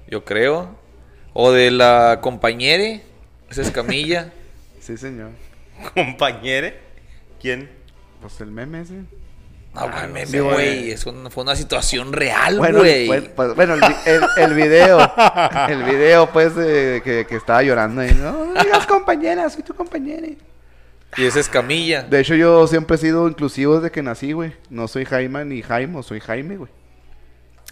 [0.09, 0.80] yo creo.
[1.33, 3.03] O de la compañere.
[3.51, 4.33] Esa Escamilla.
[4.81, 5.31] Sí, señor.
[5.95, 6.79] Compañere.
[7.41, 7.69] ¿Quién?
[8.23, 8.95] Pues el meme ese.
[9.75, 10.53] No, güey, meme, sí, güey.
[10.55, 10.91] güey.
[10.91, 13.07] Es un- fue una situación real, Bueno, güey.
[13.07, 14.99] pues, pues, bueno el, vi- el, el video.
[15.69, 18.15] El video, pues, de que, que estaba llorando ahí.
[18.15, 20.27] No, no digas compañera, soy tu compañera.
[21.17, 22.03] Y esa Escamilla.
[22.03, 24.55] De hecho, yo siempre he sido inclusivo desde que nací, güey.
[24.71, 26.71] No soy Jaime ni Jaime, soy Jaime, güey.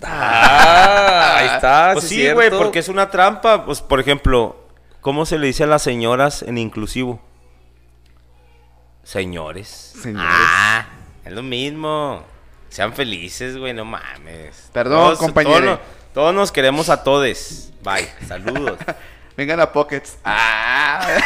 [0.02, 1.90] Ah, ahí está.
[1.94, 3.64] Pues sí, güey, porque es una trampa.
[3.64, 4.56] Pues, por ejemplo,
[5.00, 7.20] ¿cómo se le dice a las señoras en inclusivo?
[9.02, 9.94] Señores.
[10.02, 10.28] Señores.
[10.30, 10.86] Ah,
[11.24, 12.22] es lo mismo.
[12.68, 14.68] Sean felices, güey, no mames.
[14.72, 15.16] Perdón.
[15.16, 15.78] Todos, nos-
[16.12, 17.72] todos nos queremos a todes.
[17.82, 18.78] Bye, saludos.
[19.36, 20.18] Vengan a Pockets.
[20.24, 21.06] Ah.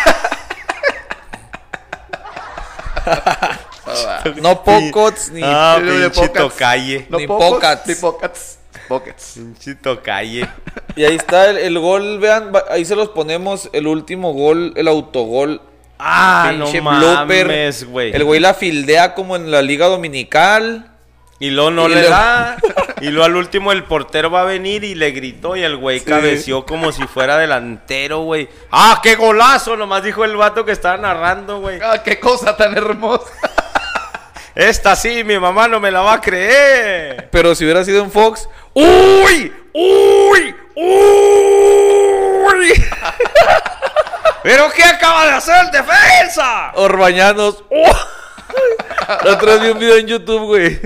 [4.40, 5.40] No Pocots ni.
[5.44, 5.78] ah,
[6.14, 6.32] pocas.
[6.32, 7.06] tocalle.
[7.10, 7.86] No Ni Pockets, Pockets.
[7.88, 8.58] Ni Pockets.
[8.92, 9.32] Pockets.
[9.34, 10.48] Pinche tocalle.
[10.94, 14.88] Y ahí está el, el gol, vean, ahí se los ponemos, el último gol, el
[14.88, 15.62] autogol.
[15.98, 18.12] Ah, no pinche mames, güey.
[18.12, 20.90] El güey la fildea como en la liga dominical.
[21.38, 22.58] Y luego no Y le da.
[23.00, 26.00] Y luego al último el portero va a venir y le gritó y el güey
[26.00, 28.48] cabeció como si fuera delantero, güey.
[28.70, 29.76] ¡Ah, qué golazo!
[29.78, 31.80] Nomás dijo el vato que estaba narrando, güey.
[31.82, 33.32] Ah, qué cosa tan hermosa.
[34.54, 37.28] Esta sí, mi mamá no me la va a creer.
[37.30, 39.52] Pero si hubiera sido en Fox, ¡Uy!
[39.74, 40.54] ¡Uy!
[40.76, 42.72] ¡Uy!
[44.42, 46.72] ¿Pero qué acaba de hacer el defensa?
[46.74, 47.62] Orbañanos.
[47.70, 47.96] ¡Oh!
[49.24, 50.80] La otra vez vi un video en YouTube, güey.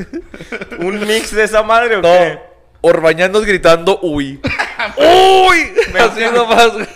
[0.79, 2.09] ¿Un mix de esa madre o No.
[2.13, 2.41] qué?
[2.83, 4.41] Orbañanos gritando, ¡Uy!
[4.97, 5.73] ¡Uy!
[5.99, 6.87] Así nomás, güey.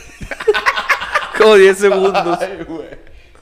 [1.39, 2.39] Como 10 segundos.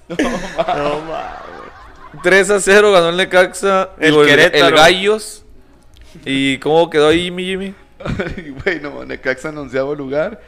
[0.08, 2.22] No mames.
[2.22, 3.90] 3 a 0 ganó el Necaxa.
[3.98, 4.66] El Digo, Querétaro.
[4.68, 5.44] el Gallos.
[6.24, 7.74] ¿Y cómo quedó ahí, mi Jimmy?
[8.04, 10.40] Ay, Güey, no, Necaxa anunciaba lugar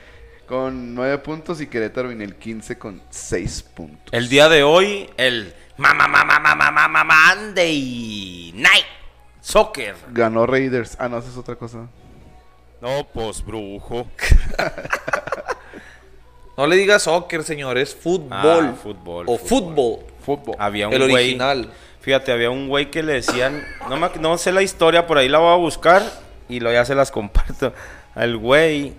[0.46, 4.06] con 9 puntos y Querétaro en el 15 con 6 puntos.
[4.12, 8.84] El día de hoy, el Mama Mama Mama Mama Monday Night
[9.40, 9.94] Soccer.
[10.12, 10.96] Ganó Raiders.
[10.98, 11.86] Ah, no, esa es otra cosa.
[12.80, 14.06] No, pues brujo.
[16.56, 18.28] No le digas soccer, señor, es fútbol.
[18.32, 19.74] Ah, fútbol, O fútbol.
[19.74, 20.04] fútbol.
[20.22, 20.56] Fútbol.
[20.58, 21.70] Había un El güey- original.
[22.00, 25.28] Fíjate, había un güey que le decían, no, me- no sé la historia, por ahí
[25.28, 26.02] la voy a buscar
[26.48, 27.72] y lo ya se las comparto.
[28.14, 28.94] Al güey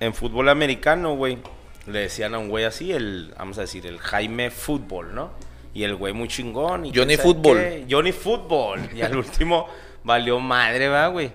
[0.00, 1.38] en fútbol americano, güey,
[1.86, 5.30] le decían a un güey así, el, vamos a decir, el Jaime Fútbol, ¿no?
[5.74, 6.84] Y el güey muy chingón.
[6.86, 7.58] Y Johnny Fútbol.
[7.58, 8.80] qué, Johnny Fútbol.
[8.94, 9.66] Y al último
[10.04, 11.32] valió madre, va, güey.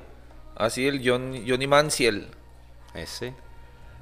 [0.56, 2.28] Así el John- Johnny Manciel.
[2.94, 3.34] Ese.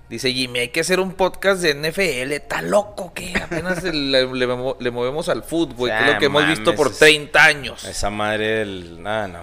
[0.09, 2.31] Dice Jimmy, hay que hacer un podcast de NFL.
[2.33, 6.25] ¿Está loco que Apenas le, le mo- le movemos al fútbol, que es lo que
[6.25, 7.83] hemos mames, visto por es- 30 años.
[7.85, 9.01] Esa madre del...
[9.01, 9.39] Nada, no.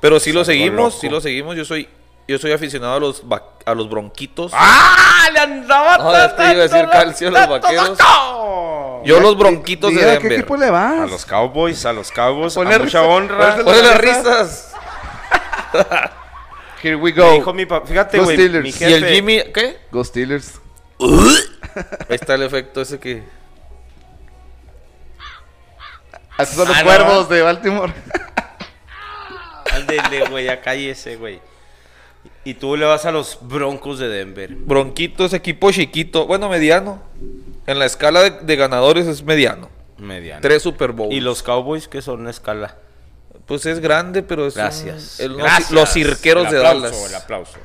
[0.00, 1.56] Pero sí lo seguimos, sí lo seguimos.
[1.56, 1.88] Yo soy
[2.28, 3.22] yo soy aficionado a los
[3.66, 4.52] a los bronquitos.
[4.54, 5.28] ¡Ah!
[5.32, 7.98] Le andaba No, ya te iba a decir calcio a los vaqueros.
[9.04, 10.38] Yo los bronquitos de Diga, ¿a ¿Qué Denver.
[10.40, 11.00] equipo le vas?
[11.00, 13.48] A los Cowboys, a los Cowboys, Ponle a mucha risa- honra.
[13.56, 14.74] ponle Ponle las risas.
[16.82, 17.32] Here we Me go.
[17.34, 18.64] dijo mi papá, fíjate, Go güey, Steelers.
[18.80, 19.76] mi Y el Jimmy, ¿qué?
[19.90, 20.60] Go Steelers.
[20.98, 23.22] Ahí está el efecto ese que
[26.38, 26.86] Esos son los Ah, no.
[26.86, 27.92] cuervos de Baltimore.
[29.72, 31.40] Ándele, güey, ya cállese, güey.
[32.44, 34.54] Y tú le vas a los Broncos de Denver.
[34.54, 37.00] Bronquitos, equipo chiquito, bueno, mediano.
[37.66, 39.70] En la escala de, de ganadores es mediano.
[39.98, 40.40] Mediano.
[40.42, 41.14] Tres Super Bowls.
[41.14, 42.76] Y los Cowboys, que son una escala.
[43.52, 45.20] Pues es grande, pero es un- Gracias.
[45.20, 45.70] el- los- Gracias.
[45.72, 47.10] los cirqueros El de aplauso, Dallas.
[47.10, 47.58] El aplauso.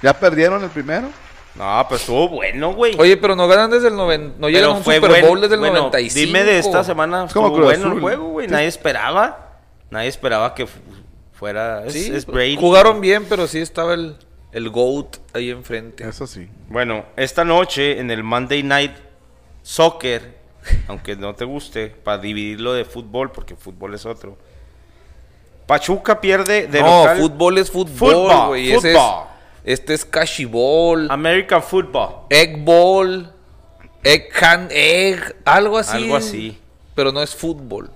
[0.00, 1.10] ¿Ya perdieron el primero?
[1.56, 2.96] No, pues estuvo bueno, güey.
[2.98, 5.22] Oye, pero no ganan desde el 90, no llegan a un Super.
[5.26, 6.26] Bowl desde el Bueno, 95.
[6.26, 8.48] Dime de esta semana, Es como estuvo bueno el juego, güey.
[8.48, 9.58] Nadie esperaba.
[9.90, 10.80] Nadie esperaba que fu-
[11.34, 11.84] fuera.
[11.84, 12.56] Es, Sí, es Brady.
[12.56, 14.16] jugaron bien, pero sí estaba el
[14.52, 16.08] El GOAT ahí enfrente.
[16.08, 16.48] Eso sí.
[16.70, 18.92] Bueno, esta noche en el Monday Night
[19.62, 20.34] Soccer,
[20.88, 24.38] aunque no te guste, para dividirlo de fútbol, porque fútbol es otro.
[25.72, 27.16] Pachuca pierde de no, local.
[27.16, 28.72] fútbol es fútbol, güey.
[28.72, 28.84] Es-.
[29.64, 32.26] Este es Cashiball, American Football.
[32.28, 33.32] Egg Ball,
[34.04, 35.96] Egg Can Egg, algo así.
[35.96, 36.58] Algo así.
[36.94, 37.90] Pero no es fútbol.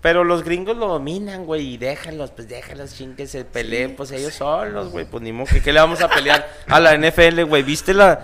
[0.00, 4.10] Pero los gringos lo dominan, güey, y déjalos, pues déjalos, ching, que se peleen, pues
[4.10, 7.42] ellos solos, güey, pues ni modo que qué le vamos a pelear a la NFL,
[7.42, 7.62] güey.
[7.62, 8.18] ¿Viste la,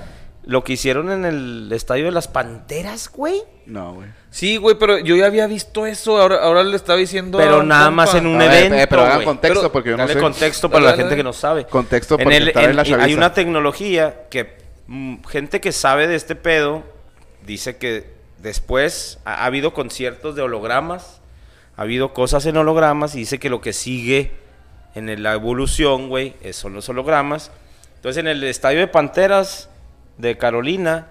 [0.45, 3.43] lo que hicieron en el estadio de las Panteras, güey?
[3.67, 4.09] No, güey.
[4.31, 6.21] Sí, güey, pero yo ya había visto eso.
[6.21, 7.39] Ahora, ahora le estaba diciendo.
[7.39, 8.07] Pero nada compa.
[8.07, 10.15] más en un A ver, evento, eh, pero hagan contexto Pero porque yo no Dale
[10.15, 10.21] sé.
[10.21, 11.65] contexto para Dale, la dale, gente que no sabe.
[11.67, 16.17] Contexto En el- vez en- la hay una tecnología que mm, gente que sabe de
[16.17, 16.83] este pedo
[17.47, 21.21] dice que después ha, ha habido conciertos de hologramas,
[21.77, 24.33] ha habido cosas en hologramas y dice que lo que sigue
[24.97, 27.51] en el- la evolución, güey, es- son los hologramas.
[27.97, 29.69] Entonces en el estadio de Panteras
[30.20, 31.06] de Carolina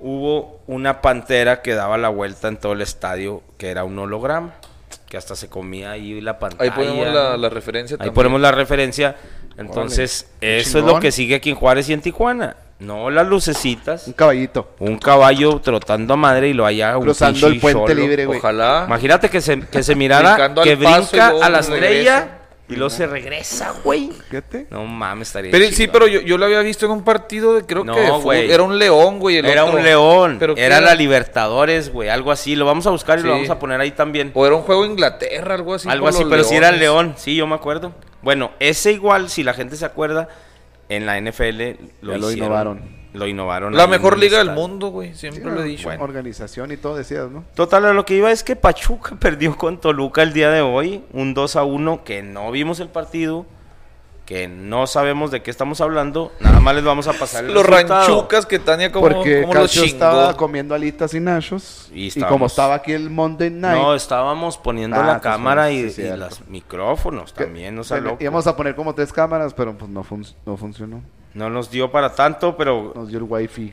[0.00, 4.54] hubo una pantera que daba la vuelta en todo el estadio que era un holograma,
[5.08, 6.70] que hasta se comía ahí la pantalla.
[6.70, 8.14] Ahí ponemos la, la referencia Ahí también.
[8.14, 9.16] ponemos la referencia.
[9.56, 12.56] Entonces, eso es lo que sigue aquí en Juárez y en Tijuana.
[12.78, 14.06] No las lucecitas.
[14.06, 14.68] Un caballito.
[14.80, 18.38] Un caballo trotando a madre y lo haya un Cruzando el puente libre, güey.
[18.38, 18.84] Ojalá.
[18.86, 23.72] Imagínate que se, que se mirara que brinca a la estrella y luego se regresa,
[23.84, 24.10] güey.
[24.28, 24.66] Fíjate.
[24.70, 25.92] No mames, estaría Pero, sí, chingón.
[25.92, 28.50] pero yo, yo lo había visto en un partido de creo No, que güey.
[28.50, 29.36] era un león, güey.
[29.36, 29.78] el Era otro.
[29.78, 30.36] un león.
[30.40, 32.08] Pero ¿qué era la Libertadores, güey.
[32.08, 32.56] Algo así.
[32.56, 33.26] Lo vamos a buscar y Sí.
[33.28, 34.32] lo vamos a poner ahí también.
[34.34, 35.88] O era un juego de Inglaterra, algo así.
[35.88, 37.14] Algo así, pero si era el león.
[37.16, 37.94] Sí, yo me acuerdo.
[38.22, 40.28] Bueno, ese igual, si la gente se acuerda,
[40.88, 42.36] en la NFL lo, Ya lo hicieron.
[42.38, 43.05] innovaron.
[43.16, 43.74] Lo innovaron.
[43.74, 45.14] La mejor liga del mundo, güey.
[45.14, 45.88] Siempre Sí, lo he dicho.
[45.88, 46.04] Bueno.
[46.04, 47.44] Organización y todo decías, ¿no?
[47.54, 51.02] Total, a lo que iba es que Pachuca perdió con Toluca el día de hoy,
[51.12, 53.46] un 2 a 1, que no vimos el partido,
[54.26, 57.64] que no sabemos de qué estamos hablando, nada más les vamos a pasar el Los
[57.64, 58.06] resultado.
[58.08, 59.86] ranchucas que Tania como, Porque como los chingó.
[59.86, 61.88] estaba comiendo alitas y nachos.
[61.94, 63.80] Y Y, estábamos- como estaba aquí el Monday Night.
[63.80, 67.98] No, estábamos poniendo Ah, la cámara y, sí, y los micrófonos que- también, o sea,
[67.98, 68.16] loco.
[68.20, 71.02] íbamos a poner como tres cámaras, pero pues no, fun- no funcionó.
[71.34, 73.72] No nos dio para tanto, pero Nos dio el wifi.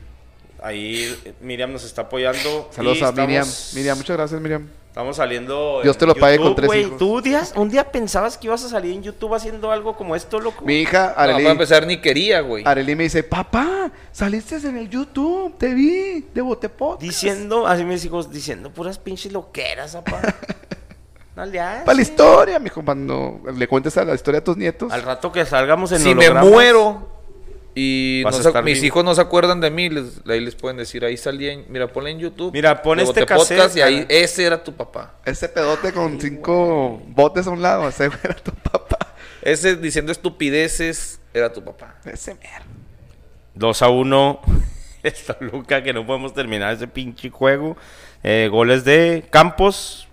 [0.64, 2.68] Ahí eh, Miriam nos está apoyando.
[2.72, 3.46] Saludos y a estamos- Miriam.
[3.74, 4.68] Miriam, muchas gracias, Miriam.
[4.88, 5.80] Estamos saliendo.
[5.82, 6.82] Dios te lo pague con tres güey.
[6.82, 6.98] hijos.
[6.98, 10.38] ¿Tú días, un día pensabas que ibas a salir en YouTube haciendo algo como esto,
[10.38, 10.64] loco?
[10.64, 12.62] Mi hija, No, Arely, para empezar, ni quería, güey.
[12.64, 17.00] Arely me dice, papá, saliste en el YouTube, te vi, de Botepot.
[17.00, 20.22] Diciendo, así mis hijos, diciendo puras pinches loqueras, papá.
[21.34, 21.82] No le hagas.
[21.84, 24.92] Para la historia, mijo, cuando le cuentes a la historia a tus nietos.
[24.92, 27.08] Al rato que salgamos en Si me muero
[27.74, 28.86] y no se- mis vivo.
[28.86, 31.88] hijos no se acuerdan de mí, les, ahí les pueden decir, ahí salí en, mira,
[31.88, 32.52] ponle en YouTube.
[32.52, 34.14] Mira, pon este Bote Podcast cassette, y ahí, cara.
[34.20, 35.14] ese era tu papá.
[35.24, 38.98] Ese pedote con cinco botes a un lado, ese güey era tu papá.
[39.42, 41.96] Ese diciendo estupideces era tu papá.
[42.04, 42.64] Ese mero.
[43.54, 44.40] 2 a 1.
[45.02, 47.76] Esta Luca que no podemos terminar ese pinche juego.
[48.22, 50.08] Eh, goles de Campos.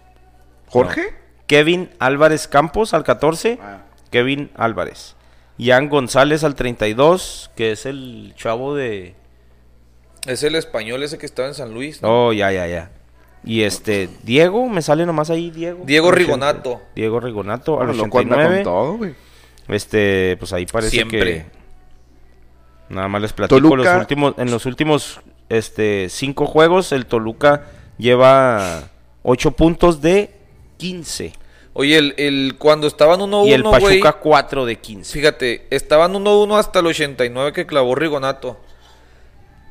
[0.68, 1.14] ¿Jorge?
[1.48, 3.58] Kevin Álvarez Campos al 14.
[3.62, 3.84] Ah.
[4.10, 5.16] Kevin Álvarez.
[5.62, 9.14] Ian González al 32, que es el chavo de...
[10.26, 12.02] Es el español ese que estaba en San Luis.
[12.02, 12.28] ¿no?
[12.28, 12.92] Oh, ya, ya, ya.
[13.44, 15.84] Y este, Diego, me sale nomás ahí Diego.
[15.86, 16.70] Diego Rigonato.
[16.74, 16.92] 80.
[16.96, 18.64] Diego Rigonato al Bueno, loco anda 89.
[18.64, 19.14] con todo, güey.
[19.68, 21.20] Este, pues ahí parece Siempre.
[21.20, 21.46] que
[22.90, 27.68] nada más les platico Toluca- los últimos en los últimos este cinco juegos el Toluca
[27.98, 28.90] lleva
[29.24, 30.32] 8 puntos de
[30.78, 31.34] 15
[31.74, 33.64] Oye, el, el, cuando estaban 1-1, y el.
[33.64, 35.14] Pachuca 4 de 15.
[35.14, 38.60] Fíjate, estaban 1-1 hasta el 89 que clavó Rigonato.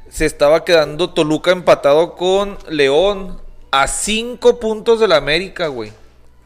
[0.08, 3.40] Se estaba quedando Toluca empatado con León
[3.70, 5.92] a 5 puntos del América, güey.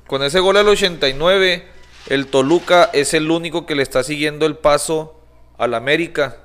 [0.06, 1.66] Con ese gol al 89,
[2.09, 5.20] el Toluca es el único que le está siguiendo el paso
[5.56, 6.39] al América.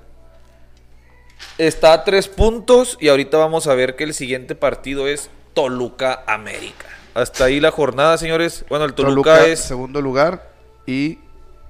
[1.57, 6.23] Está a 3 puntos y ahorita vamos a ver que el siguiente partido es Toluca
[6.27, 6.98] América.
[7.13, 8.65] Hasta ahí la jornada, señores.
[8.69, 10.49] Bueno, el Toluca, Toluca, es segundo lugar
[10.85, 11.19] y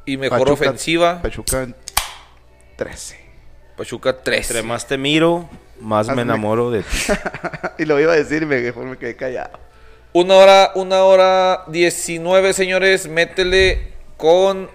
[0.06, 1.22] y mejor Pachuca- ofensiva.
[1.22, 1.76] Pachuca en
[2.78, 3.20] 13.
[3.78, 4.50] Pachuca 3.
[4.50, 5.50] Entre más te miro,
[5.80, 6.88] más me enamoro de ti.
[7.78, 9.60] y lo iba a decir y me, mejor me quedé callado.
[10.12, 13.08] Una hora, una hora 19, señores.
[13.08, 14.70] Métele con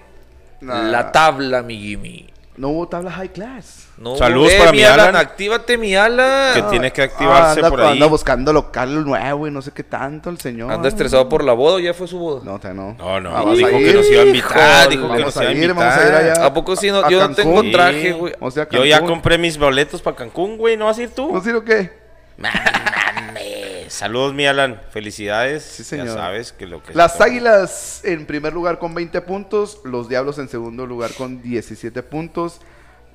[0.60, 0.82] Nah.
[0.84, 2.30] la tabla, mi Jimmy.
[2.56, 3.83] No hubo tabla high class.
[3.96, 5.14] No, Saludos eh, para mi mi Alan.
[5.14, 6.54] Actívate, mi Alan.
[6.54, 7.92] Que tiene que activarse anda, por ahí.
[7.92, 10.72] Anda buscando local nuevo y no sé qué tanto el señor.
[10.72, 12.40] Anda estresado por la boda o ya fue su boda.
[12.44, 12.94] No, te no.
[12.98, 13.94] No, no, Vamos dijo a que ir.
[13.94, 15.76] nos iba a invitar, dijo que nos a iba a ir, invitar.
[15.76, 16.44] vamos a ir allá.
[16.44, 16.90] ¿A poco sí?
[16.90, 18.34] No, a yo no tengo traje, güey.
[18.40, 21.32] O sea, Yo ya compré mis boletos para Cancún, güey, ¿no vas a ir tú?
[21.32, 21.92] ¿No sirve o qué?
[22.36, 23.92] Mames.
[23.92, 24.80] Saludos, mi Alan.
[24.90, 25.62] Felicidades.
[25.62, 26.06] Sí, señor.
[26.08, 27.20] Ya sabes que lo que Las.
[27.20, 32.60] Águilas en primer lugar con 20 puntos, los Diablos en segundo lugar con 17 puntos,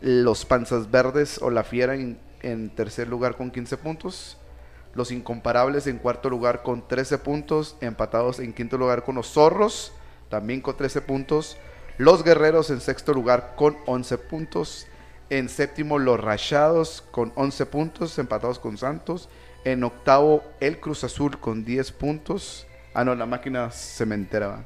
[0.01, 4.37] Los Panzas Verdes o La Fiera en, tercer lugar con 15 puntos.
[4.93, 7.75] Los Incomparables en cuarto lugar con 13 puntos.
[7.81, 9.91] Empatados en quinto lugar con los Zorros,
[10.29, 11.57] también con 13 puntos.
[11.97, 14.87] Los Guerreros en sexto lugar con 11 puntos.
[15.29, 19.29] En séptimo, los Rayados con 11 puntos, empatados con Santos.
[19.65, 22.65] En octavo, el Cruz Azul con 10 puntos.
[22.93, 24.65] Ah, no, la máquina cementera.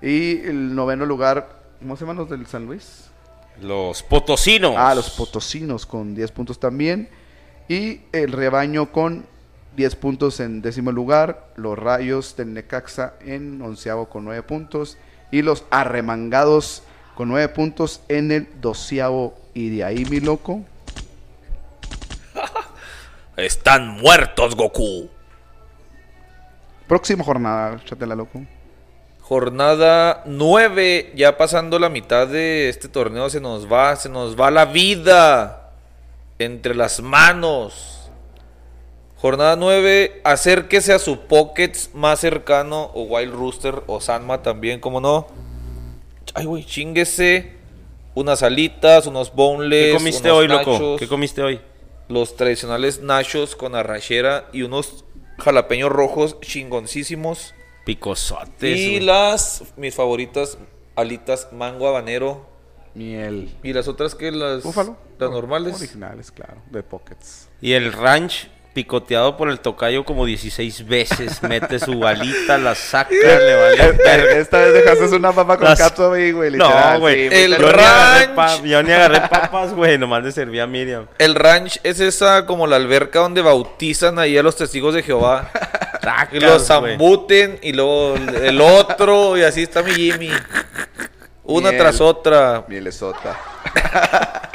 [0.00, 3.09] Y el noveno lugar, ¿cómo se llaman los del San Luis?
[3.60, 4.74] Los potosinos.
[4.76, 7.08] Ah, los Potosinos con 10 puntos también.
[7.68, 9.26] Y el Rebaño con
[9.76, 11.52] 10 puntos en décimo lugar.
[11.56, 14.96] Los Rayos del Necaxa en onceavo con 9 puntos.
[15.30, 16.82] Y los Arremangados
[17.14, 19.34] con 9 puntos en el doceavo.
[19.52, 20.62] Y de ahí, mi loco.
[23.36, 25.10] Están muertos, Goku.
[26.88, 28.42] Próxima jornada, chatela, loco.
[29.30, 34.50] Jornada 9, ya pasando la mitad de este torneo se nos va, se nos va
[34.50, 35.70] la vida
[36.40, 38.10] entre las manos.
[39.18, 45.00] Jornada 9, acérquese a su Pockets más cercano o Wild Rooster o Sanma también, como
[45.00, 45.28] no.
[46.34, 47.52] Ay, güey, chinguese
[48.16, 49.92] unas alitas, unos boneless.
[49.92, 50.96] ¿Qué comiste unos hoy, loco?
[50.96, 51.60] ¿Qué comiste hoy?
[52.08, 55.04] Los tradicionales nachos con arrachera y unos
[55.38, 57.54] jalapeños rojos chingoncísimos.
[57.84, 58.78] Picosotes.
[58.78, 59.00] Y güey.
[59.00, 60.58] las, mis favoritas,
[60.96, 62.48] alitas mango habanero.
[62.94, 63.54] Miel.
[63.62, 64.96] Y las otras que las, Búfalo.
[65.18, 65.76] las normales.
[65.76, 66.56] Originales, claro.
[66.70, 67.48] De Pockets.
[67.60, 71.42] Y el ranch picoteado por el tocayo como 16 veces.
[71.44, 73.92] Mete su balita, la saca, le vale.
[73.92, 74.32] verga.
[74.38, 76.50] Esta vez dejaste una papa con Las- ahí, güey.
[76.50, 77.28] literal, No, güey.
[77.28, 78.34] sí, El yo, ni ranch.
[78.34, 79.96] pa- yo ni agarré papas, güey.
[79.98, 81.06] Nomás le servía a Miriam.
[81.18, 85.50] El ranch es esa como la alberca donde bautizan ahí a los testigos de Jehová.
[86.32, 86.92] y los Sacas, güey.
[86.92, 90.30] zambuten y luego el otro y así está mi Jimmy.
[91.44, 91.80] Una Miel.
[91.82, 92.64] tras otra.
[92.68, 93.38] Mielesota.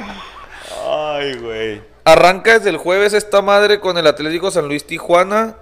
[0.88, 1.82] Ay, güey.
[2.04, 5.56] Arranca desde el jueves esta madre con el Atlético San Luis Tijuana.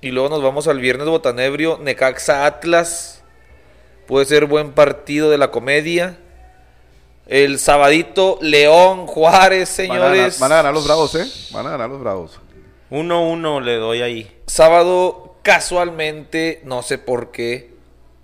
[0.00, 3.22] Y luego nos vamos al viernes Botanebrio, Necaxa Atlas.
[4.06, 6.18] Puede ser buen partido de la comedia.
[7.26, 10.38] El sabadito León Juárez, Van a, ganar, señores.
[10.40, 11.26] van a ganar los bravos, ¿eh?
[11.52, 12.38] Van a ganar los bravos.
[12.90, 14.36] 1-1 le doy ahí.
[14.46, 17.72] Sábado, casualmente, no sé por qué,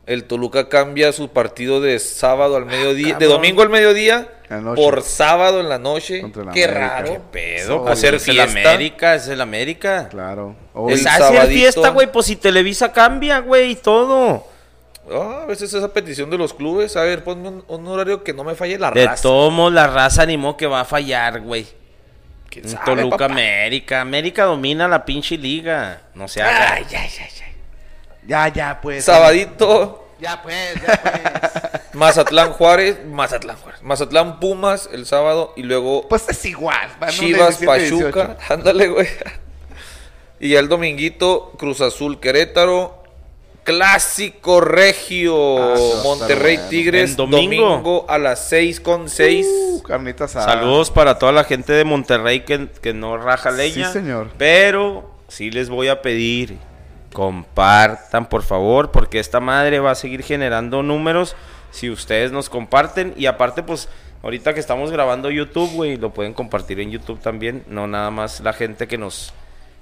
[0.07, 3.28] el Toluca cambia su partido de sábado al mediodía, de cabrón.
[3.31, 4.28] domingo al mediodía,
[4.74, 6.20] por sábado en la noche.
[6.32, 6.66] Qué América.
[6.73, 7.12] raro.
[7.12, 7.85] Qué Pedo, Obvio.
[7.85, 8.51] pues Hacer es el fiesta.
[8.73, 10.09] América, es el América.
[10.11, 10.57] Claro.
[10.74, 11.47] Hoy- Pues hacer sabadito.
[11.55, 14.47] fiesta, güey, pues si Televisa cambia, güey, y todo.
[15.12, 16.97] Ah, a veces esa petición de los clubes.
[16.97, 19.23] A ver, ponme un, un horario que no me falle la De raza.
[19.23, 21.66] todos modos, la raza animó que va a fallar, güey.
[22.51, 23.32] ¿Quién En sabe, Toluca, papá?
[23.32, 24.01] América.
[24.01, 26.02] América domina la pinche liga.
[26.14, 26.74] No se haga.
[26.74, 27.52] Ay, ay, ay, ay.
[28.27, 29.05] Ya, ya, pues.
[29.05, 31.82] Sabadito, Ya, pues, ya, pues.
[31.94, 36.89] Mazatlán Juárez, Mazatlán Juárez, Mazatlán Pumas el sábado y luego pues es igual.
[37.01, 38.36] van Chivas 17, Pachuca, 18.
[38.55, 39.09] ándale, güey.
[40.39, 42.99] Y ya el dominguito, Cruz Azul Querétaro,
[43.65, 46.70] Clásico Regio, Ah, Monterrey bueno.
[46.70, 47.69] Tigres, domingo.
[47.69, 48.07] domingo.
[48.09, 49.47] a las 6 con 6.
[49.49, 50.47] Uh, carnita asada.
[50.47, 53.87] Saludos para toda la gente de Monterrey que, que no raja leña.
[53.89, 54.31] Sí, señor.
[54.39, 56.57] Pero sí les voy a pedir,
[57.12, 61.37] compartan por favor, porque esta madre va a seguir generando números
[61.70, 63.15] si ustedes nos comparten.
[63.16, 63.89] Y aparte, pues,
[64.23, 67.65] ahorita que estamos grabando YouTube, güey, lo pueden compartir en YouTube también.
[67.69, 69.32] No nada más la gente que nos,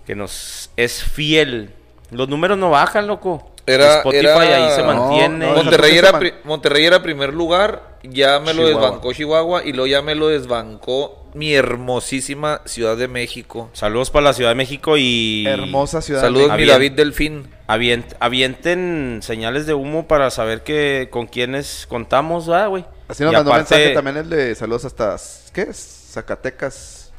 [0.06, 1.70] que nos es fiel.
[2.10, 3.50] Los números no bajan, loco.
[3.68, 5.46] Era- Spotify era- ahí se mantiene.
[5.46, 8.80] no, Monterrey, era man- pri- Monterrey era primer lugar, ya me lo Chihuahua.
[8.82, 13.68] desbancó Chihuahua y luego ya me lo desbancó mi hermosísima Ciudad de México.
[13.74, 15.44] Saludos para la Ciudad de México y...
[15.46, 16.20] Hermosa ciudad.
[16.22, 16.74] Saludos, Ah, mi bien.
[16.74, 17.48] David Delfín.
[17.68, 22.84] Avient- avienten señales de humo para saber que con quiénes contamos, ¿verdad, güey?
[23.08, 25.16] Así nos Y mandó aparte- mensaje también el de saludos hasta.
[25.52, 26.08] ¿Qué es?
[26.12, 27.12] Zacatecas.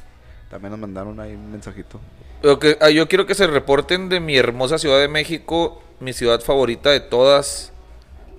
[0.50, 2.00] También nos mandaron ahí un mensajito.
[2.42, 6.12] Lo que- ah, yo quiero que se reporten de mi hermosa Ciudad de México, mi
[6.12, 7.72] ciudad favorita de todas.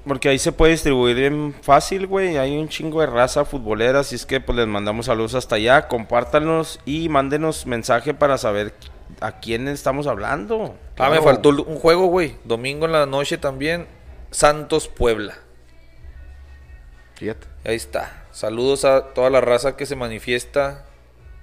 [0.07, 2.37] Porque ahí se puede distribuir bien fácil, güey.
[2.37, 5.87] Hay un chingo de raza futbolera, así es que pues les mandamos saludos hasta allá.
[5.87, 8.73] Compártanos y mándenos mensaje para saber
[9.19, 10.75] a quién estamos hablando.
[10.97, 12.35] Ah, me faltó un juego, güey.
[12.45, 13.85] Domingo en la noche también.
[14.31, 15.35] Santos Puebla.
[17.15, 17.45] Fíjate.
[17.63, 18.25] Ahí está.
[18.31, 20.85] Saludos a toda la raza que se manifiesta.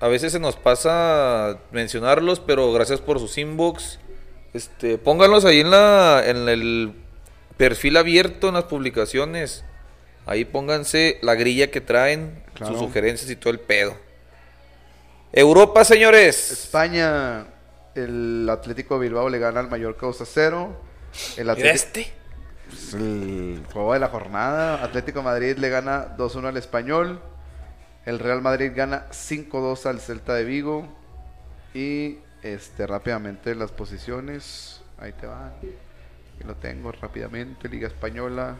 [0.00, 3.98] A veces se nos pasa mencionarlos, pero gracias por sus inbox.
[4.54, 6.92] Este, pónganlos ahí en la en el
[7.56, 9.64] perfil abierto en las publicaciones.
[10.26, 12.72] Ahí pónganse la grilla que traen, Claro.
[12.72, 13.96] sus sugerencias y todo el pedo.
[15.32, 16.50] Europa, señores.
[16.52, 17.46] España.
[17.94, 20.76] El Atlético de Bilbao le gana al Mallorca 2 a 0.
[21.36, 21.74] El Atlético.
[21.74, 22.12] este.
[22.94, 24.84] el juego de la jornada.
[24.84, 27.20] Atlético de Madrid le gana 2-1 al Español.
[28.08, 30.88] El Real Madrid gana 5-2 al Celta de Vigo.
[31.74, 34.80] Y este rápidamente las posiciones.
[34.98, 35.52] Ahí te van.
[35.58, 37.68] Aquí lo tengo rápidamente.
[37.68, 38.56] Liga Española.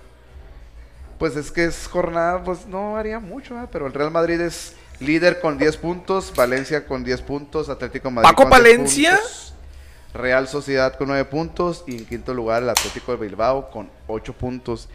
[1.19, 5.41] Pues es que es jornada, pues no varía mucho, pero el Real Madrid es líder
[5.41, 9.11] con 10 puntos, Valencia con 10 puntos, Atlético de Madrid ¿Paco con 10 Palencia?
[9.13, 9.55] puntos,
[10.13, 14.33] Real Sociedad con 9 puntos y en quinto lugar el Atlético de Bilbao con 8
[14.35, 14.91] puntos.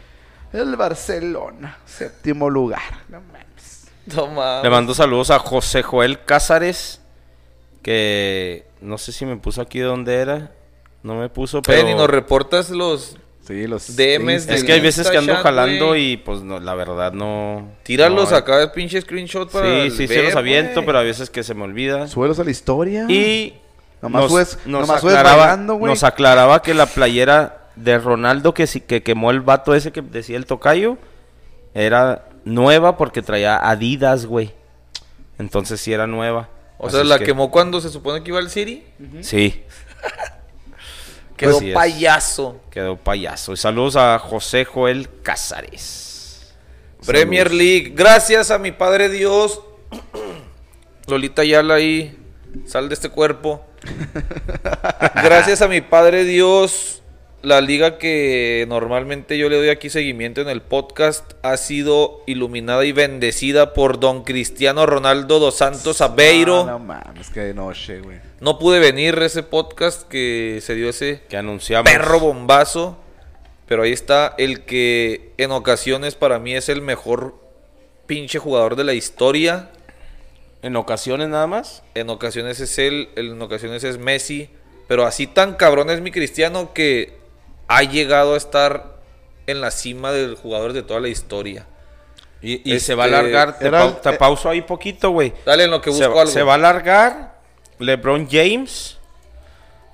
[0.52, 3.02] El Barcelona, séptimo lugar.
[3.08, 3.53] No mames.
[4.06, 7.00] Le mando saludos a José Joel Cázares,
[7.82, 10.52] que no sé si me puso aquí donde era.
[11.02, 11.78] No me puso, pero...
[11.84, 13.16] Ven y nos reportas los...
[13.46, 16.74] Sí, los DMs de Es que hay veces que ando jalando y pues no, la
[16.74, 17.68] verdad no...
[17.82, 21.02] Tíralos no, acá el pinche screenshot para Sí, sí, sí ver, los aviento, pero a
[21.02, 22.08] veces que se me olvida.
[22.08, 23.04] Suelos a la historia.
[23.10, 23.54] Y
[24.00, 25.90] Nomás subes- nomás subes aclaraba, bailando, güey.
[25.92, 30.00] nos aclaraba que la playera de Ronaldo que, sí- que quemó el vato ese que
[30.00, 30.96] decía el tocayo
[31.74, 34.52] era nueva porque traía Adidas, güey.
[35.38, 36.48] Entonces sí era nueva.
[36.78, 38.84] O Así sea, la que- quemó cuando se supone que iba al City.
[39.22, 39.62] Sí,
[41.36, 41.74] Quedó Así es.
[41.74, 42.60] payaso.
[42.70, 43.52] quedó payaso.
[43.52, 46.54] Y saludos a José Joel Cázares.
[47.04, 47.92] Premier League.
[47.94, 49.60] Gracias a mi Padre Dios.
[51.08, 52.16] Lolita Ayala ahí.
[52.66, 53.64] Sal de este cuerpo.
[55.24, 57.02] Gracias a mi Padre Dios.
[57.44, 62.86] La liga que normalmente yo le doy aquí seguimiento en el podcast ha sido iluminada
[62.86, 66.62] y bendecida por don Cristiano Ronaldo dos Santos Aveiro.
[66.62, 68.16] Ah, no mames, que noche, güey.
[68.40, 71.92] No pude venir a ese podcast que se dio ese Que anunciamos.
[71.92, 72.96] perro bombazo.
[73.66, 77.34] Pero ahí está el que en ocasiones para mí es el mejor
[78.06, 79.70] pinche jugador de la historia.
[80.62, 81.82] En ocasiones nada más.
[81.94, 84.48] En ocasiones es él, en ocasiones es Messi.
[84.88, 87.22] Pero así tan cabrón es mi cristiano que
[87.68, 88.96] ha llegado a estar
[89.46, 91.66] en la cima de jugadores de toda la historia.
[92.40, 93.58] Y, y Este, se va a alargar.
[93.58, 95.32] Te, era te eh, pauso ahí poquito, güey.
[95.46, 96.32] Dale en lo que se, busco algo.
[96.32, 97.40] se va a alargar
[97.78, 98.98] LeBron James.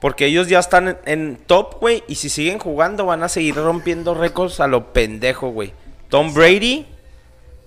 [0.01, 2.03] Porque ellos ya están en, en top, güey.
[2.09, 5.73] Y si siguen jugando, van a seguir rompiendo récords a lo pendejo, güey.
[6.09, 6.87] Tom Brady,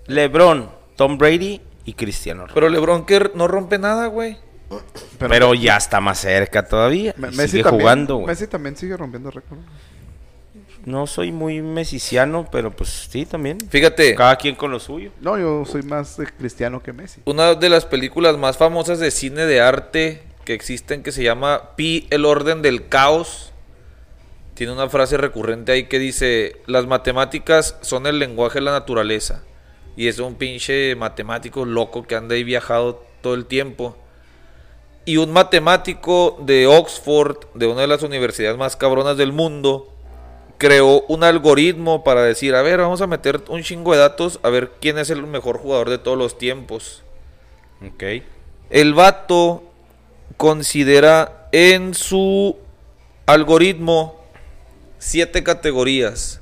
[0.06, 2.54] LeBron, Tom Brady y Cristiano Ronaldo.
[2.54, 4.36] Pero LeBron que no rompe nada, güey.
[5.18, 7.14] Pero, ya está más cerca todavía.
[7.16, 8.26] Me- Messi sigue también, jugando, güey.
[8.26, 9.58] Messi también sigue rompiendo récord.
[10.84, 13.58] No soy muy mesiciano, pero pues sí, también.
[13.70, 15.10] Fíjate, Cada quien con lo suyo.
[15.20, 17.22] No, yo soy más de cristiano que Messi.
[17.24, 21.74] una de las películas más famosas de cine de arte que existen que se llama
[21.76, 23.52] Pi, el orden del caos.
[24.52, 29.42] Tiene una frase recurrente ahí que dice, las matemáticas son el lenguaje de la naturaleza.
[29.96, 33.96] Y es un pinche matemático loco que anda ahí viajado todo el tiempo.
[35.06, 39.93] Y un matemático de Oxford, de una de las universidades más cabronas del mundo,
[40.58, 44.50] creó un algoritmo para decir, a ver, vamos a meter un chingo de datos, a
[44.50, 47.02] ver quién es el mejor jugador de todos los tiempos.
[47.86, 48.04] Ok.
[48.70, 49.64] El vato
[50.36, 52.56] considera en su
[53.26, 54.20] algoritmo
[54.98, 56.40] siete categorías.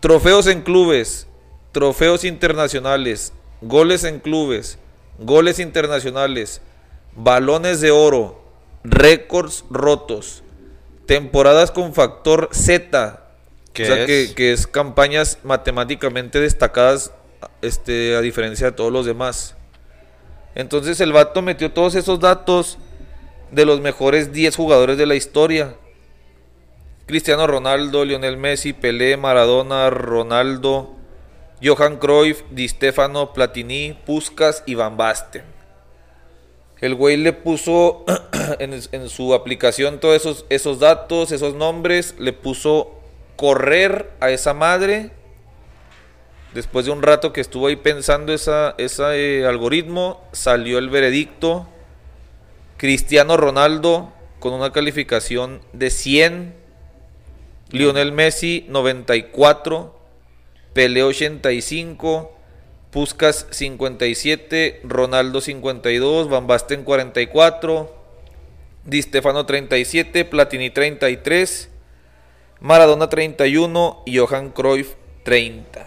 [0.00, 1.26] Trofeos en clubes,
[1.72, 4.78] trofeos internacionales, goles en clubes,
[5.18, 6.62] goles internacionales,
[7.14, 8.42] balones de oro,
[8.82, 10.42] récords rotos,
[11.10, 13.20] temporadas con factor Z,
[13.72, 14.06] ¿Qué o sea es?
[14.06, 17.12] Que, que es campañas matemáticamente destacadas
[17.62, 19.56] este, a diferencia de todos los demás.
[20.54, 22.78] Entonces el vato metió todos esos datos
[23.50, 25.74] de los mejores 10 jugadores de la historia.
[27.06, 30.94] Cristiano Ronaldo, Lionel Messi, Pelé, Maradona, Ronaldo,
[31.60, 35.42] Johan Cruyff, Di Stefano, Platini, Puskas y Van Basten.
[36.80, 38.04] El güey le puso
[38.58, 42.94] en, su aplicación todos esos, esos datos, esos nombres, le puso
[43.36, 45.10] correr a esa madre.
[46.54, 51.68] Después de un rato que estuvo ahí pensando ese algoritmo, salió el veredicto.
[52.76, 56.54] Cristiano Ronaldo con una calificación de 100.
[57.70, 60.00] Lionel Messi 94.
[60.72, 62.39] Pelé 85.
[62.90, 64.80] Puskas 57.
[64.84, 66.28] Ronaldo 52.
[66.28, 67.96] Van Basten 44.
[68.84, 70.24] Di Stefano 37.
[70.24, 71.68] Platini 33.
[72.60, 74.94] Maradona 31 y Johan Cruyff
[75.24, 75.86] 30.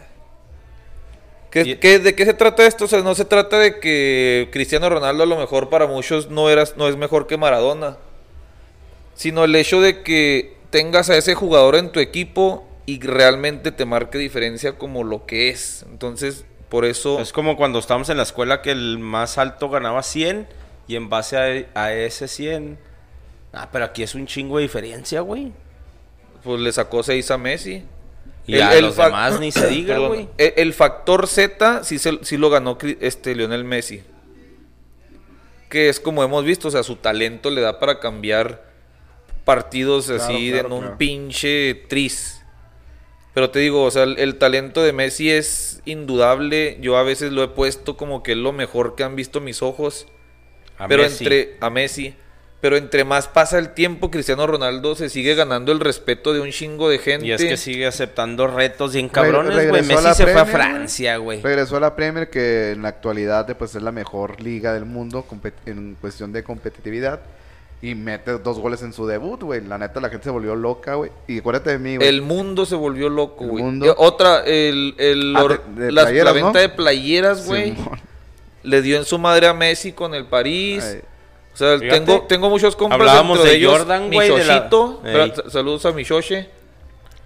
[1.51, 2.85] ¿Qué, Y- qué- de qué se trata esto?
[2.85, 6.49] O sea, no se trata de que Cristiano Ronaldo a lo mejor para muchos no,
[6.49, 7.97] era, no es mejor que Maradona.
[9.13, 13.85] Sino el hecho de que tengas a ese jugador en tu equipo y realmente te
[13.85, 15.85] marque diferencia como lo que es.
[15.91, 17.20] Entonces, por eso...
[17.20, 20.48] Es como cuando estábamos en la escuela que el más alto ganaba 100
[20.88, 22.80] y en base a, a ese 100...
[23.54, 25.52] Ah, pero aquí es un chingo de diferencia, güey.
[26.44, 27.84] pues le sacó 6 a Messi.
[28.48, 30.28] Y El- a el los demás ni se diga, güey.
[30.40, 34.02] El, el factor Z sí, se- sí lo ganó este Lionel Messi.
[35.70, 38.64] Que es como hemos visto, o sea, su talento le da para cambiar
[39.45, 40.98] partidos así claro, en un claro.
[40.98, 42.43] pinche tris.
[43.34, 46.77] Pero te digo, o sea, el, el talento de Messi es indudable.
[46.81, 49.61] Yo a veces lo he puesto como que es lo mejor que han visto mis
[49.61, 50.07] ojos.
[50.77, 51.23] A pero Messi.
[51.23, 52.15] entre a Messi,
[52.61, 56.51] pero entre más pasa el tiempo, Cristiano Ronaldo se sigue ganando el respeto de un
[56.51, 57.26] chingo de gente.
[57.26, 59.65] Y es que sigue aceptando retos bien cabrones, güey.
[59.65, 61.41] regresó a Messi la se fue a Premier, Francia, güey.
[61.41, 65.26] Regresó a la Premier que en la actualidad pues es la mejor liga del mundo
[65.65, 67.22] en cuestión de competitividad
[67.84, 69.60] y mete dos goles en su debut, güey.
[69.61, 71.11] La neta la gente se volvió loca, güey.
[71.27, 72.07] Y acuérdate de mí, güey.
[72.07, 73.61] El mundo se volvió loco, güey.
[73.64, 73.85] mundo.
[73.85, 76.45] Y Otra, el, el Ah, or- de- de las- playeras, la ¿no?
[76.47, 77.76] venta de playeras, güey.
[78.64, 80.81] Le dio en su madre a Messi con el París.
[80.84, 81.01] Ay.
[81.53, 83.77] O sea, Fíjate, tengo, tengo muchos compas hablábamos de, de ellos.
[83.77, 84.69] Jordan, güey, de la-
[85.49, 86.49] saludos a mi Shoshe.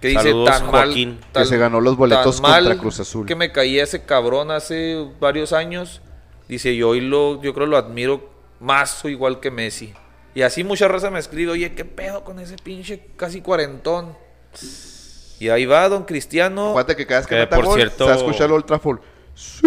[0.00, 1.18] Que dice Saludos, tan Joaquín.
[1.32, 1.42] mal.
[1.42, 3.26] Que se ganó los boletos tan contra Cruz Azul.
[3.26, 6.02] Que me caía ese cabrón hace varios años.
[6.48, 8.28] Dice, yo hoy lo, yo creo lo admiro
[8.60, 9.92] más o igual que Messi.
[10.38, 14.16] Y así mucha raza me escribe, oye, ¿qué pedo con ese pinche casi cuarentón?
[15.40, 16.68] Y ahí va Don Cristiano.
[16.68, 18.52] Acuérdate que cada vez que, Que, meta por gol, cierto- se va a escuchar el
[18.52, 19.00] Old Trafford.
[19.34, 19.66] Sí,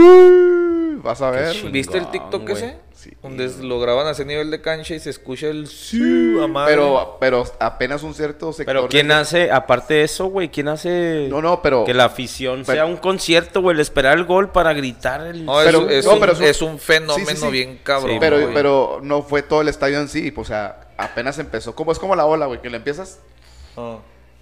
[0.98, 1.56] vas a ver.
[1.72, 2.54] ¿Viste el TikTok güey.
[2.54, 2.78] ese?
[2.94, 3.12] Sí.
[3.24, 6.00] Donde lo graban a ese nivel de cancha y se escucha el sí.
[6.68, 8.66] Pero, pero apenas un cierto sector.
[8.76, 10.50] Pero de- ¿quién hace, aparte de eso, güey?
[10.50, 11.84] ¿Quién hace No, no, pero.
[11.84, 13.74] que la afición pero- sea un concierto, güey?
[13.76, 15.46] El esperar el gol para gritar el...
[15.46, 17.52] No, es- Pero- es, no, un, pero es un- es un fenómeno Sí, sí, sí.
[17.52, 18.12] bien cabrón.
[18.12, 18.54] Sí, pero, güey.
[18.54, 20.32] pero no fue todo el estadio en sí.
[20.36, 21.74] O sea, apenas empezó.
[21.74, 23.20] Como, es como la ola, güey, que le empiezas.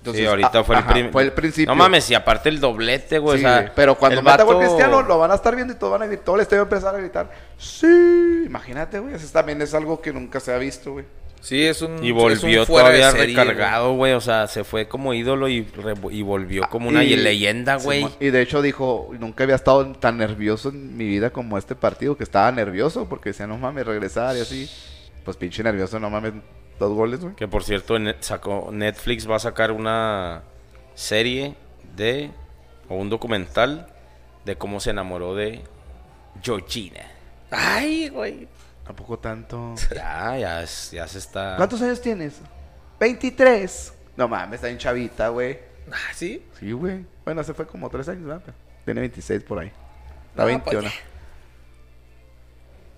[0.06, 0.12] Ah.
[0.14, 1.68] sí, ahorita ah, fue, el ajá, prim- fue el principio.
[1.72, 3.40] No mames, y aparte el doblete, güey.
[3.40, 5.92] Sí, o sea, pero cuando gol vato- Cristiano, lo van a estar viendo y todos
[5.92, 6.26] van a gritar.
[6.26, 7.32] Todo el estadio va a empezar a gritar.
[7.58, 9.14] Sí, imagínate, güey.
[9.16, 11.06] Eso también es algo que nunca se ha visto, güey.
[11.42, 12.04] Sí, es un.
[12.04, 14.12] Y volvió un todavía serie, recargado, güey.
[14.14, 15.66] O sea, se fue como ídolo y,
[16.12, 18.08] y volvió como una Y- leyenda, güey.
[18.20, 22.18] Y de hecho dijo, nunca había estado tan nervioso en mi vida como este partido,
[22.18, 24.70] que estaba nervioso porque decía, no mames, regresar y así.
[25.24, 26.34] Pues pinche nervioso, no mames,
[26.80, 27.36] dos goles, güey.
[27.36, 30.42] Que por cierto, sacó, Netflix va a sacar una
[30.96, 31.56] serie
[31.96, 32.32] de.
[32.88, 33.88] o un documental
[34.46, 35.62] de cómo se enamoró de
[36.42, 37.02] Georgina.
[37.52, 38.48] Ay, güey.
[38.86, 39.76] Tampoco tanto.
[39.96, 41.56] Ya, ya, es- ya se está.
[41.58, 42.40] ¿Cuántos años tienes?
[43.00, 43.94] 23.
[44.18, 45.60] No mames, está en chavita, güey.
[45.92, 46.44] Ah, sí.
[46.60, 47.06] Sí, güey.
[47.26, 48.54] Bueno, hace fue como tres años, ¿verdad?
[48.86, 49.72] Tiene 26 por ahí.
[50.32, 50.82] Está Ah, 21.
[50.82, 50.94] pues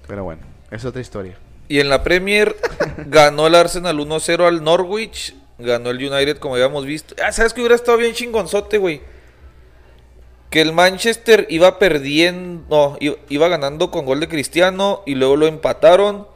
[0.07, 0.41] Pero bueno,
[0.71, 1.37] es otra historia.
[1.71, 2.57] Y en la Premier
[3.07, 5.33] ganó el Arsenal 1-0 al Norwich.
[5.57, 7.15] Ganó el United, como habíamos visto.
[7.23, 8.99] Ah, ¿sabes que hubiera estado bien chingonzote, güey?
[10.49, 12.65] Que el Manchester iba perdiendo.
[12.69, 15.01] No, iba, iba ganando con gol de Cristiano.
[15.05, 16.27] Y luego lo empataron.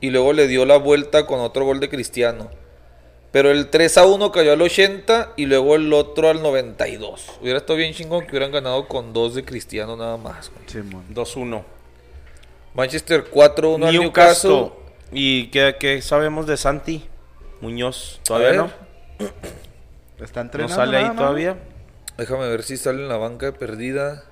[0.00, 2.48] Y luego le dio la vuelta con otro gol de Cristiano.
[3.32, 7.32] Pero el 3 a 1 cayó al 80 y luego el otro al 92.
[7.40, 10.52] Hubiera estado bien chingón que hubieran ganado con dos de Cristiano nada más.
[10.66, 11.04] Simón.
[11.12, 11.64] 2-1.
[12.74, 14.50] Manchester 4-1 al Newcastle.
[14.50, 14.70] Newcastle.
[15.12, 17.06] ¿Y qué, qué sabemos de Santi
[17.60, 18.20] Muñoz?
[18.24, 18.70] ¿Todavía no?
[20.22, 20.74] ¿Está ¿No entrenando?
[20.76, 21.56] sale ahí nada todavía?
[22.16, 24.24] Déjame ver si sale en la banca de perdida.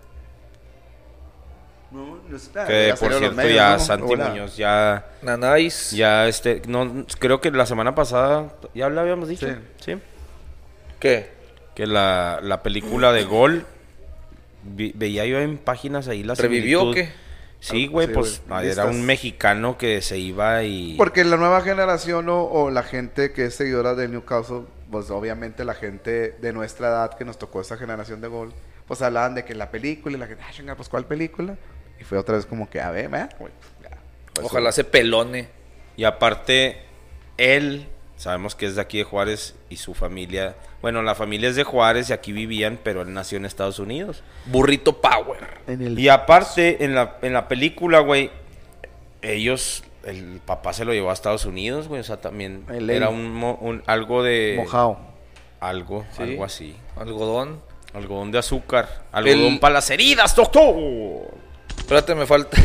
[1.90, 2.66] No, no está.
[2.66, 3.78] Que Ya por cierto medios, ya ¿no?
[3.80, 4.28] Santi Hola.
[4.28, 5.90] Muñoz ya Nanais.
[5.90, 9.54] ya este no creo que la semana pasada ya lo habíamos dicho Sí.
[9.80, 9.96] sí,
[11.00, 11.30] ¿Qué?
[11.74, 13.66] que la, la película de Gol
[14.62, 17.10] vi- veía yo en páginas ahí la ¿Revivió o qué?
[17.60, 21.60] Sí, güey, Sí, pues güey, era un mexicano que se iba y Porque la nueva
[21.60, 26.52] generación o, o la gente que es seguidora del Newcastle, pues obviamente la gente de
[26.52, 28.52] nuestra edad que nos tocó esa generación de gol,
[28.86, 31.56] pues hablaban de que la película y la gente, ah, chinga, pues ¿cuál película?
[32.00, 33.28] Y fue otra vez como que, a ver, ¿eh?
[33.38, 33.90] Güey, ya.
[34.34, 35.48] Pues, Ojalá se pelone.
[35.96, 36.82] y aparte
[37.36, 37.86] él
[38.20, 41.64] sabemos que es de aquí de Juárez y su familia, bueno, la familia es de
[41.64, 44.22] Juárez y aquí vivían, pero él nació en Estados Unidos.
[44.46, 45.38] Burrito Power.
[45.66, 45.98] En el...
[45.98, 48.30] Y aparte, en la, en la película, güey,
[49.22, 53.08] ellos, el papá se lo llevó a Estados Unidos, güey, o sea, también El era
[53.08, 54.54] un, un- algo de...
[54.58, 54.98] Mojado.
[55.60, 56.22] Algo, Sí.
[56.22, 56.76] algo así.
[56.96, 57.60] Algodón.
[57.94, 59.04] Algodón de azúcar.
[59.12, 60.74] Algodón El- para las heridas, doctor.
[61.76, 62.56] Espérate, me falta.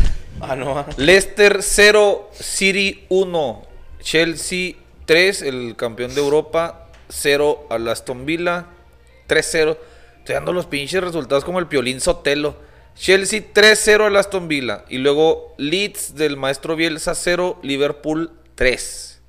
[0.41, 0.85] Ah, no.
[0.97, 3.61] Leicester 0, City 1.
[4.01, 4.73] Chelsea
[5.05, 6.87] 3, el campeón de Europa.
[7.09, 8.65] 0 al Aston Villa.
[9.27, 9.77] 3-0.
[10.19, 12.55] Estoy dando los pinches resultados como el Piolín Sotelo.
[12.95, 14.85] Chelsea 3-0 al Aston Villa.
[14.89, 19.21] Y luego Leeds del maestro Bielsa 0, Liverpool 3.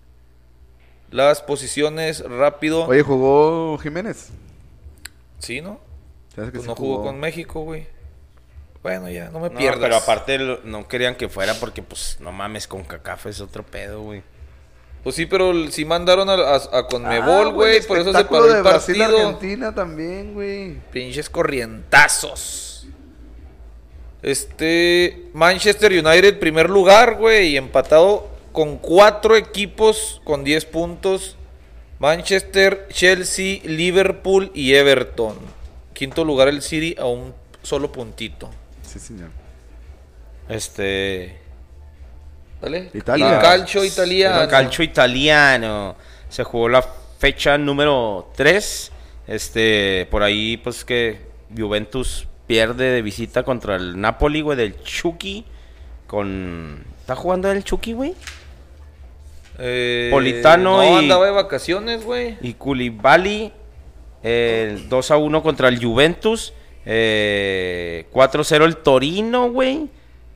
[1.10, 2.84] Las posiciones rápido.
[2.86, 4.30] Oye, jugó Jiménez.
[5.38, 5.80] Sí, ¿no?
[6.34, 7.86] ¿Sabes que Pues sí no jugó con México, güey.
[8.82, 9.80] Bueno, ya, no me No, pierdas.
[9.80, 14.02] pero aparte no querían que fuera porque, pues, no mames, con CACAF es otro pedo,
[14.02, 14.22] güey.
[15.06, 17.80] Pues sí, pero sí mandaron a, a, a Ah, Conmebol, güey.
[17.86, 19.18] por eso se paró de el Brasil partido.
[19.28, 20.80] Argentina también, güey.
[20.90, 22.88] Pinches corrientazos.
[24.20, 25.28] Este.
[25.32, 27.50] Manchester United, primer lugar, güey.
[27.50, 31.36] Y empatado con cuatro equipos con 10 puntos.
[32.00, 35.36] Manchester, Chelsea, Liverpool y Everton.
[35.92, 38.50] Quinto lugar el City a un solo puntito.
[38.82, 39.28] Sí, señor.
[40.48, 41.38] Este.
[42.60, 42.90] ¿Vale?
[42.94, 43.38] Italia.
[43.38, 44.42] Y calcio italiano.
[44.42, 45.96] El calcio italiano.
[46.28, 46.82] Se jugó la
[47.18, 48.92] fecha número 3.
[49.28, 51.20] Este, por ahí, pues que
[51.56, 55.44] Juventus pierde de visita contra el Napoli, güey, del Chucky.
[56.06, 56.84] Con.
[57.00, 58.14] ¿Está jugando el Chucky, güey?
[59.58, 62.36] Eh, Politano no, y- andaba de vacaciones, güey.
[62.40, 63.52] Y Koulibaly.
[64.22, 66.52] El 2 a 1 contra el Juventus.
[66.84, 69.88] Eh, 4-0 el Torino, güey.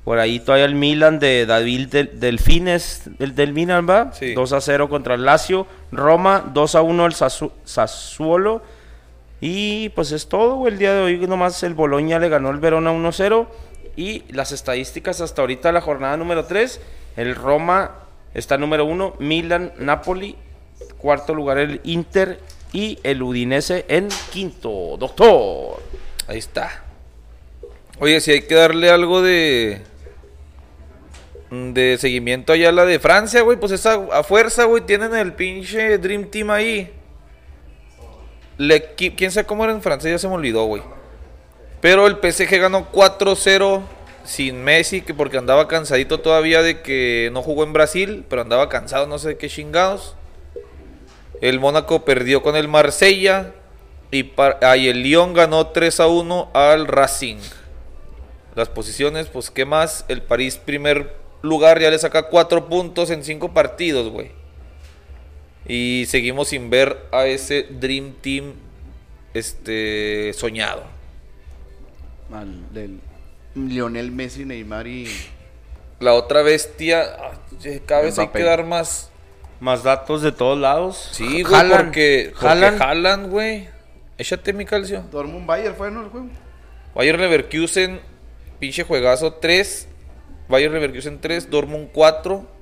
[0.05, 4.13] Por ahí todavía el Milan de David Del- Delfines del, del Milan, ¿va?
[4.13, 4.33] Sí.
[4.35, 5.67] 2 a 0 contra el Lazio.
[5.93, 8.63] Roma, 2 a 1 el Sassu- Sassuolo.
[9.41, 10.67] Y pues es todo.
[10.69, 13.47] El día de hoy nomás el Boloña le ganó el Verona 1-0.
[13.97, 16.81] Y las estadísticas hasta ahorita, la jornada número 3.
[17.17, 17.93] El Roma
[18.35, 19.17] está número 1.
[19.19, 20.37] Milan, Napoli.
[20.99, 22.41] Cuarto lugar el Inter.
[22.73, 24.97] Y el Udinese en quinto.
[24.99, 25.83] Doctor.
[26.29, 26.85] Ahí está.
[27.99, 29.83] Oye, si hay que darle algo de.
[31.51, 33.59] De seguimiento allá la de Francia, güey.
[33.59, 34.85] Pues esa a fuerza, güey.
[34.85, 36.93] Tienen el pinche Dream Team ahí.
[38.57, 40.13] Le, qui- ¿Quién sabe cómo era en francés?
[40.13, 40.83] Ya se me olvidó, güey.
[41.81, 43.81] Pero el PSG ganó 4-0
[44.23, 48.69] sin Messi, que porque andaba cansadito todavía de que no jugó en Brasil, pero andaba
[48.69, 50.15] cansado, no sé qué chingados.
[51.41, 53.55] El Mónaco perdió con el Marsella
[54.11, 57.39] y, par- el Lyon ganó 3 a 1 al Racing.
[58.55, 60.05] Las posiciones, pues, ¿qué más?
[60.09, 64.31] El París, primer lugar, ya le saca 4 puntos en 5 partidos, güey.
[65.67, 68.55] Y seguimos sin ver a ese Dream Team
[69.35, 70.85] este, soñado.
[72.33, 73.01] Al, del
[73.55, 75.09] Lionel Messi, Neymar y.
[75.99, 77.33] La otra bestia, ah,
[77.85, 79.11] cada vez hay que dar más.
[79.61, 81.11] Más datos de todos lados.
[81.13, 81.85] Sí, güey, Haaland.
[81.85, 82.81] porque, Haaland.
[82.81, 83.69] Haaland, güey.
[84.17, 85.05] Échate mi calcio.
[85.13, 86.03] Dortmund Bayer fue, ¿no?
[86.03, 86.29] El juego.
[86.95, 88.01] Bayer Leverkusen,
[88.59, 89.89] pinche juegazo 3.
[90.51, 92.61] Bayer Leverkusen 3, Dortmund 4.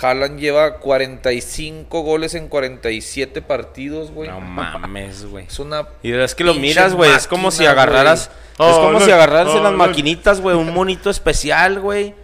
[0.00, 4.28] Haaland lleva 45 goles en 47 partidos, güey.
[4.28, 5.46] No mames, güey.
[5.46, 5.86] Es una.
[6.02, 7.12] Y es que lo miras, güey.
[7.12, 8.30] Es como si agarraras.
[8.52, 9.14] es como si no.
[9.14, 9.78] agarraras en las no.
[9.78, 12.14] maquinitas, güey, un monito especial, güey.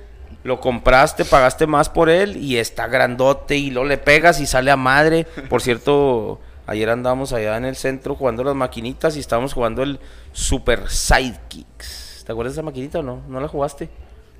[0.42, 4.70] Lo compraste, pagaste más por él y está grandote y lo le pegas y sale
[4.70, 5.24] a madre.
[5.48, 10.00] Por cierto, ayer andábamos allá en el centro jugando las maquinitas y estábamos jugando el
[10.32, 12.24] Super Sidekicks.
[12.24, 13.22] ¿Te acuerdas de esa maquinita o no?
[13.28, 13.90] ¿No la jugaste?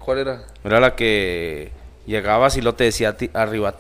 [0.01, 0.43] ¿Cuál era?
[0.65, 1.71] Era la que
[2.07, 3.77] llegabas y lo te decía arriba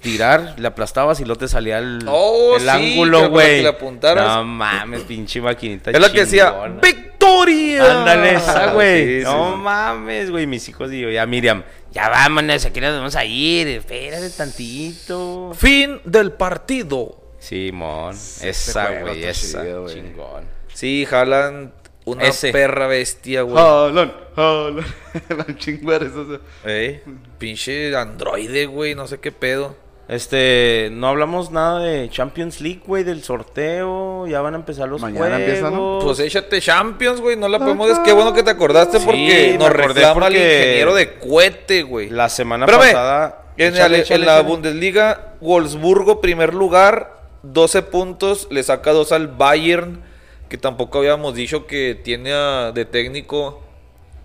[0.00, 3.62] tirar, le aplastabas y lo te salía el, Oh, el sí, ángulo, güey.
[3.62, 5.90] No mames, pinche maquinita.
[5.90, 6.52] Es la que decía.
[6.82, 8.00] ¡Victoria!
[8.00, 9.04] Ándale, esa, güey.
[9.06, 9.58] Sí, sí, no sí.
[9.60, 10.46] mames, güey.
[10.46, 11.62] Mis hijos digo, ya Miriam,
[11.92, 13.68] ya vámonos, aquí nos vamos a ir.
[13.68, 15.52] Espérate tantito.
[15.54, 17.16] Fin del partido.
[17.38, 19.62] Simón, esa, güey, esa.
[19.64, 19.94] güey.
[19.94, 20.44] Chingón.
[20.72, 21.72] Sí, Haaland,
[22.04, 22.50] una Ese.
[22.52, 23.62] perra bestia, güey.
[23.62, 24.12] Un
[25.58, 26.38] chingo de eso.
[26.64, 27.02] Eh,
[27.38, 29.76] pinche androide, güey, no sé qué pedo.
[30.08, 34.26] Este, no hablamos nada de Champions League, güey, del sorteo.
[34.26, 35.40] Ya van a empezar los Mañana juegos.
[35.40, 36.00] empieza, ¿no?
[36.02, 37.86] Pues échate Champions, güey, no la podemos...
[37.88, 41.82] des- Qué bueno que te acordaste Sí, porque nos reclama el porque ingeniero de cohete,
[41.84, 42.10] güey.
[42.10, 43.44] La semana pasada.
[43.56, 44.48] En, Échale, la- échale, en la échale.
[44.48, 47.14] Bundesliga, Wolfsburgo, primer lugar,
[47.44, 50.02] 12 puntos, le saca 2 al Bayern,
[50.50, 53.62] que tampoco habíamos dicho que tiene a- de técnico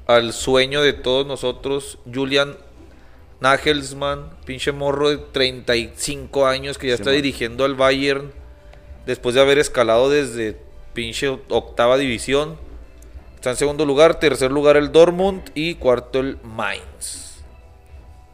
[0.08, 2.58] al sueño de todos nosotros, Julian
[3.40, 8.32] Nagelsmann, pinche morro de 35 años que ya está dirigiendo al Bayern
[9.06, 10.58] después de haber escalado desde
[10.94, 12.58] pinche octava división.
[13.36, 17.25] Está en segundo lugar, tercer lugar el Dortmund y cuarto el Mainz.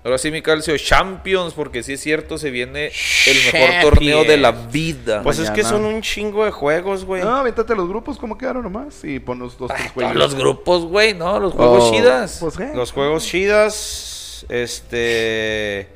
[0.04, 3.84] Ahora sí, mi calcio, Champions, porque sí es cierto, se viene el mejor Champions.
[3.84, 5.22] torneo de la vida.
[5.22, 7.22] Pues es que son un chingo de juegos, güey.
[7.22, 9.04] No, avéntate los grupos, ¿cómo quedaron nomás?
[9.04, 10.16] Y pon los dos, tres juegos.
[10.16, 11.40] los grupos, güey, ¿no?
[11.40, 12.38] Los juegos Oh, chidas.
[12.40, 12.58] Pues.
[12.74, 14.46] Los juegos chidas.
[14.50, 15.88] Este.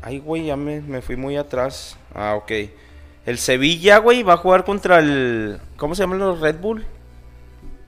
[0.00, 1.96] Ay, güey, ya me, me fui muy atrás.
[2.14, 2.52] Ah, ok.
[3.26, 5.60] El Sevilla, güey, va a jugar contra el.
[5.76, 6.86] ¿Cómo se llaman los Red Bull?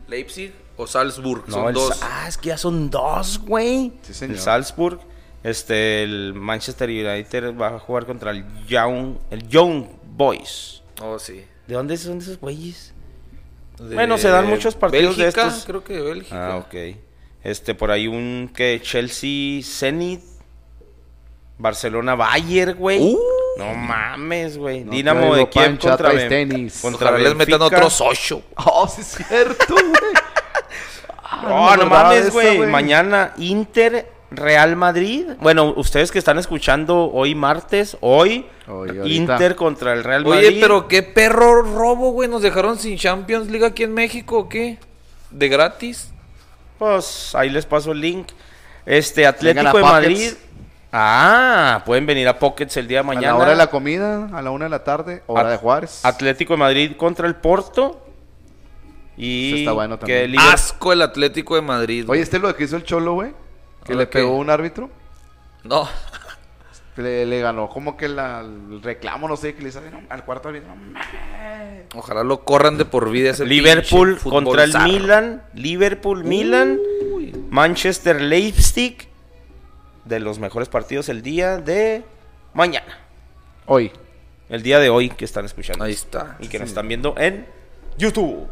[0.08, 2.00] Leipzig o Salzburg, No, son el dos.
[2.02, 3.92] Ah, es que ya son dos, güey.
[4.02, 4.36] Sí, señor.
[4.36, 5.00] el Salzburg.
[5.42, 10.82] Este, el Manchester United va a jugar contra el Young, el Young Boys.
[11.02, 11.44] Oh, sí.
[11.66, 12.92] ¿De dónde son esos güeyes?
[13.78, 15.64] De Bueno, se dan muchos partidos de Bélgica, estos.
[15.64, 16.52] creo que de Bélgica.
[16.52, 16.74] Ah, ok.
[17.42, 20.20] Este, por ahí un que Chelsea Zenit
[21.58, 23.00] Barcelona Bayern, güey.
[23.14, 23.18] Uh.
[23.58, 24.84] no mames, güey.
[24.84, 26.80] No Dinamo de Kiev contra, Ben- tenis.
[26.80, 28.42] contra Ojalá les metan otros ocho.
[28.56, 30.14] Oh, sí es cierto, güey.
[31.30, 32.58] Ah, No, me no mames, güey.
[32.66, 35.26] Mañana Inter, Real Madrid.
[35.40, 38.46] Bueno, ustedes que están escuchando hoy martes, hoy.
[39.04, 40.58] Inter contra el Real Oye, Madrid.
[40.60, 42.28] pero qué perro robo, güey.
[42.28, 44.78] Nos dejaron sin Champions League aquí en México, ¿o qué?
[45.30, 46.10] ¿De gratis?
[46.78, 48.28] Pues ahí les paso el link.
[48.86, 49.82] Este Atlético a de.
[49.82, 50.32] Madrid.
[50.92, 53.28] Ah, pueden venir a Pockets el día de A mañana.
[53.28, 56.04] la hora de la comida, a la una de la tarde, hora At- de Juárez.
[56.04, 58.04] Atlético de Madrid contra el Porto.
[59.22, 62.06] Y Eso está bueno que Asco el Atlético de Madrid.
[62.08, 63.32] Oye, ¿este es lo que hizo el Cholo, güey?
[63.84, 64.88] Que le pegó un árbitro.
[65.64, 65.86] No.
[66.96, 70.22] Le, le ganó como que la- el reclamo, no sé, que le hizo no, al
[70.24, 70.74] cuarto árbitro.
[70.74, 71.00] no.
[71.94, 74.86] Ojalá lo corran de por vida ese Liverpool contra el zarro.
[74.92, 75.42] Milan.
[75.54, 76.78] Liverpool, Milan.
[77.48, 79.08] Manchester, Leipzig.
[80.04, 82.04] De los mejores partidos el día de
[82.54, 82.98] mañana.
[83.66, 83.92] Hoy.
[84.50, 85.84] El día de hoy que están escuchando.
[85.84, 86.36] Ahí está.
[86.40, 87.46] Y que nos están viendo en
[87.96, 88.46] YouTube.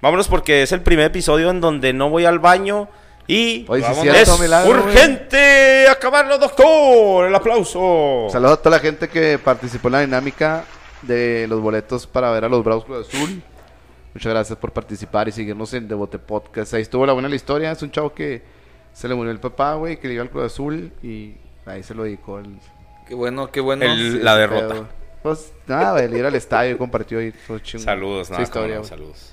[0.00, 2.88] Vámonos porque es el primer episodio en donde no voy al baño
[3.28, 4.94] y es vamos- cierto, es milagro, güey.
[4.94, 7.26] urgente acabarlo, doctor.
[7.28, 8.26] El aplauso.
[8.30, 10.64] Saludos a toda la gente que participó en la dinámica
[11.02, 13.42] de los boletos para ver a los Bravos Cruz Azul.
[14.14, 16.74] Muchas gracias por participar y seguirnos en Devote Podcast.
[16.74, 17.70] Ahí estuvo la buena la historia.
[17.72, 18.42] Es un chavo que
[18.92, 21.34] se le murió el papá, güey, que le iba al Cruz Azul y
[21.64, 22.58] ahí se lo dedicó el,
[23.08, 23.84] Qué bueno, qué bueno.
[23.84, 24.68] El- Sí, la derrota.
[24.68, 24.88] pedo.
[25.22, 27.32] Pues nada, el ir al estadio y compartió ahí.
[27.78, 29.31] Saludos, nada, historia, no, saludos.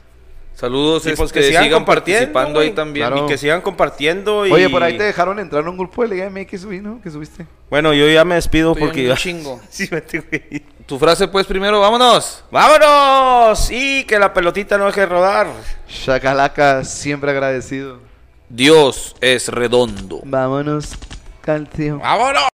[0.60, 2.68] Saludos, Y pues este, que sigan, participando güey.
[2.68, 3.08] ahí también.
[3.08, 3.26] Claro.
[3.26, 4.46] Y que sigan compartiendo.
[4.46, 4.52] Y...
[4.52, 7.00] Oye, por ahí te dejaron entrar a un grupo de Liga MX, subí, ¿no?
[7.02, 7.46] Que subiste.
[7.70, 9.16] Bueno, yo ya me despido Estoy porque en ya.
[9.16, 9.62] chingo.
[9.70, 10.66] Sí, me tengo que ir.
[10.86, 12.44] Tu frase, pues, primero, vámonos.
[12.52, 13.72] ¡Vámonos!
[13.72, 15.48] Y que la pelotita no deje de rodar.
[15.88, 18.00] Shakalaka, siempre agradecido.
[18.50, 20.20] Dios es redondo.
[20.26, 20.90] Vámonos,
[21.42, 22.00] canción.
[22.00, 22.42] ¡Vámonos!